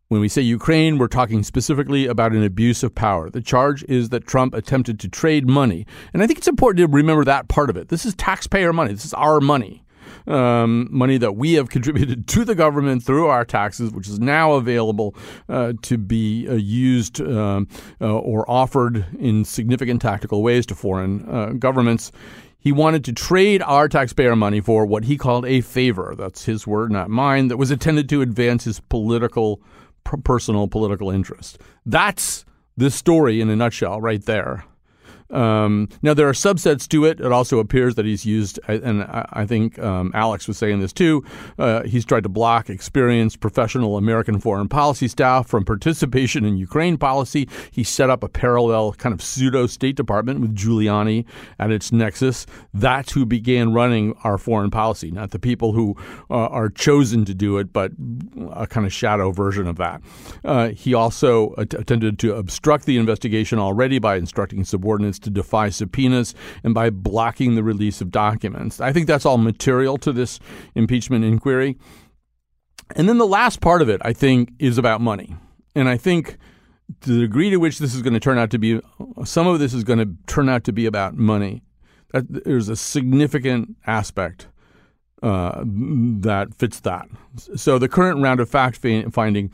When 0.09 0.21
we 0.21 0.29
say 0.29 0.41
Ukraine, 0.41 0.99
we're 0.99 1.07
talking 1.07 1.43
specifically 1.43 2.07
about 2.07 2.33
an 2.33 2.43
abuse 2.43 2.83
of 2.83 2.95
power. 2.95 3.29
The 3.29 3.43
charge 3.43 3.85
is 3.85 4.09
that 4.09 4.27
Trump 4.27 4.55
attempted 4.55 4.99
to 5.01 5.09
trade 5.09 5.47
money. 5.47 5.87
And 6.13 6.23
I 6.23 6.27
think 6.27 6.39
it's 6.39 6.49
important 6.49 6.79
to 6.79 6.93
remember 6.93 7.25
that 7.25 7.49
part 7.49 7.69
of 7.71 7.77
it. 7.77 7.89
This 7.89 8.07
is 8.07 8.15
taxpayer 8.15 8.73
money, 8.73 8.95
this 8.95 9.05
is 9.05 9.15
our 9.15 9.41
money. 9.41 9.85
Um, 10.27 10.89
money 10.91 11.19
that 11.19 11.37
we 11.37 11.55
have 11.55 11.69
contributed 11.71 12.27
to 12.29 12.45
the 12.45 12.55
government 12.55 13.03
through 13.03 13.27
our 13.27 13.45
taxes, 13.45 13.91
which 13.91 14.09
is 14.09 14.19
now 14.19 14.53
available 14.53 15.15
uh, 15.49 15.73
to 15.83 15.99
be 15.99 16.47
uh, 16.49 16.55
used 16.55 17.21
um, 17.21 17.69
uh, 18.01 18.19
or 18.19 18.49
offered 18.51 19.07
in 19.19 19.45
significant 19.45 20.03
tactical 20.03 20.43
ways 20.43 20.67
to 20.67 20.75
foreign 20.75 21.29
uh, 21.29 21.53
governments. 21.59 22.13
He 22.61 22.73
wanted 22.73 23.05
to 23.05 23.13
trade 23.13 23.63
our 23.63 23.89
taxpayer 23.89 24.35
money 24.35 24.61
for 24.61 24.85
what 24.85 25.05
he 25.05 25.17
called 25.17 25.47
a 25.47 25.61
favor. 25.61 26.15
That's 26.19 26.45
his 26.45 26.67
word, 26.67 26.91
not 26.91 27.09
mine, 27.09 27.49
that 27.49 27.57
was 27.57 27.71
intended 27.71 28.09
to 28.09 28.21
advance 28.21 28.65
his 28.65 28.81
political, 28.81 29.63
personal 30.25 30.67
political 30.67 31.11
interest. 31.11 31.59
That's 31.87 32.45
the 32.77 32.91
story 32.91 33.41
in 33.41 33.49
a 33.49 33.57
nutshell, 33.57 34.01
right 34.01 34.25
there. 34.25 34.65
Um, 35.31 35.89
now 36.03 36.15
there 36.15 36.29
are 36.29 36.33
subsets 36.33 36.89
to 36.89 37.05
it. 37.05 37.21
It 37.21 37.33
also 37.33 37.59
appears 37.59 37.95
that 37.97 38.07
he's 38.07 38.25
used, 38.25 38.59
and 38.67 39.05
I 39.05 39.47
think 39.47 39.79
um, 39.79 40.11
Alex 40.15 40.49
was 40.49 40.57
saying 40.59 40.81
this 40.81 40.93
too. 40.93 41.25
Uh, 41.59 41.83
he's 41.83 42.05
tried 42.05 42.23
to 42.23 42.29
block 42.29 42.71
experienced 42.71 43.41
professional 43.41 43.97
American 43.97 44.41
foreign 44.41 44.69
policy 44.69 45.09
staff 45.09 45.47
from 45.47 45.65
participation 45.65 46.45
in 46.45 46.57
Ukraine 46.57 46.97
policy. 46.97 47.49
He 47.71 47.85
set 47.85 48.11
up 48.11 48.23
a 48.23 48.29
parallel 48.29 48.93
kind 48.95 49.13
of 49.13 49.23
pseudo 49.23 49.67
State 49.67 49.97
Department 49.97 50.41
with 50.41 50.55
Giuliani 50.55 51.25
at 51.59 51.71
its 51.71 51.93
nexus. 51.93 52.47
That's 52.73 53.13
who 53.13 53.27
began 53.27 53.73
running 53.73 54.15
our 54.25 54.39
foreign 54.39 54.71
policy, 54.71 55.11
not 55.11 55.31
the 55.31 55.39
people 55.39 55.73
who 55.73 55.97
uh, 56.31 56.35
are 56.35 56.69
chosen 56.69 57.25
to 57.27 57.35
do 57.35 57.59
it, 57.59 57.73
but 57.73 57.93
a 58.53 58.67
kind 58.67 58.87
of 58.87 58.93
shadow 58.93 59.31
version 59.31 59.67
of 59.67 59.77
that. 59.77 60.01
Uh, 60.45 60.69
he 60.69 60.95
also 60.95 61.55
attempted 61.59 62.19
to 62.19 62.35
obstruct 62.35 62.87
the 62.87 62.97
investigation 62.97 63.59
already 63.59 63.99
by 63.99 64.17
instructing 64.17 64.65
subordinates 64.65 65.18
to 65.21 65.31
defy 65.31 65.69
subpoenas 65.69 66.35
and 66.65 66.75
by 66.75 66.91
blocking 66.91 67.55
the 67.55 67.63
release 67.63 68.01
of 68.01 68.11
documents. 68.11 68.81
I 68.81 68.93
think 68.93 69.07
that's 69.07 69.27
all 69.27 69.39
material 69.39 69.99
to 69.99 70.13
this 70.13 70.41
impeachment 70.75 71.25
inquiry. 71.25 71.77
And 72.97 73.09
then 73.09 73.19
the 73.19 73.27
last 73.27 73.61
part 73.61 73.83
of 73.83 73.89
it, 73.89 74.01
I 74.05 74.13
think, 74.13 74.53
is 74.59 74.79
about 74.79 75.01
money. 75.01 75.37
And 75.75 75.89
I 75.89 75.97
think 75.97 76.39
the 77.01 77.21
degree 77.21 77.51
to 77.51 77.59
which 77.59 77.79
this 77.79 77.95
is 77.95 78.03
going 78.03 78.15
to 78.15 78.21
turn 78.21 78.39
out 78.39 78.51
to 78.51 78.59
be, 78.59 78.81
some 79.25 79.47
of 79.47 79.59
this 79.59 79.75
is 79.75 79.85
going 79.85 79.99
to 79.99 80.09
turn 80.27 80.49
out 80.49 80.65
to 80.65 80.73
be 80.73 80.87
about 80.87 81.15
money. 81.17 81.63
That, 82.13 82.45
there's 82.45 82.71
a 82.71 82.77
significant 82.77 83.77
aspect 83.87 84.49
uh, 85.23 85.63
that 85.65 86.55
fits 86.55 86.81
that. 86.81 87.09
So 87.57 87.79
the 87.79 87.89
current 87.89 88.23
round 88.23 88.41
of 88.41 88.49
fact 88.49 88.79
finding 89.13 89.53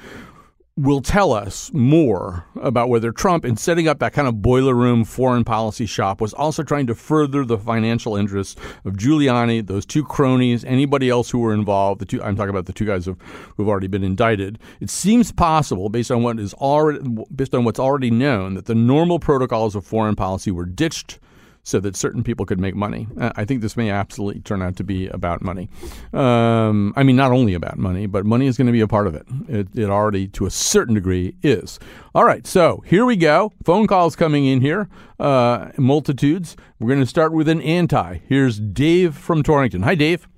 will 0.77 1.01
tell 1.01 1.33
us 1.33 1.71
more 1.73 2.47
about 2.61 2.89
whether 2.89 3.13
Trump, 3.13 3.45
in 3.45 3.57
setting 3.57 3.87
up 3.87 4.01
that 4.01 4.13
kind 4.13 4.27
of 4.27 4.43
boiler 4.43 4.75
room 4.75 5.05
foreign 5.05 5.45
policy 5.45 5.87
shop, 5.87 6.21
was 6.21 6.35
also 6.35 6.65
trying 6.65 6.87
to 6.89 6.95
further 6.97 7.45
the 7.45 7.57
financial 7.57 8.17
interests 8.17 8.61
of 8.85 8.95
Giuliani, 8.95 9.65
those 9.65 9.87
two 9.87 10.03
cronies, 10.03 10.65
anybody 10.65 11.09
else 11.09 11.31
who 11.31 11.39
were 11.39 11.55
involved. 11.55 12.01
The 12.01 12.07
two 12.07 12.23
I'm 12.23 12.35
talking 12.35 12.51
about 12.51 12.67
the 12.67 12.73
two 12.73 12.87
guys 12.87 13.07
who've, 13.07 13.19
already 13.61 13.87
been 13.87 14.05
indicted. 14.05 14.59
It 14.81 14.91
seems 14.91 15.31
possible, 15.31 15.89
based 15.89 16.11
on 16.11 16.23
what 16.23 16.41
is 16.41 16.55
already 16.55 17.01
based 17.35 17.55
on 17.55 17.65
what's 17.65 17.79
already 17.79 18.11
known, 18.11 18.55
that 18.55 18.67
the 18.67 18.75
normal 18.75 19.21
protocols 19.21 19.77
of 19.77 19.87
foreign 19.87 20.17
policy 20.17 20.51
were 20.51 20.67
ditched 20.67 21.21
so 21.65 21.81
that 21.81 21.97
certain 21.97 22.23
people 22.23 22.47
could 22.47 22.61
make 22.61 22.75
money. 22.75 23.09
Uh, 23.19 23.33
I 23.37 23.45
think 23.45 23.63
this 23.63 23.77
may 23.77 23.91
absolutely 23.91 24.43
turn 24.43 24.63
out 24.63 24.77
to 24.77 24.85
be 24.85 25.09
about 25.09 25.43
money. 25.43 25.69
Um, 26.13 26.93
I 26.95 27.03
mean, 27.03 27.17
not 27.17 27.33
only 27.33 27.55
about 27.55 27.79
money, 27.79 28.07
but 28.07 28.25
money 28.25 28.47
is 28.47 28.57
going 28.57 28.67
to 28.67 28.73
be 28.73 28.83
a 28.83 28.87
part 28.87 29.07
of 29.07 29.15
it. 29.15 29.27
it. 29.49 29.69
It 29.75 29.91
already, 29.91 30.29
to 30.29 30.47
a 30.47 30.51
certain 30.51 30.95
degree, 30.95 31.35
is. 31.43 31.81
All 32.15 32.25
right, 32.25 32.47
so 32.47 32.83
here 32.87 33.05
we 33.05 33.17
go. 33.17 33.53
Phone 33.65 33.87
calls 33.87 34.15
coming 34.15 34.45
in 34.45 34.61
here, 34.61 34.89
uh, 35.19 35.71
multitudes. 35.79 36.55
We're 36.79 36.89
going 36.89 37.01
to 37.01 37.07
start 37.07 37.33
with 37.33 37.49
an 37.49 37.63
anti. 37.63 38.19
Here's 38.29 38.61
Dave 38.61 39.17
from 39.17 39.43
Torrington. 39.43 39.83
Hi, 39.83 39.95
Dave. 39.95 40.29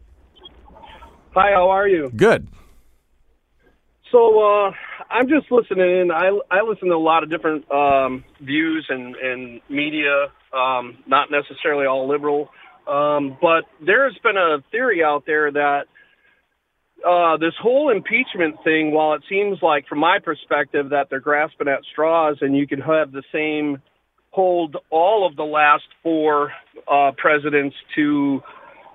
Hi, 1.34 1.50
how 1.52 1.68
are 1.70 1.88
you? 1.88 2.10
Good. 2.16 2.48
So 4.12 4.40
uh, 4.40 4.70
I'm 5.10 5.28
just 5.28 5.50
listening 5.50 6.02
in. 6.02 6.10
I, 6.12 6.30
I 6.50 6.62
listen 6.62 6.88
to 6.88 6.94
a 6.94 6.96
lot 6.96 7.24
of 7.24 7.30
different 7.30 7.70
um, 7.70 8.24
views 8.40 8.86
and, 8.88 9.16
and 9.16 9.60
media 9.68 10.28
um, 10.56 10.98
not 11.06 11.30
necessarily 11.30 11.86
all 11.86 12.08
liberal. 12.08 12.48
Um, 12.88 13.36
but 13.40 13.64
there's 13.84 14.16
been 14.22 14.36
a 14.36 14.58
theory 14.70 15.02
out 15.02 15.24
there 15.26 15.50
that 15.50 15.86
uh, 17.06 17.36
this 17.36 17.54
whole 17.60 17.90
impeachment 17.90 18.56
thing, 18.64 18.92
while 18.92 19.14
it 19.14 19.22
seems 19.28 19.58
like, 19.60 19.86
from 19.86 19.98
my 19.98 20.18
perspective, 20.24 20.90
that 20.90 21.08
they're 21.10 21.20
grasping 21.20 21.68
at 21.68 21.80
straws 21.92 22.38
and 22.40 22.56
you 22.56 22.66
could 22.66 22.80
have 22.80 23.12
the 23.12 23.22
same 23.32 23.82
hold 24.30 24.76
all 24.90 25.26
of 25.26 25.34
the 25.36 25.44
last 25.44 25.84
four 26.02 26.52
uh, 26.90 27.10
presidents 27.16 27.74
to 27.94 28.40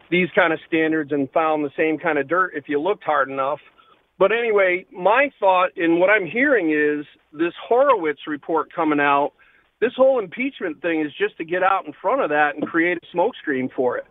these 0.10 0.28
kind 0.36 0.54
of 0.54 0.60
standards 0.68 1.12
and 1.12 1.32
found 1.32 1.64
the 1.64 1.72
same 1.78 1.98
kind 1.98 2.20
of 2.20 2.28
dirt 2.28 2.52
if 2.56 2.66
you 2.68 2.80
looked 2.80 3.04
hard 3.04 3.30
enough. 3.30 3.60
But 4.20 4.32
anyway, 4.32 4.86
my 4.92 5.32
thought 5.40 5.70
and 5.78 6.00
what 6.00 6.10
I'm 6.10 6.28
hearing 6.28 6.70
is 6.70 7.06
this 7.34 7.54
Horowitz 7.68 8.28
report 8.28 8.72
coming 8.72 9.00
out 9.00 9.32
this 9.82 9.92
whole 9.98 10.20
impeachment 10.20 10.82
thing 10.82 11.02
is 11.02 11.12
just 11.18 11.36
to 11.38 11.44
get 11.44 11.64
out 11.64 11.86
in 11.86 11.94
front 12.02 12.22
of 12.22 12.30
that 12.30 12.56
and 12.56 12.66
create 12.68 13.00
a 13.00 13.18
smokescreen 13.18 13.70
for 13.76 13.98
it. 13.98 14.06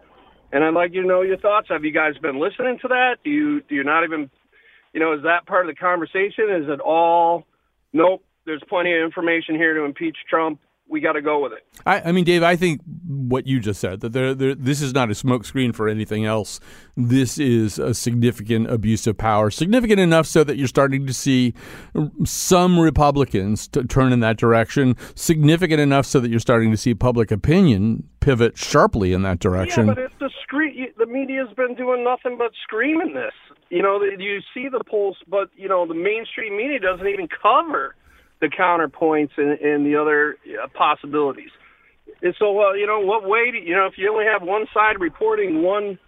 And 0.53 0.65
I'd 0.65 0.75
like 0.75 0.93
you 0.93 1.03
to 1.03 1.09
know 1.09 1.23
your 1.23 1.39
thoughts. 1.39 1.69
Have 1.71 1.85
you 1.85 1.93
guys 1.93 2.19
been 2.21 2.41
listening 2.41 2.79
to 2.83 2.89
that? 2.89 3.19
Do 3.25 3.31
you 3.31 3.63
do 3.63 3.77
you 3.77 3.85
not 3.85 4.03
even, 4.03 4.29
you 4.93 4.99
know, 4.99 5.15
is 5.15 5.23
that 5.23 5.47
part 5.47 5.69
of 5.69 5.75
the 5.75 5.79
conversation? 5.79 6.51
Is 6.51 6.69
it 6.69 6.81
all? 6.81 7.47
Nope. 7.93 8.25
There's 8.45 8.63
plenty 8.69 8.93
of 8.97 9.05
information 9.05 9.55
here 9.55 9.75
to 9.75 9.85
impeach 9.85 10.17
Trump 10.29 10.59
we 10.91 11.01
got 11.01 11.13
to 11.13 11.23
go 11.23 11.41
with 11.41 11.53
it. 11.53 11.65
I, 11.87 12.01
I, 12.09 12.13
mean, 12.13 12.25
Dave, 12.25 12.43
I 12.43 12.57
think 12.57 12.81
what 13.07 13.47
you 13.47 13.61
just 13.61 13.81
said 13.81 14.01
that 14.01 14.13
there, 14.13 14.35
there, 14.35 14.55
this 14.55 14.83
is 14.83 14.93
not 14.93 15.09
a 15.09 15.13
smokescreen 15.13 15.75
for 15.75 15.89
anything 15.89 16.25
else. 16.25 16.61
This 16.97 17.39
is 17.39 17.79
a 17.79 17.95
significant 17.95 18.71
abuse 18.71 19.07
of 19.07 19.17
power, 19.17 19.51
significant 19.51 20.01
enough 20.01 20.27
so 20.27 20.45
that 20.45 20.57
you're 20.57 20.69
starting 20.69 21.07
to 21.07 21.15
see 21.15 21.55
some 22.25 22.79
Republicans 22.79 23.69
to 23.69 23.85
turn 23.85 24.13
in 24.13 24.21
that 24.21 24.37
direction, 24.37 24.97
significant 25.15 25.81
enough 25.81 26.07
so 26.07 26.21
that 26.21 26.31
you're 26.31 26.41
starting 26.41 26.71
to 26.73 26.77
see 26.77 26.95
public 26.95 27.31
opinion 27.31 28.05
pivot 28.21 28.59
sharply 28.59 29.13
in 29.13 29.23
that 29.23 29.39
direction. 29.39 29.87
Yeah, 29.87 29.95
but 29.95 30.03
it's 30.03 30.15
the 30.19 30.31
screen. 30.43 30.89
The 30.99 31.07
media's 31.07 31.49
been 31.57 31.75
doing 31.75 32.05
nothing 32.05 32.37
but 32.37 32.51
screaming 32.63 33.15
this. 33.15 33.33
You 33.71 33.83
know, 33.83 34.03
you 34.03 34.41
see 34.53 34.69
the 34.69 34.83
polls, 34.85 35.17
but 35.29 35.49
you 35.55 35.69
know 35.69 35.87
the 35.87 35.95
mainstream 35.95 36.57
media 36.57 36.81
doesn't 36.81 37.07
even 37.07 37.29
cover 37.41 37.95
the 38.41 38.49
counterpoints 38.49 39.31
and, 39.37 39.59
and 39.61 39.87
the 39.87 39.97
other 39.97 40.37
uh, 40.63 40.69
possibilities. 40.75 41.51
And 42.23 42.35
so, 42.39 42.61
uh, 42.61 42.73
you 42.73 42.87
know, 42.87 43.01
what 43.01 43.27
way 43.29 43.51
do 43.51 43.59
you 43.59 43.75
know 43.75 43.87
if 43.87 43.95
you 43.97 44.13
only 44.13 44.27
have 44.31 44.43
one 44.43 44.67
side 44.75 45.01
reporting 45.01 45.63
one 45.63 45.99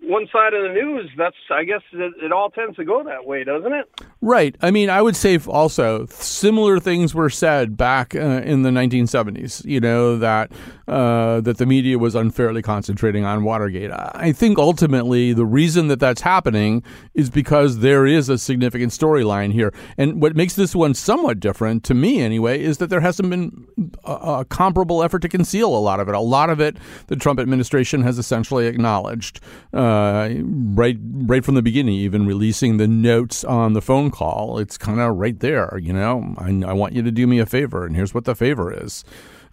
one 0.00 0.26
side 0.32 0.52
of 0.52 0.62
the 0.62 0.74
news, 0.74 1.10
that's 1.16 1.36
I 1.50 1.64
guess 1.64 1.82
it, 1.92 2.12
it, 2.24 2.32
all 2.32 2.50
tends 2.50 2.76
to 2.76 2.84
go 2.84 3.04
that 3.04 3.24
way, 3.24 3.44
doesn't 3.44 3.72
it? 3.72 3.86
Right. 4.24 4.56
I 4.62 4.70
mean, 4.70 4.88
I 4.88 5.02
would 5.02 5.16
say 5.16 5.36
also 5.48 6.06
similar 6.06 6.78
things 6.78 7.12
were 7.12 7.28
said 7.28 7.76
back 7.76 8.14
uh, 8.14 8.20
in 8.44 8.62
the 8.62 8.70
1970s. 8.70 9.64
You 9.64 9.80
know 9.80 10.16
that 10.16 10.52
uh, 10.86 11.40
that 11.40 11.58
the 11.58 11.66
media 11.66 11.98
was 11.98 12.14
unfairly 12.14 12.62
concentrating 12.62 13.24
on 13.24 13.42
Watergate. 13.42 13.90
I 13.90 14.30
think 14.30 14.58
ultimately 14.58 15.32
the 15.32 15.44
reason 15.44 15.88
that 15.88 15.98
that's 15.98 16.20
happening 16.20 16.84
is 17.14 17.30
because 17.30 17.80
there 17.80 18.06
is 18.06 18.28
a 18.28 18.38
significant 18.38 18.92
storyline 18.92 19.52
here, 19.52 19.74
and 19.98 20.22
what 20.22 20.36
makes 20.36 20.54
this 20.54 20.72
one 20.72 20.94
somewhat 20.94 21.40
different 21.40 21.82
to 21.84 21.94
me, 21.94 22.20
anyway, 22.20 22.62
is 22.62 22.78
that 22.78 22.90
there 22.90 23.00
hasn't 23.00 23.28
been 23.28 23.66
a, 24.04 24.12
a 24.12 24.44
comparable 24.44 25.02
effort 25.02 25.22
to 25.22 25.28
conceal 25.28 25.74
a 25.76 25.82
lot 25.82 25.98
of 25.98 26.08
it. 26.08 26.14
A 26.14 26.20
lot 26.20 26.48
of 26.48 26.60
it, 26.60 26.76
the 27.08 27.16
Trump 27.16 27.40
administration 27.40 28.02
has 28.02 28.18
essentially 28.18 28.68
acknowledged. 28.68 29.40
Uh, 29.72 30.28
right 30.44 30.96
right 31.02 31.44
from 31.44 31.56
the 31.56 31.62
beginning, 31.62 31.94
even 31.94 32.24
releasing 32.24 32.76
the 32.76 32.86
notes 32.86 33.42
on 33.42 33.72
the 33.72 33.82
phone 33.82 34.11
call. 34.12 34.58
It's 34.58 34.78
kind 34.78 35.00
of 35.00 35.16
right 35.16 35.38
there. 35.40 35.76
You 35.82 35.92
know, 35.92 36.34
I, 36.38 36.48
I, 36.66 36.72
want 36.72 36.92
you 36.92 37.02
to 37.02 37.10
do 37.10 37.26
me 37.26 37.40
a 37.40 37.46
favor, 37.46 37.84
and 37.84 37.96
here's 37.96 38.14
what 38.14 38.24
the 38.24 38.36
favor 38.36 38.72
is. 38.72 39.04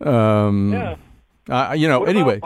Um, 0.01 0.73
yeah. 0.73 0.95
Uh, 1.49 1.73
you 1.73 1.87
know. 1.87 2.01
What 2.01 2.09
anyway. 2.09 2.39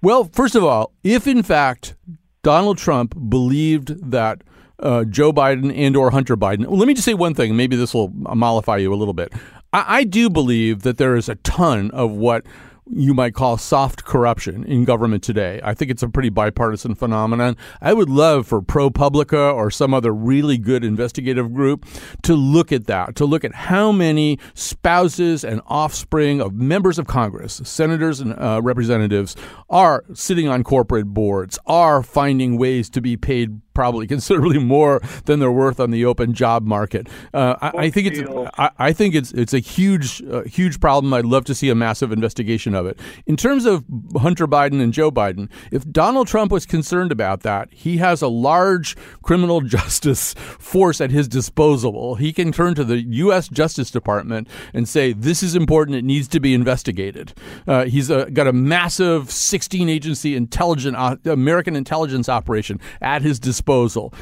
Well, 0.00 0.30
first 0.32 0.54
of 0.54 0.64
all, 0.64 0.92
if 1.02 1.26
in 1.26 1.42
fact 1.42 1.94
Donald 2.42 2.78
Trump 2.78 3.14
believed 3.28 4.10
that 4.10 4.42
uh, 4.78 5.04
Joe 5.04 5.32
Biden 5.32 5.76
and 5.76 5.96
or 5.96 6.10
Hunter 6.10 6.36
Biden. 6.36 6.66
Well, 6.66 6.78
let 6.78 6.86
me 6.88 6.94
just 6.94 7.04
say 7.04 7.14
one 7.14 7.34
thing. 7.34 7.56
Maybe 7.56 7.76
this 7.76 7.94
will 7.94 8.08
mollify 8.10 8.76
you 8.76 8.92
a 8.92 8.96
little 8.96 9.14
bit. 9.14 9.32
I, 9.72 9.98
I 9.98 10.04
do 10.04 10.30
believe 10.30 10.82
that 10.82 10.98
there 10.98 11.16
is 11.16 11.28
a 11.28 11.36
ton 11.36 11.90
of 11.92 12.10
what 12.12 12.44
you 12.88 13.14
might 13.14 13.34
call 13.34 13.56
soft 13.56 14.04
corruption 14.04 14.64
in 14.64 14.84
government 14.84 15.22
today. 15.22 15.60
I 15.62 15.74
think 15.74 15.90
it's 15.90 16.02
a 16.02 16.08
pretty 16.08 16.28
bipartisan 16.28 16.94
phenomenon. 16.94 17.56
I 17.80 17.92
would 17.92 18.08
love 18.08 18.46
for 18.46 18.62
ProPublica 18.62 19.54
or 19.54 19.70
some 19.70 19.92
other 19.92 20.12
really 20.12 20.56
good 20.56 20.84
investigative 20.84 21.52
group 21.52 21.84
to 22.22 22.34
look 22.34 22.72
at 22.72 22.86
that, 22.86 23.16
to 23.16 23.24
look 23.24 23.44
at 23.44 23.54
how 23.54 23.90
many 23.90 24.38
spouses 24.54 25.44
and 25.44 25.60
offspring 25.66 26.40
of 26.40 26.54
members 26.54 26.98
of 26.98 27.06
Congress, 27.06 27.60
senators 27.64 28.20
and 28.20 28.34
uh, 28.38 28.60
representatives, 28.62 29.36
are 29.68 30.04
sitting 30.14 30.48
on 30.48 30.62
corporate 30.62 31.06
boards, 31.06 31.58
are 31.66 32.02
finding 32.02 32.56
ways 32.56 32.88
to 32.90 33.00
be 33.00 33.16
paid 33.16 33.60
probably 33.76 34.06
considerably 34.16 34.58
more 34.58 35.00
than 35.26 35.38
they're 35.38 35.52
worth 35.52 35.78
on 35.78 35.90
the 35.90 36.04
open 36.04 36.32
job 36.32 36.64
market. 36.64 37.08
Uh, 37.34 37.54
I, 37.60 37.72
I, 37.84 37.90
think 37.90 38.06
it's 38.08 38.50
I, 38.56 38.70
I, 38.78 38.92
think 38.92 39.14
it's 39.14 39.32
it's 39.32 39.52
a 39.52 39.58
huge 39.58 40.22
uh, 40.22 40.42
huge 40.44 40.80
problem. 40.80 41.12
I'd 41.12 41.26
love 41.26 41.44
to 41.44 41.54
see 41.54 41.68
a 41.68 41.74
massive 41.74 42.10
investigation 42.10 42.74
of 42.74 42.86
it. 42.86 42.98
In 43.26 43.36
terms 43.36 43.66
of 43.66 43.84
Hunter 44.16 44.48
Biden 44.48 44.80
and 44.80 44.94
Joe 44.94 45.10
Biden, 45.10 45.50
if 45.70 45.88
Donald 45.92 46.26
Trump 46.26 46.50
was 46.50 46.64
concerned 46.64 47.12
about 47.12 47.42
that, 47.42 47.68
he 47.70 47.98
has 47.98 48.22
a 48.22 48.28
large 48.28 48.96
criminal 49.22 49.60
justice 49.76 50.32
force 50.58 51.00
at 51.02 51.10
his 51.10 51.28
disposal. 51.28 52.14
He 52.14 52.32
can 52.32 52.52
turn 52.52 52.74
to 52.76 52.84
the 52.84 53.02
U.S. 53.26 53.46
Justice 53.48 53.90
Department 53.90 54.48
and 54.72 54.88
say 54.88 55.12
this 55.12 55.42
is 55.42 55.54
important. 55.54 55.98
It 55.98 56.04
needs 56.04 56.28
to 56.28 56.40
be 56.40 56.54
investigated. 56.54 57.34
Uh, 57.66 57.84
he's 57.84 58.10
uh, 58.10 58.24
got 58.32 58.46
a 58.46 58.54
massive 58.54 59.30
16 59.30 59.90
agency 59.90 60.34
intelligent 60.34 60.96
uh, 60.96 61.16
American 61.26 61.76
intelligence 61.76 62.30
operation 62.30 62.80
at 63.02 63.20
his 63.20 63.38
disposal. 63.38 63.65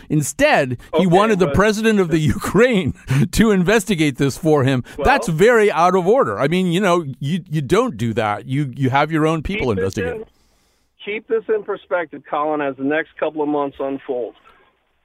Instead, 0.09 0.79
he 0.97 1.07
okay, 1.07 1.07
wanted 1.07 1.39
the 1.39 1.51
president 1.53 2.01
of 2.01 2.09
the 2.09 2.19
Ukraine 2.37 2.95
to 3.33 3.51
investigate 3.51 4.17
this 4.17 4.37
for 4.37 4.65
him. 4.65 4.83
Well, 4.97 5.05
That's 5.05 5.29
very 5.29 5.71
out 5.71 5.95
of 5.95 6.07
order. 6.07 6.39
I 6.39 6.49
mean, 6.49 6.67
you 6.73 6.81
know, 6.81 7.05
you 7.21 7.45
you 7.49 7.63
don't 7.63 7.97
do 7.97 8.13
that. 8.15 8.47
You 8.47 8.73
you 8.75 8.91
have 8.91 9.13
your 9.13 9.27
own 9.27 9.43
people 9.43 9.71
investigate. 9.71 10.27
keep 11.05 11.29
this 11.29 11.45
in 11.49 11.63
perspective, 11.63 12.23
Colin, 12.29 12.61
as 12.61 12.77
the 12.77 12.85
next 12.85 13.11
couple 13.19 13.43
of 13.43 13.49
months 13.49 13.77
unfold. 13.79 14.35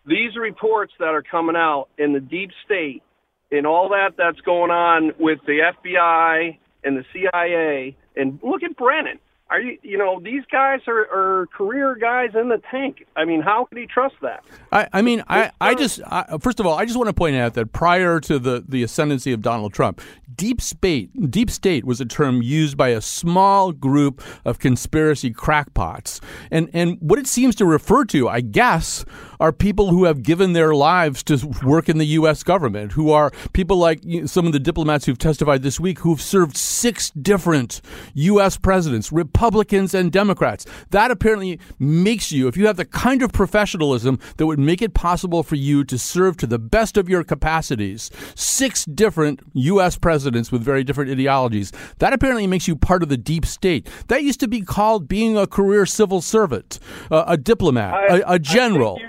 These 0.06 0.36
reports 0.38 0.94
that 1.00 1.10
are 1.10 1.22
coming 1.22 1.56
out 1.56 1.88
in 1.98 2.14
the 2.14 2.20
deep 2.20 2.52
state 2.66 3.04
and 3.52 3.66
all 3.66 3.90
that 3.90 4.12
that's 4.18 4.40
going 4.42 4.72
on 4.72 5.12
with 5.20 5.40
the 5.46 5.60
FBI 5.84 6.58
and 6.84 6.98
the 6.98 7.06
CIA, 7.12 7.96
and 8.16 8.40
look 8.42 8.64
at 8.64 8.76
Brennan 8.78 9.20
are 9.50 9.60
you 9.60 9.78
you 9.82 9.98
know 9.98 10.20
these 10.24 10.44
guys 10.52 10.82
are, 10.88 11.08
are 11.12 11.48
career 11.48 11.96
guys 11.96 12.30
in 12.36 12.50
the 12.50 12.62
tank. 12.72 13.06
I 13.16 13.26
mean 13.26 13.42
how 13.42 13.66
could 13.66 13.78
he 13.78 13.88
trust 13.88 14.16
that? 14.22 14.44
I, 14.72 14.88
I 14.94 15.02
mean 15.02 15.24
i, 15.28 15.52
I 15.60 15.76
just 15.76 16.02
I, 16.06 16.38
first 16.40 16.60
of 16.60 16.66
all 16.66 16.78
i 16.78 16.86
just 16.86 16.98
want 16.98 17.08
to 17.08 17.14
point 17.14 17.36
out 17.36 17.54
that 17.56 17.72
prior 17.74 18.20
to 18.22 18.40
the, 18.40 18.64
the 18.68 18.84
ascendancy 18.84 19.32
of 19.32 19.42
donald 19.42 19.74
trump 19.74 20.02
deep 20.36 20.62
state 20.62 21.32
deep 21.32 21.50
state 21.50 21.86
was 21.86 22.00
a 22.00 22.06
term 22.06 22.42
used 22.42 22.78
by 22.78 22.90
a 22.90 23.02
small 23.02 23.72
group 23.72 24.24
of 24.46 24.60
conspiracy 24.60 25.32
crackpots. 25.32 26.22
And 26.52 26.70
and 26.74 26.98
what 27.02 27.20
it 27.20 27.28
seems 27.28 27.56
to 27.56 27.66
refer 27.66 28.06
to 28.06 28.30
i 28.30 28.42
guess 28.42 29.06
are 29.40 29.54
people 29.54 29.90
who 29.90 30.04
have 30.04 30.22
given 30.22 30.54
their 30.54 30.74
lives 30.76 31.24
to 31.24 31.38
work 31.64 31.88
in 31.88 31.98
the 31.98 32.06
U.S. 32.06 32.44
government, 32.44 32.92
who 32.94 33.12
are 33.12 33.32
people 33.54 33.78
like 33.78 34.02
some 34.26 34.46
of 34.46 34.52
the 34.52 34.60
diplomats 34.60 35.06
who've 35.06 35.18
testified 35.18 35.64
this 35.64 35.80
week 35.80 36.00
who've 36.00 36.22
served 36.22 36.58
six 36.58 37.10
different 37.12 37.82
U.S. 38.16 38.58
presidents, 38.58 39.12
Republicans 39.12 39.94
and 39.94 40.12
Democrats. 40.12 40.66
That 40.90 41.12
apparently 41.12 41.60
makes 41.78 42.32
you, 42.32 42.48
if 42.48 42.58
you 42.58 42.68
have 42.68 42.78
the 42.78 42.86
kind 42.86 43.22
of 43.22 43.32
professionalism 43.32 44.20
that 44.38 44.46
would 44.46 44.60
make 44.60 44.82
it 44.82 44.94
possible 44.94 45.44
for 45.44 45.56
you 45.56 45.84
to 45.86 45.98
serve 45.98 46.36
to 46.38 46.48
the 46.48 46.60
best 46.60 46.98
of 46.98 47.08
your 47.08 47.24
capacities, 47.24 48.12
six 48.36 48.84
different 48.86 49.42
U.S. 49.54 49.98
presidents 49.98 50.52
with 50.52 50.62
very 50.62 50.84
different 50.84 51.12
ideologies, 51.12 51.72
that 52.00 52.12
apparently 52.12 52.48
makes 52.48 52.68
you 52.68 52.76
part 52.76 53.04
of 53.04 53.10
the 53.10 53.18
deep 53.18 53.46
state. 53.46 53.88
That 54.08 54.24
used 54.24 54.42
to 54.42 54.48
be 54.48 54.62
called 54.62 55.08
being 55.08 55.38
a 55.38 55.48
career 55.48 55.86
civil 55.86 56.22
servant, 56.22 56.80
uh, 57.10 57.24
a 57.28 57.38
diplomat, 57.38 57.94
I, 57.94 58.18
a, 58.18 58.34
a 58.34 58.40
general 58.40 59.00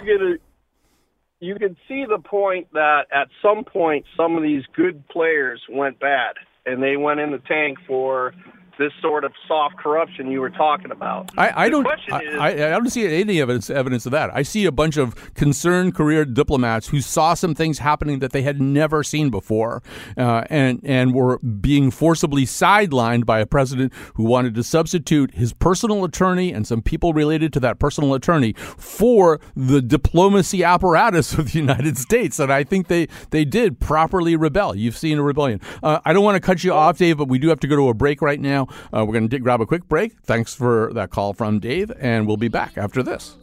you 1.41 1.55
could 1.55 1.77
see 1.89 2.05
the 2.09 2.19
point 2.19 2.69
that 2.73 3.07
at 3.13 3.29
some 3.43 3.65
point 3.65 4.05
some 4.17 4.37
of 4.37 4.43
these 4.43 4.63
good 4.77 5.07
players 5.09 5.61
went 5.71 5.99
bad 5.99 6.35
and 6.67 6.83
they 6.83 6.97
went 6.97 7.21
in 7.21 7.31
the 7.31 7.39
tank 7.39 7.79
for 7.87 8.35
this 8.81 8.93
sort 9.03 9.25
of 9.25 9.33
soft 9.47 9.77
corruption 9.77 10.31
you 10.31 10.41
were 10.41 10.49
talking 10.49 10.91
about. 10.91 11.31
I, 11.37 11.67
I 11.67 11.69
don't. 11.69 11.87
I, 11.87 11.93
is, 11.93 12.35
I, 12.35 12.49
I, 12.49 12.71
don't 12.71 12.89
see 12.89 13.07
any 13.07 13.39
evidence 13.39 13.69
evidence 13.69 14.07
of 14.07 14.13
that. 14.13 14.35
I 14.35 14.43
see 14.43 14.65
a 14.65 14.73
bunch 14.73 14.97
of 14.97 15.35
concerned 15.35 15.95
career 15.95 16.25
diplomats 16.25 16.89
who 16.89 17.03
saw 17.03 17.35
some 17.35 17.55
things 17.55 17.79
happening 17.79 18.21
that 18.21 18.33
they 18.33 18.41
had 18.41 18.59
never 18.59 19.05
seen 19.05 19.29
before, 19.29 19.83
uh, 20.17 20.45
and 20.49 20.81
and 20.83 21.15
were 21.15 21.39
being 21.39 21.91
forcibly 21.91 22.47
sidelined 22.47 23.27
by 23.27 23.39
a 23.41 23.47
president 23.47 23.93
who 24.15 24.25
wanted 24.25 24.55
to 24.55 24.65
substitute 24.65 25.35
his 25.35 25.53
personal 25.53 26.03
attorney 26.03 26.51
and 26.51 26.67
some 26.67 26.81
people 26.81 27.13
related 27.13 27.53
to 27.53 27.61
that 27.61 27.79
personal 27.79 28.15
attorney 28.15 28.55
for 28.55 29.41
the 29.55 29.83
diplomacy 29.83 30.65
apparatus 30.65 31.35
of 31.35 31.53
the 31.53 31.59
United 31.59 31.99
States. 31.99 32.39
And 32.39 32.51
I 32.51 32.65
think 32.65 32.89
they 32.89 33.09
they 33.29 33.45
did 33.45 33.79
properly 33.79 34.37
rebel. 34.37 34.75
You've 34.75 34.97
seen 34.97 35.19
a 35.19 35.23
rebellion. 35.23 35.61
Uh, 35.83 36.01
I 36.07 36.15
don't 36.15 36.25
want 36.25 36.37
to 36.37 36.41
cut 36.41 36.65
you 36.65 36.73
off, 36.73 36.97
Dave, 36.97 37.19
but 37.19 37.29
we 37.29 37.39
do 37.39 37.51
have 37.51 37.61
to 37.61 37.69
go 37.69 37.77
to 37.77 37.89
a 37.91 37.95
break 37.95 38.23
right 38.23 38.41
now. 38.41 38.69
Uh, 38.93 39.05
we're 39.05 39.13
going 39.13 39.29
to 39.29 39.39
grab 39.39 39.61
a 39.61 39.67
quick 39.67 39.89
break. 39.89 40.21
Thanks 40.23 40.55
for 40.55 40.93
that 40.95 41.11
call 41.11 41.33
from 41.33 41.61
Dave, 41.61 41.93
and 41.99 42.27
we'll 42.27 42.37
be 42.37 42.49
back 42.49 42.77
after 42.77 43.03
this. 43.03 43.37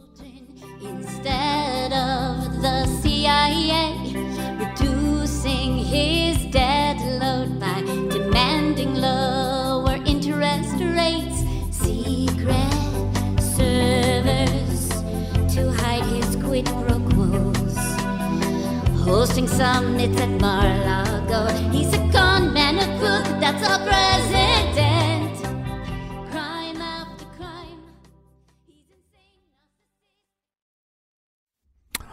Instead 0.80 1.92
of 1.92 2.62
the 2.62 2.86
CIA 3.02 3.94
reducing 4.58 5.78
his 5.78 6.44
debt 6.52 6.98
load 7.20 7.58
by 7.58 7.80
demanding 7.80 8.94
lower 8.94 9.94
interest 10.06 10.74
rates, 10.80 11.42
secret 11.70 12.72
servers 13.40 14.88
to 15.54 15.72
hide 15.72 16.04
his 16.04 16.36
quid 16.36 16.66
pro 16.66 16.98
quos, 17.10 17.76
hosting 19.04 19.48
at 19.48 20.40
Mar-a-Lago. 20.40 21.52
He's 21.70 21.92
a 21.92 21.98
con 22.12 22.52
man, 22.52 22.78
a 22.78 22.86
crook, 22.98 23.40
that's 23.40 23.66
our 23.68 23.78
president. 23.78 23.97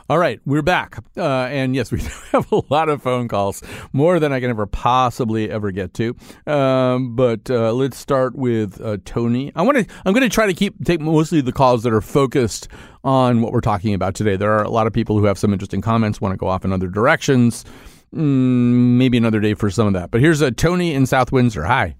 All 0.08 0.20
right, 0.20 0.40
we're 0.46 0.62
back. 0.62 1.00
Uh, 1.18 1.24
and 1.24 1.76
yes, 1.76 1.92
we 1.92 2.00
have 2.32 2.52
a 2.52 2.62
lot 2.70 2.90
of 2.90 3.02
phone 3.02 3.28
calls, 3.28 3.64
more 3.92 4.20
than 4.20 4.32
I 4.32 4.40
can 4.40 4.52
ever 4.52 4.68
possibly 4.68 5.50
ever 5.50 5.72
get 5.72 5.96
to. 5.96 6.16
Um, 6.46 7.16
but 7.16 7.50
uh, 7.50 7.74
let's 7.74 7.98
start 7.98 8.36
with 8.36 8.80
uh, 8.82 8.98
Tony. 9.04 9.52
I 9.56 9.64
want 9.64 9.78
to. 9.80 9.94
I'm 10.06 10.14
going 10.14 10.22
to 10.22 10.34
try 10.34 10.46
to 10.46 10.54
keep 10.54 10.84
take 10.86 11.02
mostly 11.02 11.42
the 11.42 11.52
calls 11.52 11.82
that 11.84 11.94
are 11.94 12.02
focused 12.02 12.68
on 13.04 13.42
what 13.42 13.52
we're 13.52 13.62
talking 13.62 13.96
about 13.96 14.14
today. 14.14 14.36
There 14.36 14.52
are 14.52 14.64
a 14.64 14.70
lot 14.70 14.86
of 14.86 14.94
people 14.94 15.18
who 15.18 15.26
have 15.26 15.40
some 15.40 15.52
interesting 15.52 15.82
comments, 15.82 16.22
want 16.22 16.34
to 16.34 16.38
go 16.38 16.48
off 16.48 16.64
in 16.64 16.72
other 16.72 16.88
directions. 16.88 17.66
Mm, 18.14 18.98
maybe 18.98 19.18
another 19.18 19.40
day 19.40 19.56
for 19.56 19.72
some 19.72 19.88
of 19.88 19.94
that. 19.94 20.12
But 20.12 20.22
here's 20.22 20.40
a 20.40 20.52
Tony 20.52 20.94
in 20.94 21.08
South 21.08 21.32
Windsor. 21.32 21.64
Hi. 21.64 21.96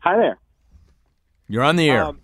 Hi 0.00 0.16
there. 0.16 0.38
You're 1.48 1.64
on 1.64 1.74
the 1.74 1.90
air. 1.90 2.04
Um, 2.04 2.20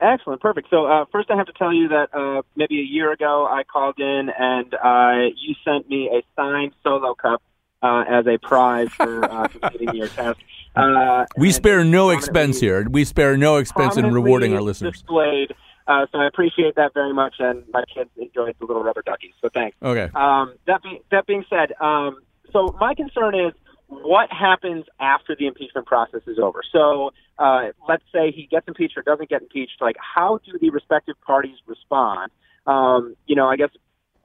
Excellent, 0.00 0.42
perfect. 0.42 0.68
So 0.70 0.86
uh, 0.86 1.06
first, 1.10 1.30
I 1.30 1.36
have 1.36 1.46
to 1.46 1.52
tell 1.52 1.72
you 1.72 1.88
that 1.88 2.14
uh, 2.14 2.42
maybe 2.54 2.80
a 2.80 2.84
year 2.84 3.12
ago 3.12 3.46
I 3.46 3.62
called 3.64 3.98
in 3.98 4.30
and 4.38 4.74
uh, 4.74 5.32
you 5.36 5.54
sent 5.64 5.88
me 5.88 6.10
a 6.12 6.22
signed 6.36 6.72
solo 6.82 7.14
cup 7.14 7.42
uh, 7.82 8.04
as 8.08 8.26
a 8.26 8.38
prize 8.38 8.90
for 8.90 9.24
uh, 9.24 9.48
completing 9.60 9.94
your 9.94 10.08
test. 10.08 10.38
Uh, 10.74 11.24
we 11.38 11.50
spare 11.50 11.82
no 11.84 12.10
expense 12.10 12.60
here. 12.60 12.86
We 12.88 13.04
spare 13.04 13.36
no 13.38 13.56
expense 13.56 13.96
in 13.96 14.12
rewarding 14.12 14.52
our 14.54 14.60
listeners. 14.60 14.92
Displayed. 14.92 15.54
Uh, 15.86 16.04
so 16.10 16.18
I 16.18 16.26
appreciate 16.26 16.74
that 16.74 16.92
very 16.94 17.14
much, 17.14 17.36
and 17.38 17.62
my 17.72 17.84
kids 17.92 18.10
enjoyed 18.16 18.56
the 18.58 18.66
little 18.66 18.82
rubber 18.82 19.02
duckies. 19.02 19.32
So 19.40 19.48
thanks. 19.48 19.76
Okay. 19.80 20.10
Um, 20.14 20.54
that 20.66 20.82
being 20.82 20.98
that 21.10 21.26
being 21.26 21.44
said, 21.48 21.72
um, 21.80 22.18
so 22.52 22.76
my 22.80 22.94
concern 22.94 23.34
is 23.34 23.52
what 23.88 24.32
happens 24.32 24.84
after 24.98 25.36
the 25.38 25.46
impeachment 25.46 25.86
process 25.86 26.22
is 26.26 26.38
over. 26.38 26.62
So 26.72 27.12
uh, 27.38 27.68
let's 27.88 28.04
say 28.12 28.32
he 28.32 28.46
gets 28.50 28.66
impeached 28.66 28.96
or 28.96 29.02
doesn't 29.02 29.28
get 29.28 29.42
impeached. 29.42 29.80
Like, 29.80 29.96
how 29.98 30.40
do 30.44 30.58
the 30.60 30.70
respective 30.70 31.16
parties 31.24 31.56
respond? 31.66 32.32
Um, 32.66 33.16
you 33.26 33.36
know, 33.36 33.46
I 33.46 33.56
guess 33.56 33.70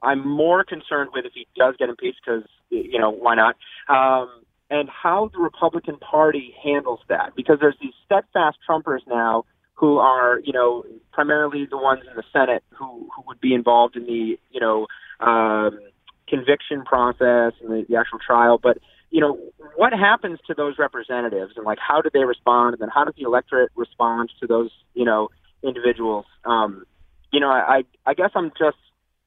I'm 0.02 0.26
more 0.26 0.64
concerned 0.64 1.10
with 1.14 1.24
if 1.26 1.32
he 1.34 1.46
does 1.56 1.76
get 1.78 1.88
impeached 1.88 2.20
because, 2.24 2.48
you 2.70 2.98
know, 2.98 3.10
why 3.10 3.36
not? 3.36 3.56
Um, 3.88 4.42
and 4.68 4.88
how 4.88 5.30
the 5.32 5.38
Republican 5.38 5.98
Party 5.98 6.54
handles 6.62 7.00
that 7.08 7.34
because 7.36 7.58
there's 7.60 7.76
these 7.80 7.92
steadfast 8.04 8.58
Trumpers 8.68 9.00
now 9.06 9.44
who 9.74 9.98
are, 9.98 10.40
you 10.44 10.52
know, 10.52 10.84
primarily 11.12 11.66
the 11.70 11.76
ones 11.76 12.02
in 12.08 12.16
the 12.16 12.22
Senate 12.32 12.64
who 12.70 13.08
who 13.14 13.22
would 13.26 13.40
be 13.40 13.54
involved 13.54 13.96
in 13.96 14.04
the, 14.04 14.38
you 14.50 14.60
know, 14.60 14.86
um, 15.20 15.78
conviction 16.26 16.84
process 16.84 17.52
and 17.60 17.70
the, 17.70 17.84
the 17.88 17.96
actual 17.96 18.18
trial, 18.18 18.58
but 18.58 18.78
you 19.12 19.20
know, 19.20 19.38
what 19.76 19.92
happens 19.92 20.38
to 20.46 20.54
those 20.54 20.78
representatives 20.78 21.52
and 21.56 21.66
like 21.66 21.78
how 21.78 22.00
do 22.00 22.08
they 22.12 22.24
respond 22.24 22.72
and 22.72 22.80
then 22.80 22.88
how 22.88 23.04
does 23.04 23.14
the 23.14 23.24
electorate 23.24 23.70
respond 23.76 24.32
to 24.40 24.46
those, 24.46 24.70
you 24.94 25.04
know, 25.04 25.28
individuals? 25.62 26.24
Um, 26.46 26.86
you 27.30 27.38
know, 27.38 27.50
I, 27.50 27.82
I 28.06 28.14
guess 28.14 28.30
I'm 28.34 28.50
just, 28.58 28.78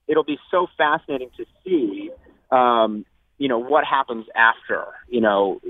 it'll 0.07 0.23
be 0.23 0.39
so 0.49 0.67
fascinating 0.75 1.29
to 1.37 1.45
see, 1.63 2.09
um, 2.51 3.05
you 3.37 3.47
know, 3.47 3.59
what 3.59 3.85
happens 3.85 4.25
after, 4.35 4.85
you 5.07 5.21
know, 5.21 5.61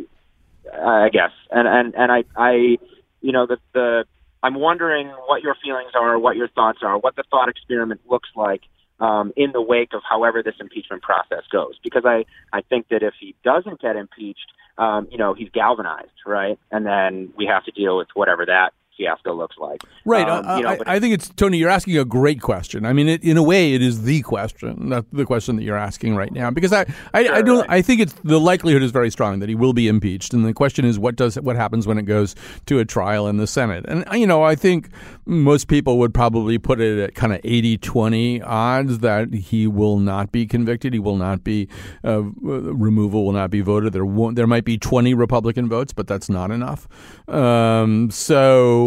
I 0.74 1.10
guess. 1.10 1.32
And, 1.52 1.68
and, 1.68 1.94
and 1.96 2.10
I, 2.10 2.24
I, 2.38 2.78
you 3.20 3.34
know, 3.34 3.46
the, 3.46 3.58
the, 3.74 4.06
I'm 4.42 4.56
wondering 4.56 5.08
what 5.28 5.44
your 5.44 5.56
feelings 5.62 5.92
are, 5.94 6.18
what 6.18 6.38
your 6.38 6.48
thoughts 6.48 6.80
are, 6.84 6.98
what 6.98 7.18
the 7.18 7.24
thought 7.30 7.50
experiment 7.50 8.00
looks 8.10 8.30
like 8.34 8.62
um, 9.00 9.34
in 9.36 9.52
the 9.52 9.62
wake 9.62 9.94
of 9.94 10.02
however 10.10 10.42
this 10.44 10.56
impeachment 10.60 11.02
process 11.02 11.44
goes. 11.52 11.80
Because 11.84 12.04
I, 12.06 12.26
I 12.54 12.62
think 12.62 12.88
that 12.90 13.04
if 13.04 13.14
he 13.20 13.36
doesn't 13.44 13.82
get 13.82 13.96
impeached, 13.96 14.52
um, 14.78 15.08
you 15.12 15.18
know, 15.18 15.34
he's 15.34 15.50
galvanized, 15.50 16.10
right? 16.26 16.60
And 16.72 16.86
then 16.86 17.34
we 17.38 17.46
have 17.46 17.64
to 17.66 17.72
deal 17.72 17.98
with 17.98 18.08
whatever 18.14 18.46
that 18.46 18.74
fiasco 18.98 19.34
looks 19.34 19.58
like. 19.58 19.82
Right. 20.06 20.28
Um, 20.28 20.46
uh, 20.46 20.58
you 20.58 20.64
know, 20.64 20.70
I, 20.70 20.78
but 20.78 20.88
I 20.88 21.00
think 21.00 21.14
it's 21.14 21.30
Tony. 21.30 21.58
You're 21.58 21.70
asking 21.70 21.98
a 21.98 22.06
great 22.06 22.42
question. 22.42 22.86
I 22.86 22.94
mean, 22.94 23.08
it, 23.08 23.24
in 23.24 23.38
a 23.38 23.44
way, 23.44 23.74
it 23.74 23.82
is 23.82 24.04
the 24.04 24.22
question, 24.22 24.76
not 24.90 25.06
the 25.12 25.26
question 25.26 25.56
that 25.58 25.64
you're 25.64 25.78
asking 25.78 26.16
right 26.16 26.32
now, 26.32 26.52
because 26.52 26.72
I, 26.72 26.86
I, 27.14 27.28
I 27.28 27.42
don't. 27.42 27.70
I 27.70 27.82
think 27.82 28.02
it's 28.02 28.14
the 28.24 28.40
likelihood 28.40 28.84
is 28.84 28.92
very 28.92 29.10
strong 29.10 29.40
that 29.40 29.50
he 29.50 29.56
will 29.56 29.74
be 29.74 29.88
impeached, 29.88 30.34
and 30.34 30.46
the 30.46 30.54
question 30.54 30.86
is 30.86 31.00
what 31.00 31.16
does 31.16 31.36
what 31.36 31.56
happens 31.56 31.88
when 31.88 31.98
it 31.98 32.04
goes 32.04 32.36
to 32.68 32.80
a 32.80 32.86
trial 32.86 33.28
in 33.28 33.38
the 33.38 33.48
Senate. 33.48 33.86
And 33.88 34.06
you 34.14 34.28
know, 34.28 34.44
I 34.44 34.56
think 34.56 34.90
most 35.26 35.68
people 35.68 35.98
would 36.00 36.14
probably 36.14 36.58
put 36.58 36.80
it 36.80 37.00
at 37.00 37.16
kind 37.16 37.34
of 37.34 37.42
80-20 37.42 38.44
odds 38.46 39.00
that 39.00 39.34
he 39.34 39.68
will 39.68 40.00
not 40.00 40.32
be 40.32 40.46
convicted. 40.46 40.94
He 40.94 41.00
will 41.00 41.18
not 41.18 41.44
be 41.44 41.68
uh, 42.04 42.22
removal 42.22 43.26
will 43.26 43.32
not 43.32 43.50
be 43.50 43.62
voted. 43.62 43.94
There 43.94 44.06
won't. 44.06 44.36
There 44.36 44.48
might 44.48 44.66
be 44.66 44.78
twenty 44.78 45.14
Republican 45.14 45.68
votes, 45.68 45.94
but 45.94 46.08
that's 46.08 46.30
not 46.30 46.52
enough. 46.52 46.88
Um, 47.28 48.12
so. 48.12 48.85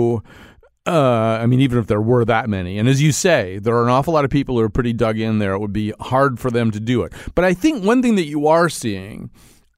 Uh, 0.87 1.39
I 1.43 1.47
mean, 1.47 1.61
even 1.61 1.79
if 1.79 1.87
there 1.87 2.01
were 2.01 2.25
that 2.25 2.49
many, 2.49 2.79
and 2.79 2.89
as 2.89 3.03
you 3.03 3.13
say, 3.13 3.59
there 3.59 3.77
are 3.77 3.85
an 3.85 3.91
awful 3.91 4.15
lot 4.15 4.25
of 4.25 4.31
people 4.31 4.57
who 4.57 4.63
are 4.63 4.71
pretty 4.71 4.95
dug 4.95 5.19
in 5.19 5.39
there. 5.39 5.53
It 5.53 5.59
would 5.59 5.73
be 5.73 5.93
hard 6.01 6.41
for 6.41 6.51
them 6.51 6.71
to 6.71 6.81
do 6.81 7.03
it. 7.03 7.13
But 7.35 7.45
I 7.45 7.53
think 7.53 7.85
one 7.85 8.01
thing 8.01 8.15
that 8.15 8.25
you 8.25 8.47
are 8.47 8.71
seeing, 8.71 9.29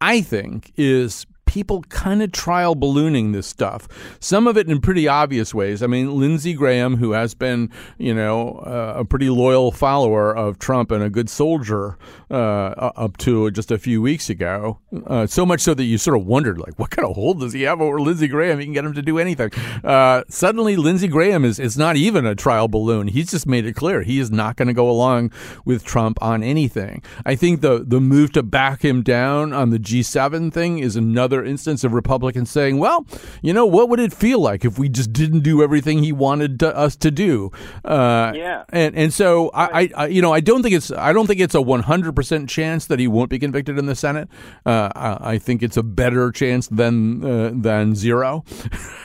I 0.01 0.21
think, 0.21 0.73
is 0.77 1.27
people 1.51 1.83
kind 1.89 2.23
of 2.23 2.31
trial 2.31 2.77
ballooning 2.77 3.33
this 3.33 3.45
stuff. 3.45 3.89
Some 4.21 4.47
of 4.47 4.57
it 4.57 4.69
in 4.69 4.81
pretty 4.81 5.09
obvious 5.09 5.53
ways. 5.53 5.83
I 5.83 5.89
mean, 5.89 6.17
Lindsey 6.17 6.55
Graham, 6.55 6.95
who 6.95 7.11
has 7.11 7.35
been, 7.35 7.71
you 7.99 8.15
know, 8.15 8.59
uh, 8.59 9.01
a 9.01 9.05
pretty 9.05 9.29
loyal 9.31 9.73
follower 9.73 10.35
of 10.35 10.61
Trump 10.61 10.93
and 10.93 11.03
a 11.03 11.11
good 11.11 11.29
soldier 11.29 11.99
uh, 12.31 12.93
up 12.95 13.17
to 13.17 13.51
just 13.51 13.73
a 13.73 13.79
few 13.79 14.01
weeks 14.01 14.31
ago, 14.31 14.79
uh, 15.09 15.27
so 15.27 15.45
much 15.45 15.61
so 15.61 15.75
that 15.75 15.83
you 15.83 15.99
sort 15.99 16.17
of 16.17 16.25
wondered, 16.25 16.57
like, 16.57 16.79
what 16.79 16.91
kind 16.91 17.09
of 17.09 17.17
hold 17.17 17.41
does 17.41 17.53
he 17.53 17.63
have 17.63 17.81
over 17.81 18.01
Lindsey 18.01 18.29
Graham? 18.29 18.61
He 18.61 18.67
can 18.67 18.73
get 18.73 18.85
him 18.85 18.95
to 18.95 19.03
do 19.03 19.19
anything. 19.19 19.51
Uh, 19.83 20.23
suddenly, 20.29 20.77
Lindsey 20.77 21.09
Graham 21.09 21.45
is, 21.45 21.59
is 21.59 21.77
not 21.77 21.97
even 21.97 22.27
a 22.27 22.37
trial 22.37 22.69
balloon. 22.69 23.09
He's 23.09 23.33
just 23.33 23.49
made 23.49 23.67
it 23.67 23.75
clear 23.75 24.03
he 24.03 24.21
is 24.21 24.31
not 24.31 24.55
going 24.55 24.69
to 24.69 24.75
go 24.75 24.89
along 24.89 25.33
with 25.65 25.83
Trump 25.85 26.23
on 26.23 26.45
anything. 26.45 27.03
I 27.27 27.35
think 27.35 27.61
the, 27.61 27.85
the 27.85 28.01
move 28.01 28.31
to 28.35 28.45
back 28.45 28.85
him 28.85 29.03
down 29.03 29.53
on 29.53 29.71
the 29.71 29.81
G7 29.81 30.53
thing 30.53 30.79
is 30.79 30.95
another 30.95 31.40
instance 31.45 31.85
of 31.85 31.93
Republicans 31.93 32.51
saying, 32.51 32.79
well, 32.79 33.07
you 33.43 33.53
know, 33.53 33.67
what 33.67 33.89
would 33.89 34.01
it 34.01 34.13
feel 34.13 34.41
like 34.41 34.65
if 34.65 34.79
we 34.79 34.89
just 34.89 35.13
didn't 35.13 35.41
do 35.41 35.63
everything 35.63 36.03
he 36.03 36.13
wanted 36.13 36.59
to, 36.61 36.77
us 36.77 36.97
to 36.97 37.11
do? 37.11 37.51
Uh, 37.85 38.33
yeah. 38.35 38.65
And, 38.71 38.97
and 38.97 39.13
so 39.13 39.51
I, 39.55 39.91
I, 39.95 40.07
you 40.07 40.23
know, 40.23 40.33
I 40.33 40.41
don't 40.41 40.63
think 40.63 40.75
it's, 40.75 40.91
I 40.91 41.13
don't 41.13 41.27
think 41.27 41.41
it's 41.41 41.55
a 41.55 41.59
100% 41.59 42.49
chance 42.49 42.87
that 42.87 42.99
he 42.99 43.09
won't 43.09 43.31
be 43.31 43.39
convicted 43.39 43.79
in 43.79 43.87
the 43.87 43.95
Senate. 43.95 44.29
Uh, 44.65 44.91
I, 44.95 45.33
I 45.33 45.39
think 45.39 45.63
it's 45.63 45.77
a 45.77 45.83
better 45.83 46.31
chance 46.31 46.69
than, 46.69 47.25
uh, 47.25 47.51
than 47.55 47.95
zero. 47.95 48.45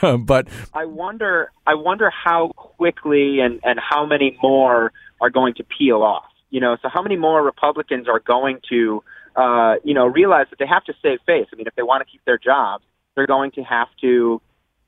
but 0.20 0.48
I 0.74 0.84
wonder, 0.84 1.52
I 1.66 1.74
wonder 1.74 2.10
how 2.10 2.52
quickly 2.56 3.40
and, 3.40 3.60
and 3.62 3.78
how 3.80 4.06
many 4.06 4.38
more 4.42 4.92
are 5.20 5.30
going 5.30 5.54
to 5.54 5.64
peel 5.64 6.02
off. 6.02 6.24
You 6.50 6.60
know, 6.60 6.76
so 6.80 6.88
how 6.92 7.02
many 7.02 7.16
more 7.16 7.42
Republicans 7.42 8.08
are 8.08 8.20
going 8.20 8.60
to 8.70 9.02
uh, 9.36 9.74
you 9.84 9.94
know, 9.94 10.06
realize 10.06 10.46
that 10.50 10.58
they 10.58 10.66
have 10.66 10.84
to 10.84 10.94
save 11.02 11.18
face. 11.26 11.46
I 11.52 11.56
mean, 11.56 11.66
if 11.66 11.74
they 11.74 11.82
want 11.82 12.06
to 12.06 12.10
keep 12.10 12.24
their 12.24 12.38
jobs, 12.38 12.84
they're 13.14 13.26
going 13.26 13.50
to 13.52 13.62
have 13.62 13.88
to, 14.00 14.40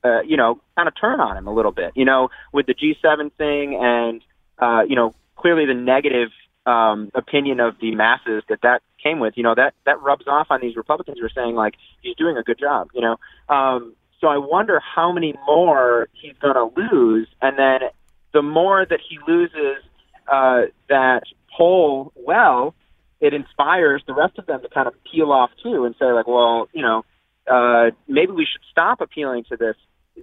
uh, 0.04 0.22
you 0.22 0.36
know, 0.36 0.60
kind 0.76 0.88
of 0.88 0.94
turn 0.98 1.20
on 1.20 1.36
him 1.36 1.46
a 1.46 1.52
little 1.52 1.72
bit. 1.72 1.92
You 1.94 2.04
know, 2.04 2.30
with 2.52 2.66
the 2.66 2.74
G7 2.74 3.30
thing 3.32 3.78
and, 3.80 4.22
uh, 4.58 4.82
you 4.88 4.96
know, 4.96 5.14
clearly 5.36 5.66
the 5.66 5.74
negative 5.74 6.30
um, 6.66 7.10
opinion 7.14 7.60
of 7.60 7.76
the 7.80 7.94
masses 7.94 8.42
that 8.48 8.60
that 8.62 8.82
came 9.02 9.20
with, 9.20 9.34
you 9.36 9.42
know, 9.42 9.54
that 9.54 9.74
that 9.86 10.00
rubs 10.02 10.26
off 10.26 10.48
on 10.50 10.60
these 10.60 10.76
Republicans 10.76 11.18
who 11.18 11.26
are 11.26 11.30
saying 11.30 11.54
like 11.54 11.74
he's 12.02 12.16
doing 12.16 12.36
a 12.36 12.42
good 12.42 12.58
job. 12.58 12.88
You 12.94 13.02
know, 13.02 13.16
um, 13.48 13.94
so 14.20 14.26
I 14.28 14.38
wonder 14.38 14.80
how 14.80 15.12
many 15.12 15.34
more 15.46 16.08
he's 16.12 16.34
going 16.40 16.54
to 16.54 16.80
lose, 16.80 17.28
and 17.40 17.58
then 17.58 17.88
the 18.32 18.42
more 18.42 18.84
that 18.84 19.00
he 19.08 19.18
loses 19.26 19.82
uh, 20.30 20.62
that 20.88 21.22
poll 21.56 22.12
well 22.16 22.74
it 23.20 23.34
inspires 23.34 24.02
the 24.06 24.14
rest 24.14 24.38
of 24.38 24.46
them 24.46 24.62
to 24.62 24.68
kind 24.68 24.86
of 24.86 24.94
peel 25.10 25.32
off 25.32 25.50
too 25.62 25.84
and 25.84 25.94
say 25.98 26.06
like, 26.12 26.26
well, 26.26 26.68
you 26.72 26.82
know, 26.82 27.04
uh, 27.50 27.90
maybe 28.06 28.32
we 28.32 28.46
should 28.50 28.62
stop 28.70 29.00
appealing 29.00 29.44
to 29.44 29.56
this, 29.56 29.76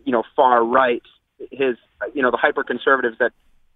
you 0.06 0.12
know, 0.12 0.24
far 0.36 0.64
right, 0.64 1.02
his, 1.52 1.78
you 2.14 2.22
know, 2.22 2.32
the 2.32 2.38
hyper 2.38 2.64
conservatives 2.64 3.18
that 3.20 3.32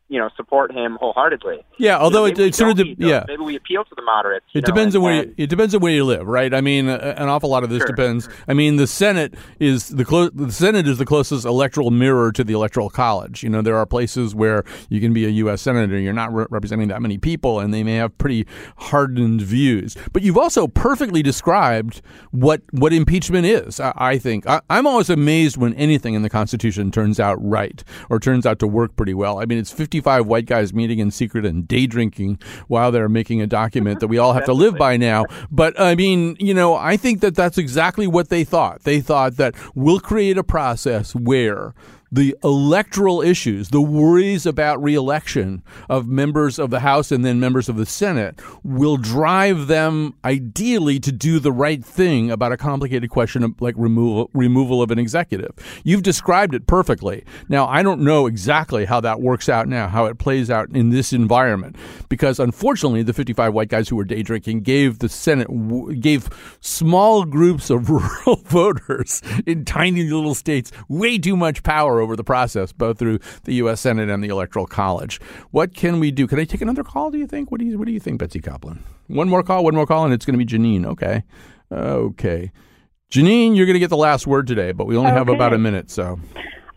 you 0.10 0.20
know 0.20 0.30
support 0.36 0.72
him 0.72 0.98
wholeheartedly. 1.00 1.64
Yeah, 1.78 1.98
although 1.98 2.26
you 2.26 2.34
know, 2.34 2.44
it, 2.44 2.48
it 2.48 2.56
sort 2.56 2.72
of 2.72 2.78
de- 2.78 2.96
yeah. 2.98 3.24
Maybe 3.28 3.44
we 3.44 3.56
appeal 3.56 3.86
to 3.86 3.96
the 3.96 4.02
moderates. 4.02 4.46
It 4.54 4.62
know, 4.62 4.66
depends 4.66 4.96
and, 4.96 5.04
on 5.04 5.06
where 5.06 5.26
you, 5.26 5.36
it 5.38 5.50
depends 5.50 5.74
on 5.74 5.82
where 5.82 5.92
you 5.92 6.04
live, 6.04 6.28
right? 6.28 6.54
I 6.54 6.62
mean, 6.62 6.90
uh, 6.90 7.16
an 7.18 7.30
awful 7.30 7.50
lot 7.50 7.64
of 7.64 7.70
this 7.70 7.80
Sure. 7.80 7.88
depends. 7.88 8.28
I 8.48 8.54
mean, 8.54 8.76
the 8.76 8.88
Senate 8.88 9.36
is 9.60 9.90
the 9.90 10.04
clo- 10.04 10.30
the 10.30 10.52
Senate 10.52 10.88
is 10.88 10.98
the 10.98 11.06
closest 11.06 11.46
electoral 11.46 11.92
mirror 11.92 12.32
to 12.32 12.44
the 12.44 12.54
electoral 12.54 12.90
college. 12.90 13.44
You 13.44 13.50
know, 13.50 13.62
there 13.62 13.78
are 13.78 13.86
places 13.86 14.36
where 14.36 14.64
you 14.90 15.00
can 15.00 15.14
be 15.14 15.26
a 15.26 15.30
U.S. 15.30 15.62
senator, 15.62 15.98
you're 15.98 16.14
not 16.14 16.34
re- 16.34 16.48
representing 16.50 16.88
that 16.90 17.02
many 17.02 17.18
people, 17.18 17.60
and 17.60 17.74
they 17.74 17.84
may 17.84 17.96
have 17.96 18.18
pretty 18.18 18.46
hardened 18.78 19.42
views. 19.42 19.96
But 20.12 20.24
you've 20.24 20.38
also 20.38 20.68
perfectly 20.68 21.22
described 21.22 22.02
what 22.32 22.62
what 22.72 22.94
impeachment 22.94 23.46
is. 23.46 23.80
I, 23.80 23.94
I 23.96 24.18
think 24.18 24.48
I, 24.48 24.62
I'm 24.70 24.88
always 24.88 25.10
amazed 25.10 25.58
when 25.58 25.74
anything 25.76 26.14
in 26.16 26.22
the 26.24 26.30
Constitution 26.30 26.92
turns 26.92 27.20
out 27.20 27.38
right 27.42 27.84
or 28.10 28.20
turns 28.20 28.46
out 28.46 28.60
to 28.60 28.68
work 28.68 28.96
pretty 28.96 29.14
well. 29.14 29.40
I 29.40 29.46
mean, 29.46 29.58
it's 29.58 29.72
55 30.00 30.28
white 30.28 30.46
guys 30.46 30.74
meeting 30.74 31.00
in 31.00 31.12
secret 31.12 31.46
and 31.46 31.68
day 31.68 31.86
drinking 31.86 32.40
while 32.68 32.90
they're 32.92 33.10
making 33.10 33.42
a 33.42 33.48
document 33.48 34.00
that 34.00 34.08
we 34.08 34.18
all 34.18 34.32
have 34.34 34.46
to 34.46 34.54
live 34.54 34.78
by 34.78 34.96
now. 34.96 35.26
But 35.52 35.80
I 35.80 35.96
mean, 35.96 36.38
you 36.40 36.54
know, 36.54 36.76
I 36.76 36.96
think 36.96 37.20
that 37.20 37.36
that's 37.36 37.58
exactly 37.58 38.08
what 38.08 38.30
they 38.30 38.46
thought. 38.46 38.84
They 38.84 39.02
thought 39.02 39.36
that 39.36 39.56
we'll 39.76 40.00
create 40.00 40.38
a 40.38 40.44
process 40.44 41.14
where 41.14 41.74
the 42.12 42.36
electoral 42.44 43.22
issues, 43.22 43.70
the 43.70 43.82
worries 43.82 44.46
about 44.46 44.82
reelection 44.82 45.64
of 45.90 46.08
members 46.08 46.58
of 46.60 46.70
the 46.70 46.80
House 46.80 47.12
and 47.12 47.24
then 47.24 47.40
members 47.40 47.70
of 47.70 47.76
the 47.76 47.86
Senate 47.86 48.40
will 48.64 48.98
drive 48.98 49.68
them 49.68 50.16
ideally 50.26 51.00
to 51.00 51.12
do 51.12 51.40
the 51.40 51.52
right 51.52 51.84
thing 51.84 52.32
about 52.32 52.52
a 52.52 52.58
complicated 52.58 53.10
question 53.10 53.56
like 53.60 53.76
removal 53.78 54.30
removal 54.34 54.82
of 54.82 54.92
an 54.92 55.00
executive. 55.00 55.52
You've 55.84 56.04
described 56.04 56.56
it 56.56 56.68
perfectly. 56.68 57.24
Now, 57.48 57.68
I 57.68 57.84
don't 57.84 58.02
know 58.02 58.26
exactly 58.28 58.86
how 58.86 59.02
that 59.02 59.22
works 59.22 59.50
out 59.50 59.68
now, 59.68 59.88
how 59.88 60.06
it 60.06 60.18
plays 60.18 60.50
out 60.50 60.70
in 60.72 60.90
this 60.90 61.14
environment 61.14 61.76
because 62.10 62.40
unfortunately 62.40 63.04
the 63.04 63.14
55 63.14 63.54
white 63.54 63.70
guys 63.70 63.88
who 63.90 63.96
were 63.96 64.04
day 64.04 64.24
drinking 64.24 64.62
gave 64.62 65.00
the 65.00 65.10
Senate 65.10 65.48
gave 66.00 66.30
small 66.60 67.26
groups 67.26 67.70
of 67.70 67.90
rural 67.90 68.38
voters 68.46 69.22
in 69.46 69.66
tiny 69.66 70.04
little 70.04 70.36
states 70.36 70.72
way 70.88 71.18
too 71.18 71.36
much 71.36 71.64
power 71.64 71.99
over 72.02 72.16
the 72.16 72.24
process, 72.24 72.72
both 72.72 73.00
through 73.00 73.20
the 73.44 73.56
U.S. 73.56 73.82
Senate 73.82 74.10
and 74.10 74.24
the 74.24 74.30
Electoral 74.30 74.66
College. 74.66 75.20
What 75.52 75.74
can 75.74 76.00
we 76.00 76.12
do? 76.12 76.28
Can 76.28 76.40
I 76.40 76.46
take 76.46 76.62
another 76.62 76.84
call? 76.84 77.12
Do 77.12 77.18
you 77.18 77.28
think? 77.28 77.52
What 77.52 77.60
do 77.60 77.66
you 77.66 77.78
What 77.78 77.88
do 77.88 77.94
you 77.94 78.00
think, 78.00 78.20
Betsy 78.20 78.42
Kaplan? 78.42 78.84
One 79.08 79.30
more 79.30 79.44
call. 79.44 79.64
One 79.64 79.76
more 79.76 79.86
call, 79.86 80.06
and 80.06 80.14
it's 80.14 80.26
going 80.26 80.38
to 80.38 80.46
be 80.46 80.50
Janine. 80.50 80.86
Okay, 80.86 81.24
okay. 81.72 82.52
Janine, 83.12 83.56
you're 83.56 83.66
going 83.66 83.74
to 83.74 83.80
get 83.80 83.90
the 83.90 83.98
last 83.98 84.28
word 84.28 84.46
today, 84.46 84.72
but 84.72 84.86
we 84.86 84.96
only 84.96 85.12
have 85.12 85.30
about 85.30 85.54
a 85.54 85.58
minute, 85.58 85.90
so. 85.90 86.20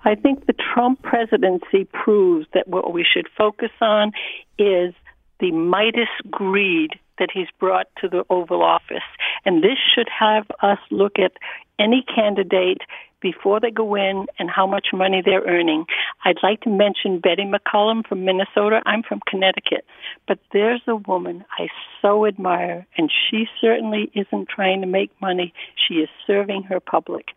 I 0.05 0.15
think 0.15 0.47
the 0.47 0.55
Trump 0.55 1.03
presidency 1.03 1.85
proves 1.93 2.47
that 2.55 2.67
what 2.67 2.93
we 2.93 3.05
should 3.05 3.29
focus 3.37 3.71
on 3.81 4.13
is 4.59 4.95
the 5.41 5.53
Midas 5.53 6.09
greed 6.31 6.93
that 7.19 7.29
he's 7.33 7.49
brought 7.61 7.87
to 8.01 8.09
the 8.09 8.25
Oval 8.31 8.63
Office. 8.63 9.05
And 9.45 9.63
this 9.63 9.79
should 9.95 10.09
have 10.09 10.47
us 10.63 10.79
look 10.91 11.19
at 11.19 11.33
any 11.79 12.03
candidate 12.15 12.81
before 13.23 13.61
they 13.61 13.71
go 13.71 13.95
in 13.95 14.27
and 14.39 14.51
how 14.51 14.67
much 14.67 14.89
money 14.93 15.23
they're 15.25 15.45
earning. 15.47 15.87
I'd 16.25 16.43
like 16.43 16.61
to 16.63 16.71
mention 16.71 17.21
Betty 17.21 17.45
McCollum 17.45 18.07
from 18.07 18.25
Minnesota. 18.25 18.83
I'm 18.85 19.03
from 19.03 19.21
Connecticut. 19.27 19.87
But 20.29 20.39
there's 20.53 20.83
a 20.87 20.97
woman 20.97 21.45
I 21.59 21.69
so 22.01 22.27
admire, 22.27 22.87
and 22.99 23.11
she 23.11 23.47
certainly 23.61 24.11
isn't 24.15 24.49
trying 24.49 24.81
to 24.81 24.87
make 24.87 25.11
money. 25.21 25.55
She 25.77 25.95
is 25.95 26.09
serving 26.27 26.65
her 26.65 26.81
public. 26.81 27.29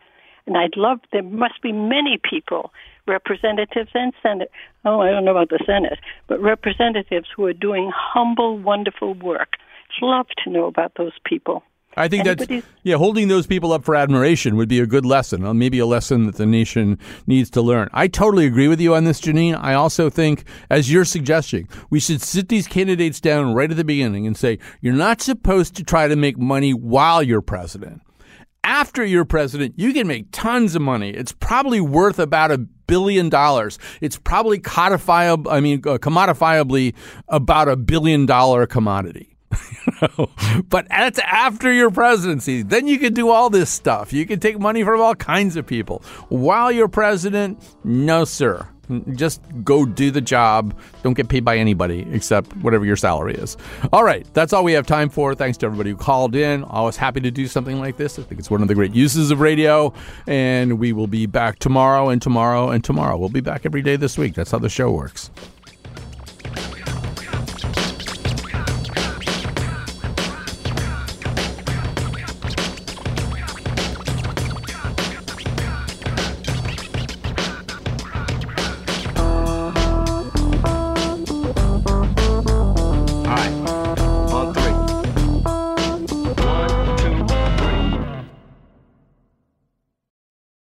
And 0.46 0.56
I'd 0.56 0.76
love, 0.76 1.00
there 1.12 1.22
must 1.22 1.60
be 1.62 1.72
many 1.72 2.20
people, 2.22 2.72
representatives 3.06 3.90
and 3.94 4.12
Senate, 4.22 4.50
oh, 4.84 5.00
I 5.00 5.10
don't 5.10 5.24
know 5.24 5.32
about 5.32 5.48
the 5.48 5.62
Senate, 5.66 5.98
but 6.28 6.40
representatives 6.40 7.28
who 7.34 7.46
are 7.46 7.52
doing 7.52 7.90
humble, 7.94 8.58
wonderful 8.58 9.14
work. 9.14 9.54
Love 10.02 10.26
to 10.44 10.50
know 10.50 10.66
about 10.66 10.92
those 10.96 11.14
people. 11.24 11.62
I 11.98 12.08
think 12.08 12.26
Anybody's- 12.26 12.62
that's 12.62 12.72
yeah. 12.82 12.96
Holding 12.96 13.28
those 13.28 13.46
people 13.46 13.72
up 13.72 13.84
for 13.84 13.94
admiration 13.96 14.56
would 14.56 14.68
be 14.68 14.80
a 14.80 14.86
good 14.86 15.06
lesson, 15.06 15.44
uh, 15.44 15.54
maybe 15.54 15.78
a 15.78 15.86
lesson 15.86 16.26
that 16.26 16.36
the 16.36 16.44
nation 16.46 16.98
needs 17.26 17.48
to 17.50 17.62
learn. 17.62 17.88
I 17.92 18.06
totally 18.06 18.44
agree 18.46 18.68
with 18.68 18.80
you 18.80 18.94
on 18.94 19.04
this, 19.04 19.20
Janine. 19.20 19.58
I 19.60 19.74
also 19.74 20.10
think, 20.10 20.44
as 20.70 20.92
you're 20.92 21.06
suggesting, 21.06 21.68
we 21.88 21.98
should 22.00 22.20
sit 22.20 22.48
these 22.48 22.66
candidates 22.66 23.20
down 23.20 23.54
right 23.54 23.70
at 23.70 23.76
the 23.76 23.84
beginning 23.84 24.26
and 24.26 24.36
say, 24.36 24.58
you're 24.82 24.92
not 24.94 25.22
supposed 25.22 25.74
to 25.76 25.84
try 25.84 26.06
to 26.06 26.16
make 26.16 26.36
money 26.38 26.74
while 26.74 27.22
you're 27.22 27.40
president. 27.40 28.02
After 28.62 29.04
you're 29.04 29.24
president, 29.24 29.74
you 29.78 29.92
can 29.92 30.06
make 30.06 30.26
tons 30.32 30.74
of 30.74 30.82
money. 30.82 31.10
It's 31.10 31.32
probably 31.32 31.80
worth 31.80 32.18
about 32.18 32.50
a 32.50 32.58
billion 32.58 33.28
dollars. 33.28 33.78
It's 34.00 34.18
probably 34.18 34.58
codifiable. 34.58 35.50
I 35.50 35.60
mean, 35.60 35.78
uh, 35.86 35.98
commodifiably 35.98 36.94
about 37.28 37.68
a 37.68 37.76
billion 37.76 38.26
dollar 38.26 38.66
commodity. 38.66 39.35
but 40.68 40.88
that's 40.88 41.18
after 41.20 41.72
your 41.72 41.90
presidency. 41.90 42.62
Then 42.62 42.86
you 42.86 42.98
can 42.98 43.14
do 43.14 43.30
all 43.30 43.50
this 43.50 43.70
stuff. 43.70 44.12
You 44.12 44.26
can 44.26 44.40
take 44.40 44.58
money 44.58 44.82
from 44.82 45.00
all 45.00 45.14
kinds 45.14 45.56
of 45.56 45.66
people. 45.66 46.02
While 46.28 46.72
you're 46.72 46.88
president, 46.88 47.62
no, 47.84 48.24
sir. 48.24 48.66
Just 49.14 49.42
go 49.64 49.84
do 49.84 50.10
the 50.10 50.20
job. 50.20 50.78
Don't 51.02 51.14
get 51.14 51.28
paid 51.28 51.44
by 51.44 51.56
anybody 51.56 52.06
except 52.12 52.56
whatever 52.58 52.84
your 52.84 52.96
salary 52.96 53.34
is. 53.34 53.56
All 53.92 54.04
right, 54.04 54.26
that's 54.32 54.52
all 54.52 54.62
we 54.62 54.72
have 54.74 54.86
time 54.86 55.08
for. 55.08 55.34
Thanks 55.34 55.58
to 55.58 55.66
everybody 55.66 55.90
who 55.90 55.96
called 55.96 56.36
in. 56.36 56.62
Always 56.64 56.96
happy 56.96 57.20
to 57.20 57.30
do 57.30 57.48
something 57.48 57.80
like 57.80 57.96
this. 57.96 58.18
I 58.18 58.22
think 58.22 58.38
it's 58.38 58.50
one 58.50 58.62
of 58.62 58.68
the 58.68 58.74
great 58.74 58.94
uses 58.94 59.30
of 59.30 59.40
radio. 59.40 59.92
And 60.28 60.78
we 60.78 60.92
will 60.92 61.08
be 61.08 61.26
back 61.26 61.58
tomorrow 61.58 62.10
and 62.10 62.22
tomorrow 62.22 62.70
and 62.70 62.84
tomorrow. 62.84 63.16
We'll 63.16 63.28
be 63.28 63.40
back 63.40 63.66
every 63.66 63.82
day 63.82 63.96
this 63.96 64.16
week. 64.16 64.34
That's 64.34 64.52
how 64.52 64.58
the 64.58 64.68
show 64.68 64.92
works. 64.92 65.30